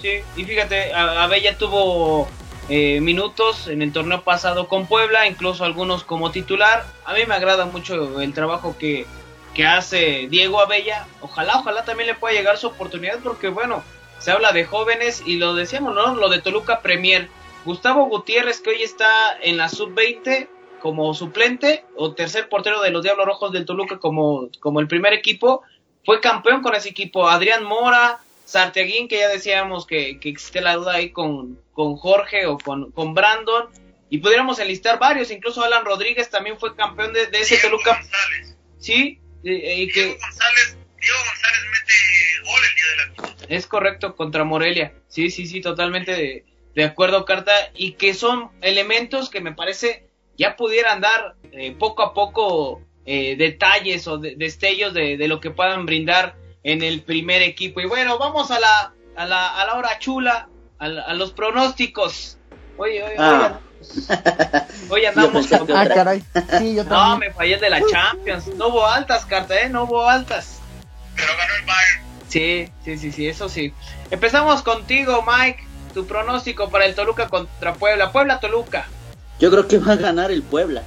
Sí, 0.00 0.20
y 0.36 0.44
fíjate, 0.44 0.92
Abella 0.94 1.56
tuvo 1.56 2.26
eh, 2.68 3.00
minutos 3.00 3.68
en 3.68 3.82
el 3.82 3.92
torneo 3.92 4.22
pasado 4.22 4.68
con 4.68 4.86
Puebla, 4.86 5.26
incluso 5.26 5.64
algunos 5.64 6.04
como 6.04 6.30
titular. 6.30 6.84
A 7.04 7.12
mí 7.12 7.20
me 7.26 7.34
agrada 7.34 7.66
mucho 7.66 8.20
el 8.20 8.32
trabajo 8.32 8.76
que, 8.78 9.06
que 9.54 9.66
hace 9.66 10.26
Diego 10.28 10.60
Abella. 10.60 11.06
Ojalá, 11.20 11.58
ojalá 11.58 11.84
también 11.84 12.08
le 12.08 12.14
pueda 12.14 12.34
llegar 12.34 12.58
su 12.58 12.68
oportunidad 12.68 13.18
porque 13.22 13.48
bueno, 13.48 13.84
se 14.18 14.30
habla 14.30 14.52
de 14.52 14.64
jóvenes 14.64 15.22
y 15.26 15.36
lo 15.36 15.54
decíamos, 15.54 15.94
¿no? 15.94 16.14
Lo 16.14 16.28
de 16.28 16.40
Toluca 16.40 16.80
Premier 16.80 17.28
Gustavo 17.64 18.06
Gutiérrez, 18.06 18.60
que 18.60 18.70
hoy 18.70 18.82
está 18.82 19.38
en 19.40 19.56
la 19.56 19.68
sub-20 19.68 20.48
como 20.80 21.14
suplente 21.14 21.84
o 21.94 22.12
tercer 22.12 22.48
portero 22.48 22.82
de 22.82 22.90
los 22.90 23.04
Diablos 23.04 23.26
Rojos 23.26 23.52
del 23.52 23.64
Toluca 23.64 23.98
como, 23.98 24.48
como 24.58 24.80
el 24.80 24.88
primer 24.88 25.12
equipo, 25.12 25.62
fue 26.04 26.20
campeón 26.20 26.60
con 26.60 26.74
ese 26.74 26.88
equipo. 26.88 27.28
Adrián 27.28 27.62
Mora, 27.62 28.18
Sarteguín, 28.44 29.06
que 29.06 29.18
ya 29.18 29.28
decíamos 29.28 29.86
que, 29.86 30.18
existe 30.22 30.60
la 30.60 30.74
duda 30.74 30.94
ahí 30.94 31.10
con, 31.10 31.60
con 31.72 31.96
Jorge 31.96 32.46
o 32.46 32.58
con, 32.58 32.90
con, 32.90 33.14
Brandon. 33.14 33.68
Y 34.10 34.18
pudiéramos 34.18 34.58
enlistar 34.58 34.98
varios, 34.98 35.30
incluso 35.30 35.62
Alan 35.62 35.84
Rodríguez 35.84 36.28
también 36.28 36.58
fue 36.58 36.74
campeón 36.74 37.12
de, 37.12 37.28
ese 37.32 37.58
Toluca. 37.58 38.02
Sí, 38.78 39.20
y 39.44 39.88
que... 39.92 40.18
González, 40.20 40.76
Diego 41.00 41.18
González 41.28 41.62
mete 41.70 42.50
gol 42.50 42.60
el 42.68 42.74
día 42.74 43.36
de 43.38 43.46
la 43.48 43.56
Es 43.56 43.66
correcto, 43.68 44.16
contra 44.16 44.42
Morelia. 44.42 44.92
Sí, 45.06 45.30
sí, 45.30 45.46
sí, 45.46 45.60
totalmente 45.60 46.44
de, 46.74 46.82
de 46.82 46.84
acuerdo, 46.84 47.24
Carta, 47.24 47.52
y 47.74 47.92
que 47.92 48.14
son 48.14 48.50
elementos 48.60 49.30
que 49.30 49.40
me 49.40 49.52
parece 49.52 50.08
ya 50.38 50.56
pudieran 50.56 51.00
dar 51.00 51.36
eh, 51.52 51.74
poco 51.78 52.02
a 52.02 52.14
poco 52.14 52.80
eh, 53.04 53.36
detalles 53.36 54.06
o 54.08 54.18
destellos 54.18 54.94
de, 54.94 55.16
lo 55.28 55.40
que 55.40 55.50
puedan 55.50 55.86
brindar 55.86 56.36
en 56.62 56.82
el 56.82 57.02
primer 57.02 57.42
equipo. 57.42 57.80
Y 57.80 57.86
bueno, 57.86 58.18
vamos 58.18 58.50
a 58.50 58.60
la, 58.60 58.94
a 59.16 59.26
la, 59.26 59.60
a 59.60 59.66
la 59.66 59.74
hora 59.74 59.98
chula, 59.98 60.48
a, 60.78 61.14
los 61.14 61.32
pronósticos. 61.32 62.38
Oye, 62.76 63.02
oye, 63.02 63.14
ah. 63.18 63.60
hoy 64.88 65.04
andamos 65.06 65.46
con... 65.46 65.76
Ah, 65.76 65.86
caray. 65.86 66.22
Sí, 66.58 66.74
yo 66.74 66.84
no, 66.84 67.18
me 67.18 67.30
fallé 67.30 67.58
de 67.58 67.70
la 67.70 67.80
Champions. 67.86 68.48
No 68.56 68.68
hubo 68.68 68.86
altas, 68.86 69.26
Carta, 69.26 69.60
¿eh? 69.60 69.68
No 69.68 69.84
hubo 69.84 70.08
altas. 70.08 70.60
Pero 71.14 71.28
ganó 71.36 71.54
el 71.54 71.66
Bayern. 71.66 72.02
Sí, 72.28 72.68
sí, 72.84 72.98
sí, 72.98 73.12
sí, 73.12 73.28
eso 73.28 73.48
sí. 73.48 73.74
Empezamos 74.10 74.62
contigo, 74.62 75.24
Mike 75.26 75.71
tu 75.92 76.06
pronóstico 76.06 76.70
para 76.70 76.86
el 76.86 76.94
Toluca 76.94 77.28
contra 77.28 77.74
Puebla. 77.74 78.12
Puebla-Toluca. 78.12 78.86
Yo 79.38 79.50
creo 79.50 79.68
que 79.68 79.78
va 79.78 79.92
a 79.92 79.96
ganar 79.96 80.30
el 80.30 80.42
Puebla. 80.42 80.82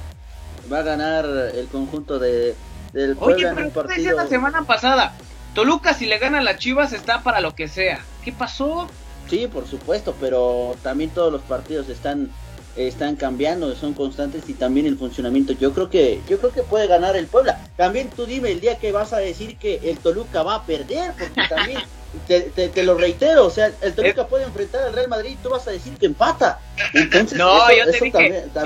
Va 0.72 0.78
a 0.78 0.82
ganar 0.82 1.24
el 1.26 1.66
conjunto 1.68 2.18
de, 2.18 2.54
del 2.92 3.16
Puebla 3.16 3.52
Oye, 3.52 3.70
pero 3.72 3.92
en 3.92 4.16
la 4.16 4.26
semana 4.26 4.62
pasada, 4.62 5.12
Toluca 5.54 5.94
si 5.94 6.06
le 6.06 6.18
gana 6.18 6.38
a 6.38 6.42
las 6.42 6.58
Chivas 6.58 6.92
está 6.92 7.22
para 7.22 7.40
lo 7.40 7.54
que 7.54 7.68
sea. 7.68 8.00
¿Qué 8.24 8.32
pasó? 8.32 8.88
Sí, 9.28 9.48
por 9.48 9.66
supuesto, 9.66 10.14
pero 10.20 10.76
también 10.82 11.10
todos 11.10 11.32
los 11.32 11.42
partidos 11.42 11.88
están 11.88 12.30
están 12.76 13.16
cambiando, 13.16 13.74
son 13.74 13.94
constantes 13.94 14.48
y 14.48 14.54
también 14.54 14.86
el 14.86 14.96
funcionamiento. 14.96 15.52
Yo 15.54 15.72
creo 15.72 15.88
que 15.88 16.20
yo 16.28 16.38
creo 16.38 16.52
que 16.52 16.62
puede 16.62 16.86
ganar 16.86 17.16
el 17.16 17.26
Puebla. 17.26 17.66
También 17.76 18.10
tú 18.10 18.26
dime 18.26 18.52
el 18.52 18.60
día 18.60 18.78
que 18.78 18.92
vas 18.92 19.12
a 19.12 19.18
decir 19.18 19.56
que 19.56 19.80
el 19.84 19.98
Toluca 19.98 20.42
va 20.42 20.56
a 20.56 20.66
perder, 20.66 21.12
porque 21.18 21.42
también 21.48 21.80
te, 22.26 22.84
lo 22.84 22.96
reitero, 22.96 23.46
o 23.46 23.50
sea, 23.50 23.72
el 23.80 23.94
Toluca 23.94 24.26
puede 24.26 24.44
enfrentar 24.44 24.82
al 24.82 24.92
Real 24.92 25.08
Madrid 25.08 25.30
y 25.32 25.42
tú 25.42 25.50
vas 25.50 25.66
a 25.68 25.70
decir 25.70 25.94
que 25.94 26.06
empata. 26.06 26.60
Entonces, 26.94 27.38
no, 27.38 27.70
yo 27.72 27.84
te 27.84 27.92
dije, 27.92 28.00
si 28.00 28.06
enfrenta 28.06 28.60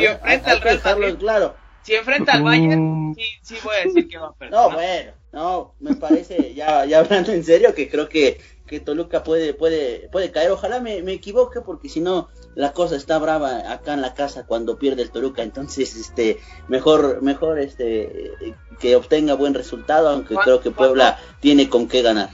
al 0.53 0.61
Real 0.61 0.81
Madrid, 0.85 1.17
claro. 1.19 1.55
Si 1.83 1.95
enfrenta 1.95 2.33
al 2.35 2.43
Bayern, 2.43 3.15
sí, 3.17 3.25
sí 3.43 3.57
voy 3.65 3.75
a 3.77 3.85
decir 3.85 4.09
que 4.09 4.19
va 4.19 4.29
a 4.29 4.33
perder. 4.39 4.53
No, 4.53 4.71
bueno, 4.71 5.13
no, 5.33 5.75
me 5.81 5.95
parece, 5.95 6.55
ya, 6.55 6.85
ya 6.85 6.99
hablando 6.99 7.33
en 7.33 7.45
serio, 7.45 7.75
que 7.75 7.89
creo 7.89 8.09
que, 8.09 8.41
que 8.71 8.79
Toluca 8.79 9.25
puede, 9.25 9.53
puede, 9.53 10.09
puede 10.13 10.31
caer. 10.31 10.53
Ojalá 10.53 10.79
me, 10.79 11.03
me 11.03 11.13
equivoque, 11.15 11.61
porque 11.61 11.89
si 11.89 12.01
no, 12.01 12.29
la 12.55 12.73
cosa 12.73 12.95
está 12.95 13.19
brava 13.19 13.73
acá 13.73 13.95
en 13.95 14.01
la 14.01 14.15
casa 14.15 14.47
cuando 14.47 14.79
pierde 14.79 15.03
el 15.03 15.11
Toluca. 15.11 15.43
Entonces, 15.43 15.97
este, 15.97 16.39
mejor, 16.69 17.21
mejor, 17.21 17.59
este, 17.59 18.31
que 18.79 18.95
obtenga 18.95 19.35
buen 19.35 19.55
resultado, 19.55 20.09
aunque 20.09 20.37
creo 20.37 20.61
que 20.61 20.71
Puebla 20.71 21.19
tiene 21.41 21.69
con 21.69 21.89
qué 21.89 22.01
ganar. 22.03 22.31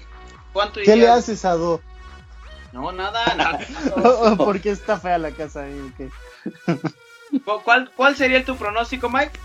¿Qué 0.85 0.97
le 0.97 1.09
haces 1.09 1.47
a 1.47 1.55
Do? 1.55 1.81
No, 2.75 2.93
nada, 2.93 3.35
nada. 3.35 3.59
Porque 4.37 4.69
está 4.69 5.01
fea 5.01 5.17
la 5.17 5.31
casa 5.31 5.63
ahí. 5.63 5.95
¿Cuál, 7.65 7.91
¿Cuál 7.97 8.15
sería 8.15 8.45
tu 8.45 8.57
pronóstico, 8.57 9.09
Mike? 9.09 9.41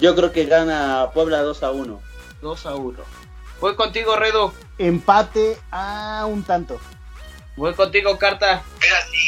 Yo 0.00 0.14
creo 0.14 0.32
que 0.32 0.46
gana 0.46 1.10
Puebla 1.12 1.42
2 1.42 1.62
a 1.62 1.72
1. 1.72 2.00
2 2.40 2.66
a 2.66 2.74
1. 2.74 3.21
Voy 3.62 3.76
contigo, 3.76 4.16
Redo. 4.16 4.52
Empate 4.76 5.56
a 5.70 6.26
un 6.26 6.42
tanto. 6.42 6.80
Voy 7.54 7.72
contigo, 7.74 8.18
Carta. 8.18 8.64
Mira, 8.80 9.06
si, 9.06 9.18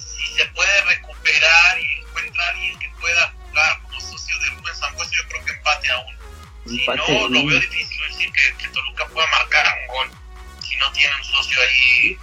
si 0.00 0.26
se 0.36 0.46
puede 0.54 0.80
recuperar 0.82 1.80
y 1.80 2.00
encuentra 2.00 2.48
alguien 2.50 2.78
que 2.78 2.88
pueda 3.00 3.34
jugar 3.48 3.82
como 3.82 4.00
socio 4.00 4.38
de 4.38 4.46
Rubén 4.50 4.74
Sambuesa, 4.76 5.10
yo 5.10 5.28
creo 5.28 5.44
que 5.44 5.52
empate 5.54 5.90
a 5.90 5.98
uno. 5.98 6.18
Si 6.66 6.86
no, 6.86 7.28
lo 7.30 7.46
veo 7.46 7.58
difícil 7.58 8.00
decir 8.06 8.30
que, 8.30 8.62
que 8.62 8.68
Toluca 8.68 9.08
pueda 9.08 9.26
marcar 9.26 9.66
un 9.80 9.96
gol 9.96 10.10
si 10.62 10.76
no 10.76 10.92
tiene 10.92 11.12
un 11.16 11.24
socio 11.24 11.60
ahí, 11.60 12.16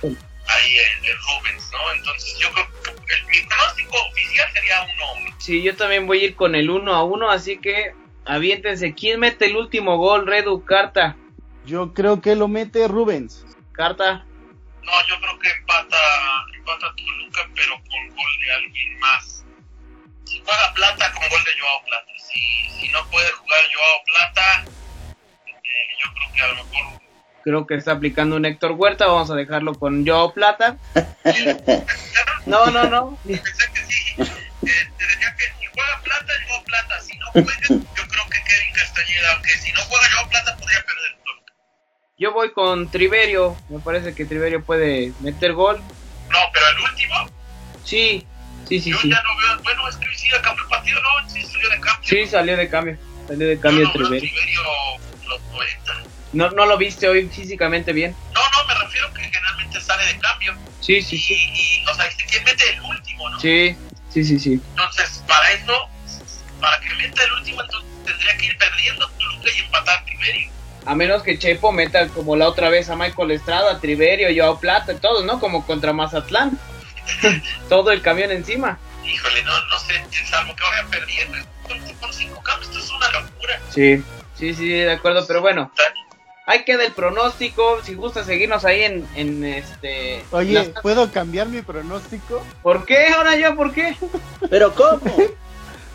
ahí 0.48 0.78
el, 1.04 1.18
Rubens, 1.18 1.70
¿no? 1.74 1.92
Entonces 1.96 2.40
yo 2.40 2.50
creo 2.54 2.66
que 2.82 3.14
el, 3.14 3.26
mi 3.26 3.42
pronóstico 3.46 3.98
oficial 4.10 4.48
sería 4.54 4.84
1-1. 4.86 5.36
Sí, 5.38 5.62
yo 5.62 5.76
también 5.76 6.08
voy 6.08 6.22
a 6.22 6.26
ir 6.28 6.36
con 6.36 6.56
el 6.56 6.70
1-1, 6.70 7.30
así 7.30 7.58
que 7.58 7.94
aviéntense. 8.24 8.94
¿Quién 8.94 9.20
mete 9.20 9.48
el 9.48 9.58
último 9.58 9.98
gol, 9.98 10.26
Redu? 10.26 10.64
Carta. 10.64 11.18
Yo 11.68 11.94
creo 11.94 12.22
que 12.22 12.34
lo 12.36 12.48
mete 12.48 12.88
Rubens. 12.88 13.46
Carta. 13.74 14.26
No, 14.84 15.08
yo 15.10 15.20
creo 15.20 15.38
que 15.38 15.50
empata, 15.50 15.98
empata 16.56 16.96
Toluca, 16.96 17.50
pero 17.54 17.74
con 17.74 18.08
gol 18.08 18.40
de 18.42 18.52
alguien 18.54 19.00
más. 19.00 19.44
Si 20.24 20.42
juega 20.46 20.74
Plata, 20.74 21.12
con 21.12 21.28
gol 21.30 21.44
de 21.44 21.60
Joao 21.60 21.84
Plata. 21.86 22.12
Si, 22.18 22.80
si 22.80 22.88
no 22.88 23.06
puede 23.10 23.30
jugar 23.34 23.60
Joao 23.76 24.04
Plata, 24.06 24.64
eh, 25.46 25.98
yo 26.02 26.14
creo 26.14 26.34
que 26.34 26.42
a 26.42 26.48
lo 26.48 26.64
mejor 26.64 27.02
creo 27.44 27.68
que 27.68 27.76
está 27.76 27.92
aplicando 27.94 28.38
un 28.38 28.46
Héctor 28.46 28.72
Huerta, 28.72 29.08
vamos 29.08 29.30
a 29.30 29.36
dejarlo 29.36 29.74
con 29.74 30.08
Joe 30.08 30.32
Plata. 30.34 30.78
no, 32.46 32.66
no, 32.68 32.84
no. 32.86 33.20
Pensé 33.26 33.72
que 33.74 33.86
sí. 33.86 34.16
Eh, 34.20 34.26
te 34.62 35.06
decía 35.06 35.36
que 35.36 35.46
si 35.60 35.66
juega 35.66 36.02
Plata, 36.02 36.34
Joe 36.48 36.64
Plata. 36.66 37.02
Si 37.02 37.18
no 37.18 37.26
juega, 37.32 37.52
yo 37.68 38.08
creo 38.08 38.30
que 38.30 38.44
Kevin 38.44 38.74
Castañeda, 38.74 39.34
aunque 39.34 39.50
si 39.50 39.72
no 39.74 39.82
juega 39.82 40.08
Joe 40.16 40.30
Plata, 40.30 40.58
podría 40.58 40.86
perder 40.86 41.17
Yo 42.20 42.34
voy 42.34 42.52
con 42.52 42.90
Triverio, 42.90 43.62
me 43.70 43.80
parece 43.80 44.16
que 44.16 44.26
Triverio 44.26 44.66
puede 44.66 45.14
meter 45.20 45.54
gol. 45.54 45.78
No, 45.78 46.40
pero 46.52 46.66
el 46.68 46.80
último. 46.80 47.16
Sí, 47.84 48.28
sí, 48.66 48.80
sí. 48.80 48.90
Yo 48.90 48.98
sí. 48.98 49.10
ya 49.12 49.22
no 49.22 49.38
veo. 49.38 49.62
Bueno, 49.64 49.88
es 49.88 49.98
que 49.98 50.08
sí, 50.18 50.28
cambió 50.42 50.64
el 50.64 50.70
partido, 50.70 51.00
¿no? 51.00 51.10
Sí, 51.30 51.44
salió 51.46 51.70
de 51.70 51.80
cambio. 51.80 52.10
Sí, 52.10 52.26
salió 52.26 52.58
de 52.58 52.70
cambio. 52.70 53.00
Salió 53.28 53.48
de 53.48 53.60
cambio 53.60 53.84
no, 53.86 53.92
Triverio. 53.92 54.20
Triverio 54.20 54.62
los 55.30 55.42
90. 55.52 55.94
¿No, 56.32 56.50
¿No 56.52 56.66
lo 56.66 56.78
viste 56.80 57.08
hoy 57.08 57.30
físicamente 57.30 57.94
bien? 57.94 58.18
No, 58.34 58.42
no, 58.42 58.68
me 58.68 58.84
refiero 58.84 59.14
que 59.14 59.22
generalmente 59.22 59.80
sale 59.80 60.06
de 60.06 60.20
cambio. 60.20 60.54
Sí, 60.80 61.02
sí, 61.04 61.20
sí. 61.20 61.36
Y, 61.36 61.86
o 61.88 61.94
sea, 61.94 62.10
¿quién 62.30 62.44
mete 62.44 62.64
el 62.68 62.82
último, 62.82 63.30
no? 63.30 63.40
Sí, 63.40 63.78
sí, 64.10 64.24
sí, 64.24 64.40
sí. 64.40 64.54
Entonces, 64.54 65.24
para 65.28 65.52
eso, 65.52 65.90
A 70.88 70.96
menos 70.96 71.22
que 71.22 71.38
Chepo 71.38 71.74
meta 71.74 72.08
como 72.08 72.38
la 72.38 72.48
otra 72.48 72.70
vez 72.70 72.90
a 72.90 72.96
Michael 72.96 73.32
Estrada, 73.32 73.74
a 73.74 73.80
Triverio, 73.82 74.30
Joao 74.34 74.58
Plata, 74.58 74.96
todos, 74.96 75.26
¿no? 75.26 75.38
Como 75.42 75.66
contra 75.66 75.92
Mazatlán. 75.92 76.58
Todo 77.70 77.92
el 77.92 78.02
camión 78.02 78.32
encima. 78.32 78.80
Híjole, 79.04 79.44
no, 79.44 79.52
no 79.66 79.80
sé, 79.80 79.94
salvo 80.26 80.56
que 80.56 80.64
vaya 80.64 80.88
perdiendo. 80.90 81.38
Con, 82.00 82.14
cinco 82.14 82.42
cambios, 82.42 82.70
esto 82.70 82.80
es 82.80 82.92
una 82.92 83.12
locura. 83.12 83.60
Sí, 83.70 84.02
sí, 84.36 84.54
sí, 84.54 84.70
de 84.70 84.94
acuerdo, 84.94 85.28
pero 85.28 85.42
bueno. 85.42 85.72
Ahí 86.46 86.64
queda 86.64 86.86
el 86.86 86.94
pronóstico. 86.94 87.82
Si 87.84 87.94
gusta 87.94 88.24
seguirnos 88.24 88.64
ahí 88.64 88.84
en, 88.84 89.06
en 89.16 89.44
este. 89.44 90.24
Oye, 90.32 90.74
¿puedo 90.82 91.12
cambiar 91.12 91.48
mi 91.48 91.62
pronóstico? 91.62 92.42
¿Por 92.64 92.86
qué? 92.86 93.10
Ahora 93.10 93.36
yo, 93.36 93.58
¿por 93.58 93.74
qué? 93.74 93.98
¿Pero 94.50 94.74
cómo? 94.74 95.18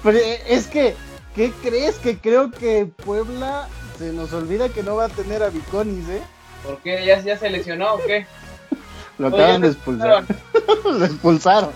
Pero 0.02 0.18
eh, 0.18 0.42
es 0.48 0.66
que, 0.66 0.94
¿qué 1.34 1.50
crees? 1.62 1.96
Que 1.96 2.18
creo 2.18 2.50
que 2.50 2.86
Puebla 3.04 3.68
se 4.02 4.12
nos 4.12 4.32
olvida 4.32 4.68
que 4.68 4.82
no 4.82 4.96
va 4.96 5.04
a 5.04 5.08
tener 5.08 5.44
a 5.44 5.50
Viconis, 5.50 6.08
¿eh? 6.08 6.22
¿Por 6.64 6.78
qué? 6.78 7.06
¿Ya, 7.06 7.20
ya 7.20 7.38
se 7.38 7.48
lesionó 7.48 7.94
o 7.94 7.98
qué? 7.98 8.26
Lo 9.18 9.28
acaban 9.28 9.60
de 9.60 9.68
expulsar. 9.68 10.24
Lo 10.84 11.04
expulsaron. 11.04 11.70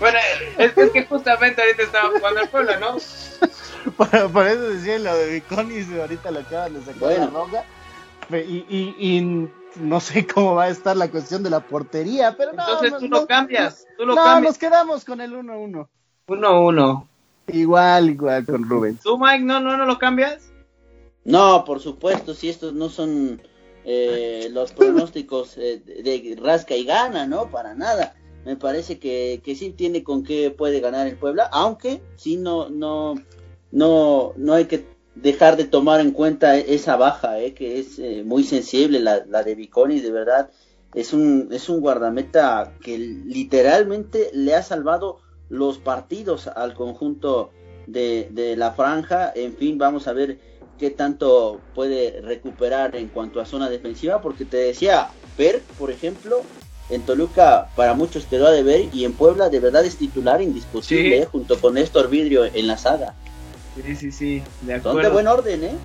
Bueno, 0.00 0.18
es, 0.58 0.76
es, 0.76 0.90
que 0.90 1.06
justamente 1.06 1.62
ahorita 1.62 1.82
estaba 1.84 2.10
jugando 2.10 2.40
el 2.40 2.48
Puebla, 2.48 2.80
¿no? 2.80 2.96
Por, 4.32 4.46
eso 4.46 4.68
decía 4.68 4.98
lo 4.98 5.16
de 5.16 5.34
Viconis, 5.34 5.86
ahorita 5.92 6.30
lo 6.32 6.40
acaban 6.40 6.74
de 6.74 6.80
sacar 6.80 6.98
bueno. 6.98 7.24
la 7.26 7.30
roja. 7.30 7.64
Y, 8.30 8.66
y, 8.68 8.96
y, 8.98 9.48
no 9.76 10.00
sé 10.00 10.26
cómo 10.26 10.56
va 10.56 10.64
a 10.64 10.68
estar 10.68 10.96
la 10.96 11.08
cuestión 11.08 11.42
de 11.44 11.50
la 11.50 11.60
portería, 11.60 12.34
pero 12.36 12.52
no. 12.52 12.62
Entonces 12.62 12.98
tú 12.98 13.08
no, 13.08 13.20
lo 13.20 13.26
cambias. 13.26 13.86
Tú 13.96 14.06
lo 14.06 14.14
no, 14.16 14.24
cambias. 14.24 14.52
nos 14.52 14.58
quedamos 14.58 15.04
con 15.04 15.20
el 15.20 15.32
1-1. 15.32 15.88
1-1. 16.26 17.06
Igual, 17.48 18.10
igual 18.10 18.44
con 18.44 18.68
Rubens. 18.68 19.00
¿Tú, 19.00 19.16
Mike, 19.18 19.44
no, 19.44 19.60
no, 19.60 19.76
no 19.76 19.86
lo 19.86 19.98
cambias? 19.98 20.48
No, 21.28 21.64
por 21.64 21.80
supuesto, 21.80 22.32
si 22.32 22.48
estos 22.48 22.72
no 22.72 22.88
son 22.88 23.42
eh, 23.84 24.48
los 24.50 24.72
pronósticos 24.72 25.58
eh, 25.58 25.82
de 25.84 26.36
rasca 26.40 26.74
y 26.74 26.84
gana, 26.84 27.26
¿no? 27.26 27.50
Para 27.50 27.74
nada. 27.74 28.14
Me 28.46 28.56
parece 28.56 28.98
que, 28.98 29.42
que 29.44 29.54
sí 29.54 29.70
tiene 29.70 30.02
con 30.02 30.22
qué 30.22 30.50
puede 30.50 30.80
ganar 30.80 31.06
el 31.06 31.18
Puebla, 31.18 31.50
aunque 31.52 32.00
sí 32.16 32.36
no, 32.36 32.70
no, 32.70 33.16
no, 33.72 34.32
no 34.36 34.54
hay 34.54 34.64
que 34.64 34.86
dejar 35.16 35.58
de 35.58 35.64
tomar 35.64 36.00
en 36.00 36.12
cuenta 36.12 36.56
esa 36.56 36.96
baja, 36.96 37.38
eh, 37.40 37.52
que 37.52 37.78
es 37.78 37.98
eh, 37.98 38.22
muy 38.24 38.42
sensible, 38.42 38.98
la, 38.98 39.24
la 39.26 39.42
de 39.42 39.54
Viconi, 39.54 40.00
de 40.00 40.10
verdad. 40.10 40.50
Es 40.94 41.12
un, 41.12 41.48
es 41.52 41.68
un 41.68 41.80
guardameta 41.80 42.72
que 42.82 42.96
literalmente 42.96 44.30
le 44.32 44.54
ha 44.54 44.62
salvado 44.62 45.18
los 45.50 45.76
partidos 45.76 46.46
al 46.46 46.72
conjunto 46.72 47.50
de, 47.86 48.28
de 48.30 48.56
la 48.56 48.72
franja. 48.72 49.30
En 49.34 49.54
fin, 49.56 49.76
vamos 49.76 50.08
a 50.08 50.14
ver 50.14 50.38
qué 50.78 50.90
tanto 50.90 51.60
puede 51.74 52.20
recuperar 52.22 52.96
en 52.96 53.08
cuanto 53.08 53.40
a 53.40 53.44
zona 53.46 53.68
defensiva, 53.68 54.20
porque 54.20 54.44
te 54.44 54.56
decía, 54.58 55.10
Per, 55.36 55.62
por 55.78 55.90
ejemplo, 55.90 56.42
en 56.90 57.02
Toluca 57.02 57.68
para 57.76 57.94
muchos 57.94 58.26
te 58.26 58.38
lo 58.38 58.46
ha 58.46 58.50
de 58.50 58.62
ver 58.62 58.82
y 58.92 59.04
en 59.04 59.12
Puebla 59.12 59.48
de 59.48 59.60
verdad 59.60 59.84
es 59.84 59.96
titular 59.98 60.40
indiscutible, 60.40 61.16
Sí. 61.16 61.22
eh, 61.22 61.26
junto 61.26 61.60
con 61.60 61.74
Néstor 61.74 62.08
Vidrio 62.08 62.44
en 62.46 62.66
la 62.66 62.76
saga. 62.78 63.14
Sí, 63.76 63.94
sí, 63.94 64.10
sí, 64.12 64.42
de 64.62 64.72
Son 64.80 64.90
acuerdo. 64.90 65.00
de 65.08 65.08
buen 65.14 65.26
orden, 65.28 65.64
¿eh? 65.64 65.76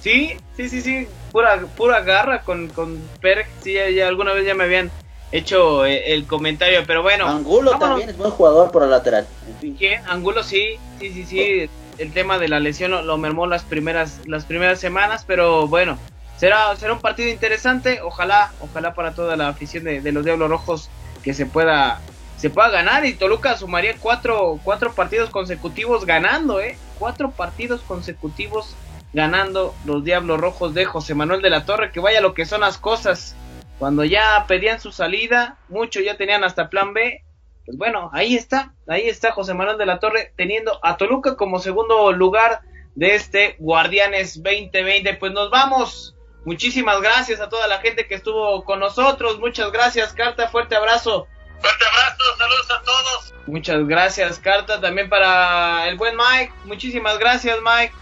Sí, 0.00 0.32
sí, 0.56 0.68
sí, 0.68 0.80
sí, 0.80 1.08
pura, 1.30 1.60
pura 1.76 2.00
garra 2.00 2.42
con, 2.42 2.68
con 2.70 2.98
Per, 3.20 3.44
sí, 3.62 3.74
ya, 3.74 3.88
ya 3.90 4.08
alguna 4.08 4.32
vez 4.32 4.46
ya 4.46 4.54
me 4.54 4.64
habían 4.64 4.90
hecho 5.32 5.84
eh, 5.86 6.12
el 6.12 6.26
comentario, 6.26 6.80
pero 6.86 7.02
bueno. 7.02 7.26
Angulo 7.26 7.70
vámonos. 7.72 7.88
también 7.88 8.08
es 8.10 8.16
buen 8.16 8.30
jugador 8.30 8.70
por 8.70 8.82
el 8.82 8.90
lateral. 8.90 9.26
En 9.46 9.56
fin. 9.56 9.76
¿Quién? 9.78 10.00
Angulo 10.06 10.42
sí, 10.42 10.78
sí, 10.98 11.12
sí, 11.12 11.24
sí, 11.26 11.70
el 12.00 12.12
tema 12.12 12.38
de 12.38 12.48
la 12.48 12.60
lesión 12.60 13.06
lo, 13.06 13.18
mermó 13.18 13.46
las 13.46 13.62
primeras, 13.62 14.20
las 14.26 14.44
primeras 14.44 14.80
semanas, 14.80 15.24
pero 15.26 15.68
bueno, 15.68 15.98
será, 16.36 16.74
será 16.76 16.94
un 16.94 17.00
partido 17.00 17.28
interesante, 17.28 18.00
ojalá, 18.02 18.52
ojalá 18.60 18.94
para 18.94 19.14
toda 19.14 19.36
la 19.36 19.48
afición 19.48 19.84
de, 19.84 20.00
de 20.00 20.12
los 20.12 20.24
Diablos 20.24 20.48
Rojos 20.48 20.90
que 21.22 21.34
se 21.34 21.46
pueda, 21.46 22.00
se 22.36 22.50
pueda 22.50 22.70
ganar 22.70 23.04
y 23.04 23.12
Toluca 23.12 23.56
sumaría 23.56 23.94
cuatro, 24.00 24.58
cuatro 24.64 24.92
partidos 24.92 25.30
consecutivos 25.30 26.06
ganando, 26.06 26.60
eh, 26.60 26.78
cuatro 26.98 27.30
partidos 27.30 27.82
consecutivos 27.82 28.74
ganando 29.12 29.74
los 29.84 30.02
Diablos 30.02 30.40
Rojos 30.40 30.72
de 30.72 30.86
José 30.86 31.14
Manuel 31.14 31.42
de 31.42 31.50
la 31.50 31.64
Torre, 31.64 31.92
que 31.92 32.00
vaya 32.00 32.20
lo 32.20 32.34
que 32.34 32.46
son 32.46 32.62
las 32.62 32.78
cosas. 32.78 33.36
Cuando 33.78 34.04
ya 34.04 34.44
pedían 34.46 34.80
su 34.80 34.92
salida, 34.92 35.56
muchos 35.68 36.04
ya 36.04 36.16
tenían 36.16 36.44
hasta 36.44 36.70
plan 36.70 36.94
B. 36.94 37.22
Pues 37.66 37.78
bueno, 37.78 38.10
ahí 38.12 38.34
está, 38.34 38.74
ahí 38.86 39.08
está 39.08 39.32
José 39.32 39.54
Manuel 39.54 39.78
de 39.78 39.86
la 39.86 39.98
Torre 40.00 40.32
teniendo 40.36 40.78
a 40.82 40.96
Toluca 40.96 41.36
como 41.36 41.58
segundo 41.58 42.12
lugar 42.12 42.60
de 42.94 43.14
este 43.14 43.56
Guardianes 43.58 44.42
2020. 44.42 45.14
Pues 45.14 45.32
nos 45.32 45.50
vamos 45.50 46.14
Muchísimas 46.44 47.00
gracias 47.02 47.40
a 47.40 47.48
toda 47.48 47.66
la 47.68 47.78
gente 47.80 48.06
que 48.06 48.14
estuvo 48.14 48.64
con 48.64 48.80
nosotros. 48.80 49.38
Muchas 49.38 49.70
gracias, 49.72 50.14
Carta. 50.14 50.48
Fuerte 50.48 50.74
abrazo. 50.74 51.26
Fuerte 51.60 51.84
abrazo, 51.84 52.24
saludos 52.38 52.70
a 52.70 52.82
todos. 52.82 53.34
Muchas 53.46 53.86
gracias, 53.86 54.38
Carta. 54.38 54.80
También 54.80 55.10
para 55.10 55.86
el 55.88 55.96
buen 55.96 56.16
Mike. 56.16 56.52
Muchísimas 56.64 57.18
gracias, 57.18 57.58
Mike. 57.62 57.92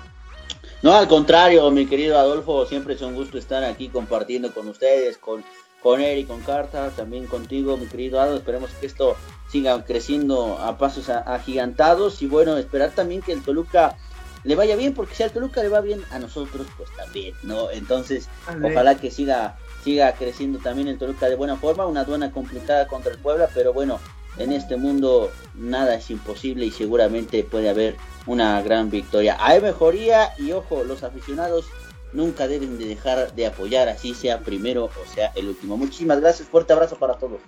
No, 0.82 0.94
al 0.96 1.08
contrario, 1.08 1.68
mi 1.72 1.86
querido 1.86 2.16
Adolfo, 2.16 2.64
siempre 2.64 2.94
es 2.94 3.02
un 3.02 3.16
gusto 3.16 3.36
estar 3.36 3.64
aquí 3.64 3.88
compartiendo 3.88 4.54
con 4.54 4.68
ustedes, 4.68 5.18
con, 5.18 5.44
con 5.82 6.00
Eric, 6.00 6.28
con 6.28 6.40
Carta, 6.42 6.90
también 6.90 7.26
contigo, 7.26 7.76
mi 7.76 7.88
querido 7.88 8.20
Adolfo. 8.20 8.38
Esperemos 8.38 8.70
que 8.70 8.86
esto 8.86 9.16
siga 9.48 9.84
creciendo 9.84 10.58
a 10.58 10.78
pasos 10.78 11.08
agigantados 11.08 12.22
y 12.22 12.26
bueno, 12.26 12.56
esperar 12.56 12.90
también 12.90 13.22
que 13.22 13.32
el 13.32 13.42
Toluca 13.42 13.96
le 14.44 14.54
vaya 14.54 14.76
bien, 14.76 14.94
porque 14.94 15.14
si 15.14 15.22
al 15.22 15.32
Toluca 15.32 15.62
le 15.62 15.68
va 15.68 15.80
bien, 15.80 16.04
a 16.10 16.18
nosotros 16.18 16.66
pues 16.76 16.90
también, 16.96 17.34
¿no? 17.42 17.70
Entonces, 17.70 18.28
ojalá 18.62 18.96
que 18.96 19.10
siga 19.10 19.56
siga 19.84 20.12
creciendo 20.12 20.58
también 20.58 20.88
el 20.88 20.98
Toluca 20.98 21.28
de 21.28 21.34
buena 21.34 21.56
forma, 21.56 21.86
una 21.86 22.00
aduana 22.00 22.30
complicada 22.30 22.86
contra 22.86 23.12
el 23.12 23.18
Puebla, 23.18 23.48
pero 23.54 23.72
bueno, 23.72 24.00
en 24.36 24.52
este 24.52 24.76
mundo 24.76 25.30
nada 25.54 25.94
es 25.94 26.10
imposible 26.10 26.66
y 26.66 26.70
seguramente 26.70 27.42
puede 27.44 27.68
haber 27.68 27.96
una 28.26 28.60
gran 28.62 28.90
victoria. 28.90 29.36
Hay 29.40 29.60
mejoría 29.60 30.32
y 30.38 30.52
ojo, 30.52 30.84
los 30.84 31.02
aficionados 31.02 31.66
nunca 32.12 32.48
deben 32.48 32.78
de 32.78 32.86
dejar 32.86 33.34
de 33.34 33.46
apoyar, 33.46 33.88
así 33.88 34.14
sea 34.14 34.40
primero 34.40 34.84
o 34.84 35.14
sea 35.14 35.32
el 35.34 35.48
último. 35.48 35.76
Muchísimas 35.76 36.20
gracias, 36.20 36.48
fuerte 36.48 36.72
abrazo 36.72 36.96
para 36.96 37.14
todos. 37.14 37.40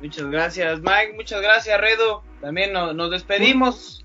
Muchas 0.00 0.30
gracias 0.30 0.80
Mike, 0.80 1.14
muchas 1.16 1.40
gracias 1.42 1.80
Redo, 1.80 2.22
también 2.40 2.72
nos 2.72 3.10
despedimos. 3.10 4.04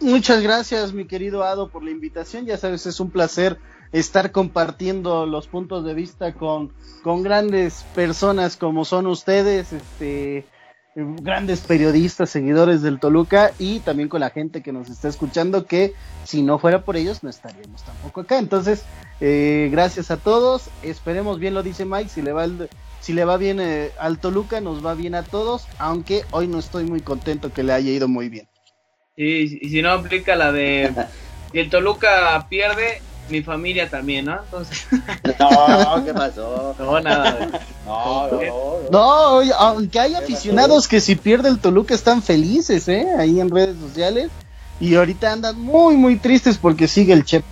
Muchas 0.00 0.42
gracias, 0.42 0.94
mi 0.94 1.04
querido 1.04 1.44
Ado, 1.44 1.68
por 1.68 1.84
la 1.84 1.90
invitación. 1.90 2.46
Ya 2.46 2.56
sabes, 2.56 2.86
es 2.86 3.00
un 3.00 3.10
placer 3.10 3.58
estar 3.92 4.32
compartiendo 4.32 5.26
los 5.26 5.46
puntos 5.46 5.84
de 5.84 5.92
vista 5.92 6.32
con, 6.32 6.72
con 7.02 7.22
grandes 7.22 7.84
personas 7.94 8.56
como 8.56 8.86
son 8.86 9.06
ustedes, 9.06 9.74
este, 9.74 10.46
grandes 10.94 11.60
periodistas, 11.60 12.30
seguidores 12.30 12.80
del 12.80 12.98
Toluca 12.98 13.52
y 13.58 13.80
también 13.80 14.08
con 14.08 14.20
la 14.20 14.30
gente 14.30 14.62
que 14.62 14.72
nos 14.72 14.88
está 14.88 15.08
escuchando 15.08 15.66
que 15.66 15.92
si 16.24 16.42
no 16.42 16.58
fuera 16.58 16.82
por 16.82 16.96
ellos 16.96 17.22
no 17.22 17.28
estaríamos 17.30 17.82
tampoco 17.82 18.22
acá. 18.22 18.38
Entonces, 18.38 18.84
eh, 19.20 19.68
gracias 19.70 20.10
a 20.10 20.16
todos. 20.16 20.70
Esperemos 20.82 21.38
bien, 21.38 21.52
lo 21.52 21.62
dice 21.62 21.84
Mike, 21.84 22.08
si 22.08 22.22
le 22.22 22.32
va 22.32 22.48
si 23.00 23.12
le 23.12 23.24
va 23.24 23.36
bien 23.36 23.60
eh, 23.60 23.92
al 23.98 24.18
Toluca, 24.18 24.60
nos 24.60 24.84
va 24.84 24.94
bien 24.94 25.14
a 25.14 25.22
todos, 25.22 25.66
aunque 25.78 26.24
hoy 26.30 26.46
no 26.46 26.58
estoy 26.58 26.84
muy 26.84 27.00
contento 27.00 27.52
que 27.52 27.62
le 27.62 27.72
haya 27.72 27.90
ido 27.90 28.08
muy 28.08 28.28
bien. 28.28 28.46
Y, 29.16 29.48
si 29.48 29.82
no 29.82 29.90
aplica 29.90 30.36
la 30.36 30.52
de 30.52 30.92
si 31.52 31.58
el 31.58 31.70
Toluca 31.70 32.46
pierde, 32.48 33.02
mi 33.28 33.42
familia 33.42 33.88
también, 33.88 34.26
¿no? 34.26 34.40
Entonces. 34.42 34.86
No, 35.38 36.04
¿qué 36.04 36.12
pasó? 36.12 36.74
No, 36.78 37.00
nada. 37.00 37.48
No, 37.86 38.28
no, 38.30 38.40
no. 38.90 38.90
no 38.90 39.54
aunque 39.54 39.98
hay 39.98 40.14
aficionados 40.14 40.86
que 40.86 41.00
si 41.00 41.16
pierde 41.16 41.48
el 41.48 41.58
Toluca 41.58 41.94
están 41.94 42.22
felices, 42.22 42.86
¿eh? 42.88 43.06
Ahí 43.18 43.40
en 43.40 43.50
redes 43.50 43.76
sociales. 43.80 44.30
Y 44.78 44.94
ahorita 44.94 45.32
andan 45.32 45.60
muy, 45.60 45.96
muy 45.96 46.16
tristes 46.16 46.56
porque 46.56 46.86
sigue 46.86 47.12
el 47.12 47.24
Chepo. 47.24 47.46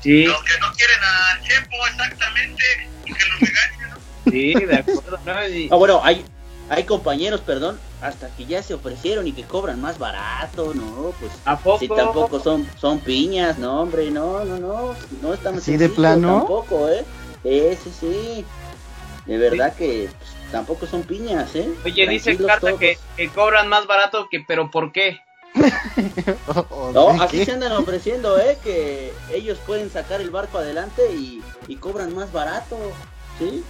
Sí. 0.00 0.24
Los 0.24 0.42
que 0.44 0.58
no 0.60 0.72
quieren 0.72 0.98
a 1.02 1.40
Chepo 1.42 1.76
exactamente 1.86 2.62
y. 3.06 3.79
Sí, 4.28 4.54
de 4.54 4.76
acuerdo. 4.76 5.18
¿no? 5.24 5.32
Ah, 5.70 5.76
bueno, 5.76 6.00
hay, 6.02 6.24
hay 6.68 6.84
compañeros, 6.84 7.40
perdón, 7.40 7.80
hasta 8.00 8.28
que 8.28 8.46
ya 8.46 8.62
se 8.62 8.74
ofrecieron 8.74 9.26
y 9.26 9.32
que 9.32 9.44
cobran 9.44 9.80
más 9.80 9.98
barato, 9.98 10.72
¿no? 10.72 11.12
Pues 11.18 11.32
¿A 11.44 11.58
poco? 11.58 11.78
si 11.78 11.88
tampoco 11.88 12.40
son 12.40 12.70
son 12.76 13.00
piñas, 13.00 13.58
no, 13.58 13.82
hombre, 13.82 14.10
no, 14.10 14.44
no, 14.44 14.56
no, 14.56 14.94
no 15.20 15.34
estamos 15.34 15.62
¿Sí 15.62 15.76
de 15.76 15.88
plano? 15.88 16.38
Tampoco, 16.38 16.88
¿eh? 16.88 17.04
Sí, 17.42 17.90
sí, 17.90 18.44
De 19.26 19.38
verdad 19.38 19.74
que 19.74 20.10
pues, 20.16 20.36
tampoco 20.50 20.86
son 20.86 21.02
piñas, 21.02 21.54
¿eh? 21.56 21.70
Oye, 21.84 22.06
dice 22.06 22.36
Carta 22.38 22.76
que, 22.78 22.98
que, 23.16 23.28
cobran 23.30 23.68
más 23.68 23.86
barato 23.86 24.28
que, 24.30 24.40
pero 24.40 24.70
¿por 24.70 24.92
qué? 24.92 25.20
no, 26.94 27.08
así 27.20 27.44
se 27.44 27.52
andan 27.52 27.72
ofreciendo, 27.72 28.38
¿eh? 28.38 28.58
Que 28.62 29.12
ellos 29.32 29.58
pueden 29.66 29.90
sacar 29.90 30.20
el 30.20 30.30
barco 30.30 30.58
adelante 30.58 31.02
y, 31.12 31.42
y 31.66 31.76
cobran 31.76 32.14
más 32.14 32.32
barato, 32.32 32.78
¿sí? 33.38 33.64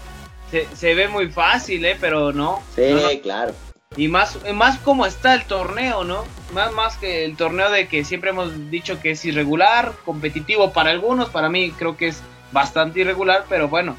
Se, 0.51 0.67
se 0.75 0.95
ve 0.95 1.09
muy 1.09 1.31
fácil, 1.31 1.85
¿eh? 1.85 1.97
Pero 2.01 2.33
no. 2.33 2.63
Sí, 2.75 3.21
claro. 3.23 3.55
Y 3.97 4.07
más, 4.09 4.39
más 4.55 4.79
como 4.79 5.05
está 5.05 5.35
el 5.35 5.45
torneo, 5.45 6.05
¿no? 6.05 6.25
Más, 6.53 6.73
más 6.73 6.97
que 6.97 7.25
el 7.25 7.37
torneo 7.37 7.71
de 7.71 7.89
que 7.89 8.05
siempre 8.05 8.31
hemos 8.31 8.71
dicho 8.71 9.01
que 9.01 9.13
es 9.13 9.25
irregular, 9.25 9.93
competitivo 10.05 10.73
para 10.73 10.91
algunos, 10.91 11.29
para 11.31 11.49
mí 11.49 11.73
creo 11.73 11.97
que 11.97 12.09
es 12.09 12.23
bastante 12.53 13.01
irregular, 13.01 13.47
pero 13.49 13.69
bueno, 13.69 13.97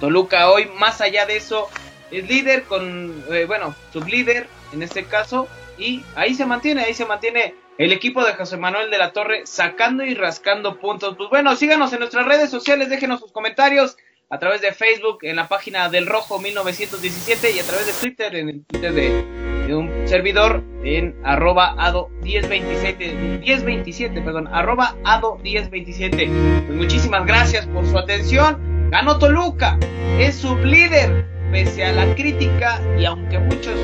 Toluca 0.00 0.50
hoy, 0.50 0.68
más 0.78 1.00
allá 1.00 1.24
de 1.24 1.36
eso, 1.36 1.68
es 2.10 2.28
líder 2.28 2.64
con, 2.64 3.24
eh, 3.30 3.44
bueno, 3.46 3.76
sublíder 3.92 4.48
en 4.72 4.82
este 4.82 5.04
caso, 5.04 5.46
y 5.78 6.02
ahí 6.16 6.34
se 6.34 6.44
mantiene, 6.44 6.82
ahí 6.82 6.94
se 6.94 7.06
mantiene 7.06 7.54
el 7.78 7.92
equipo 7.92 8.24
de 8.24 8.34
José 8.34 8.56
Manuel 8.56 8.90
de 8.90 8.98
la 8.98 9.12
Torre 9.12 9.46
sacando 9.46 10.04
y 10.04 10.14
rascando 10.14 10.80
puntos. 10.80 11.14
Pues 11.16 11.30
bueno, 11.30 11.54
síganos 11.54 11.92
en 11.92 12.00
nuestras 12.00 12.26
redes 12.26 12.50
sociales, 12.50 12.88
déjenos 12.88 13.20
sus 13.20 13.30
comentarios 13.30 13.96
a 14.30 14.38
través 14.38 14.60
de 14.60 14.72
Facebook 14.72 15.18
en 15.22 15.36
la 15.36 15.48
página 15.48 15.88
del 15.88 16.06
Rojo 16.06 16.38
1917 16.38 17.50
y 17.52 17.60
a 17.60 17.62
través 17.62 17.86
de 17.86 17.92
Twitter 17.92 18.36
en 18.36 18.48
el 18.50 18.64
Twitter 18.64 18.92
de, 18.92 19.74
un 19.74 20.08
servidor 20.08 20.64
en 20.82 21.14
arroba 21.24 21.74
ado 21.78 22.08
1027 22.22 23.12
1027 23.40 24.22
perdón 24.22 24.48
arroba 24.48 24.96
ado 25.04 25.36
1027 25.42 26.30
pues 26.66 26.78
muchísimas 26.78 27.26
gracias 27.26 27.66
por 27.66 27.86
su 27.86 27.98
atención. 27.98 28.90
Ganó 28.90 29.18
Toluca 29.18 29.78
es 30.18 30.36
su 30.36 30.56
líder 30.56 31.26
pese 31.52 31.84
a 31.84 31.92
la 31.92 32.14
crítica 32.14 32.80
y 32.98 33.04
aunque 33.04 33.38
muchos 33.38 33.74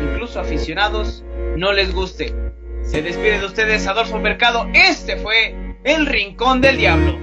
incluso 0.00 0.40
aficionados 0.40 1.24
no 1.56 1.72
les 1.72 1.92
guste. 1.92 2.34
Se 2.82 3.02
despide 3.02 3.40
de 3.40 3.46
ustedes 3.46 3.86
Adolfo 3.86 4.18
Mercado. 4.18 4.68
Este 4.74 5.16
fue 5.16 5.56
el 5.84 6.06
Rincón 6.06 6.60
del 6.60 6.76
Diablo 6.76 7.18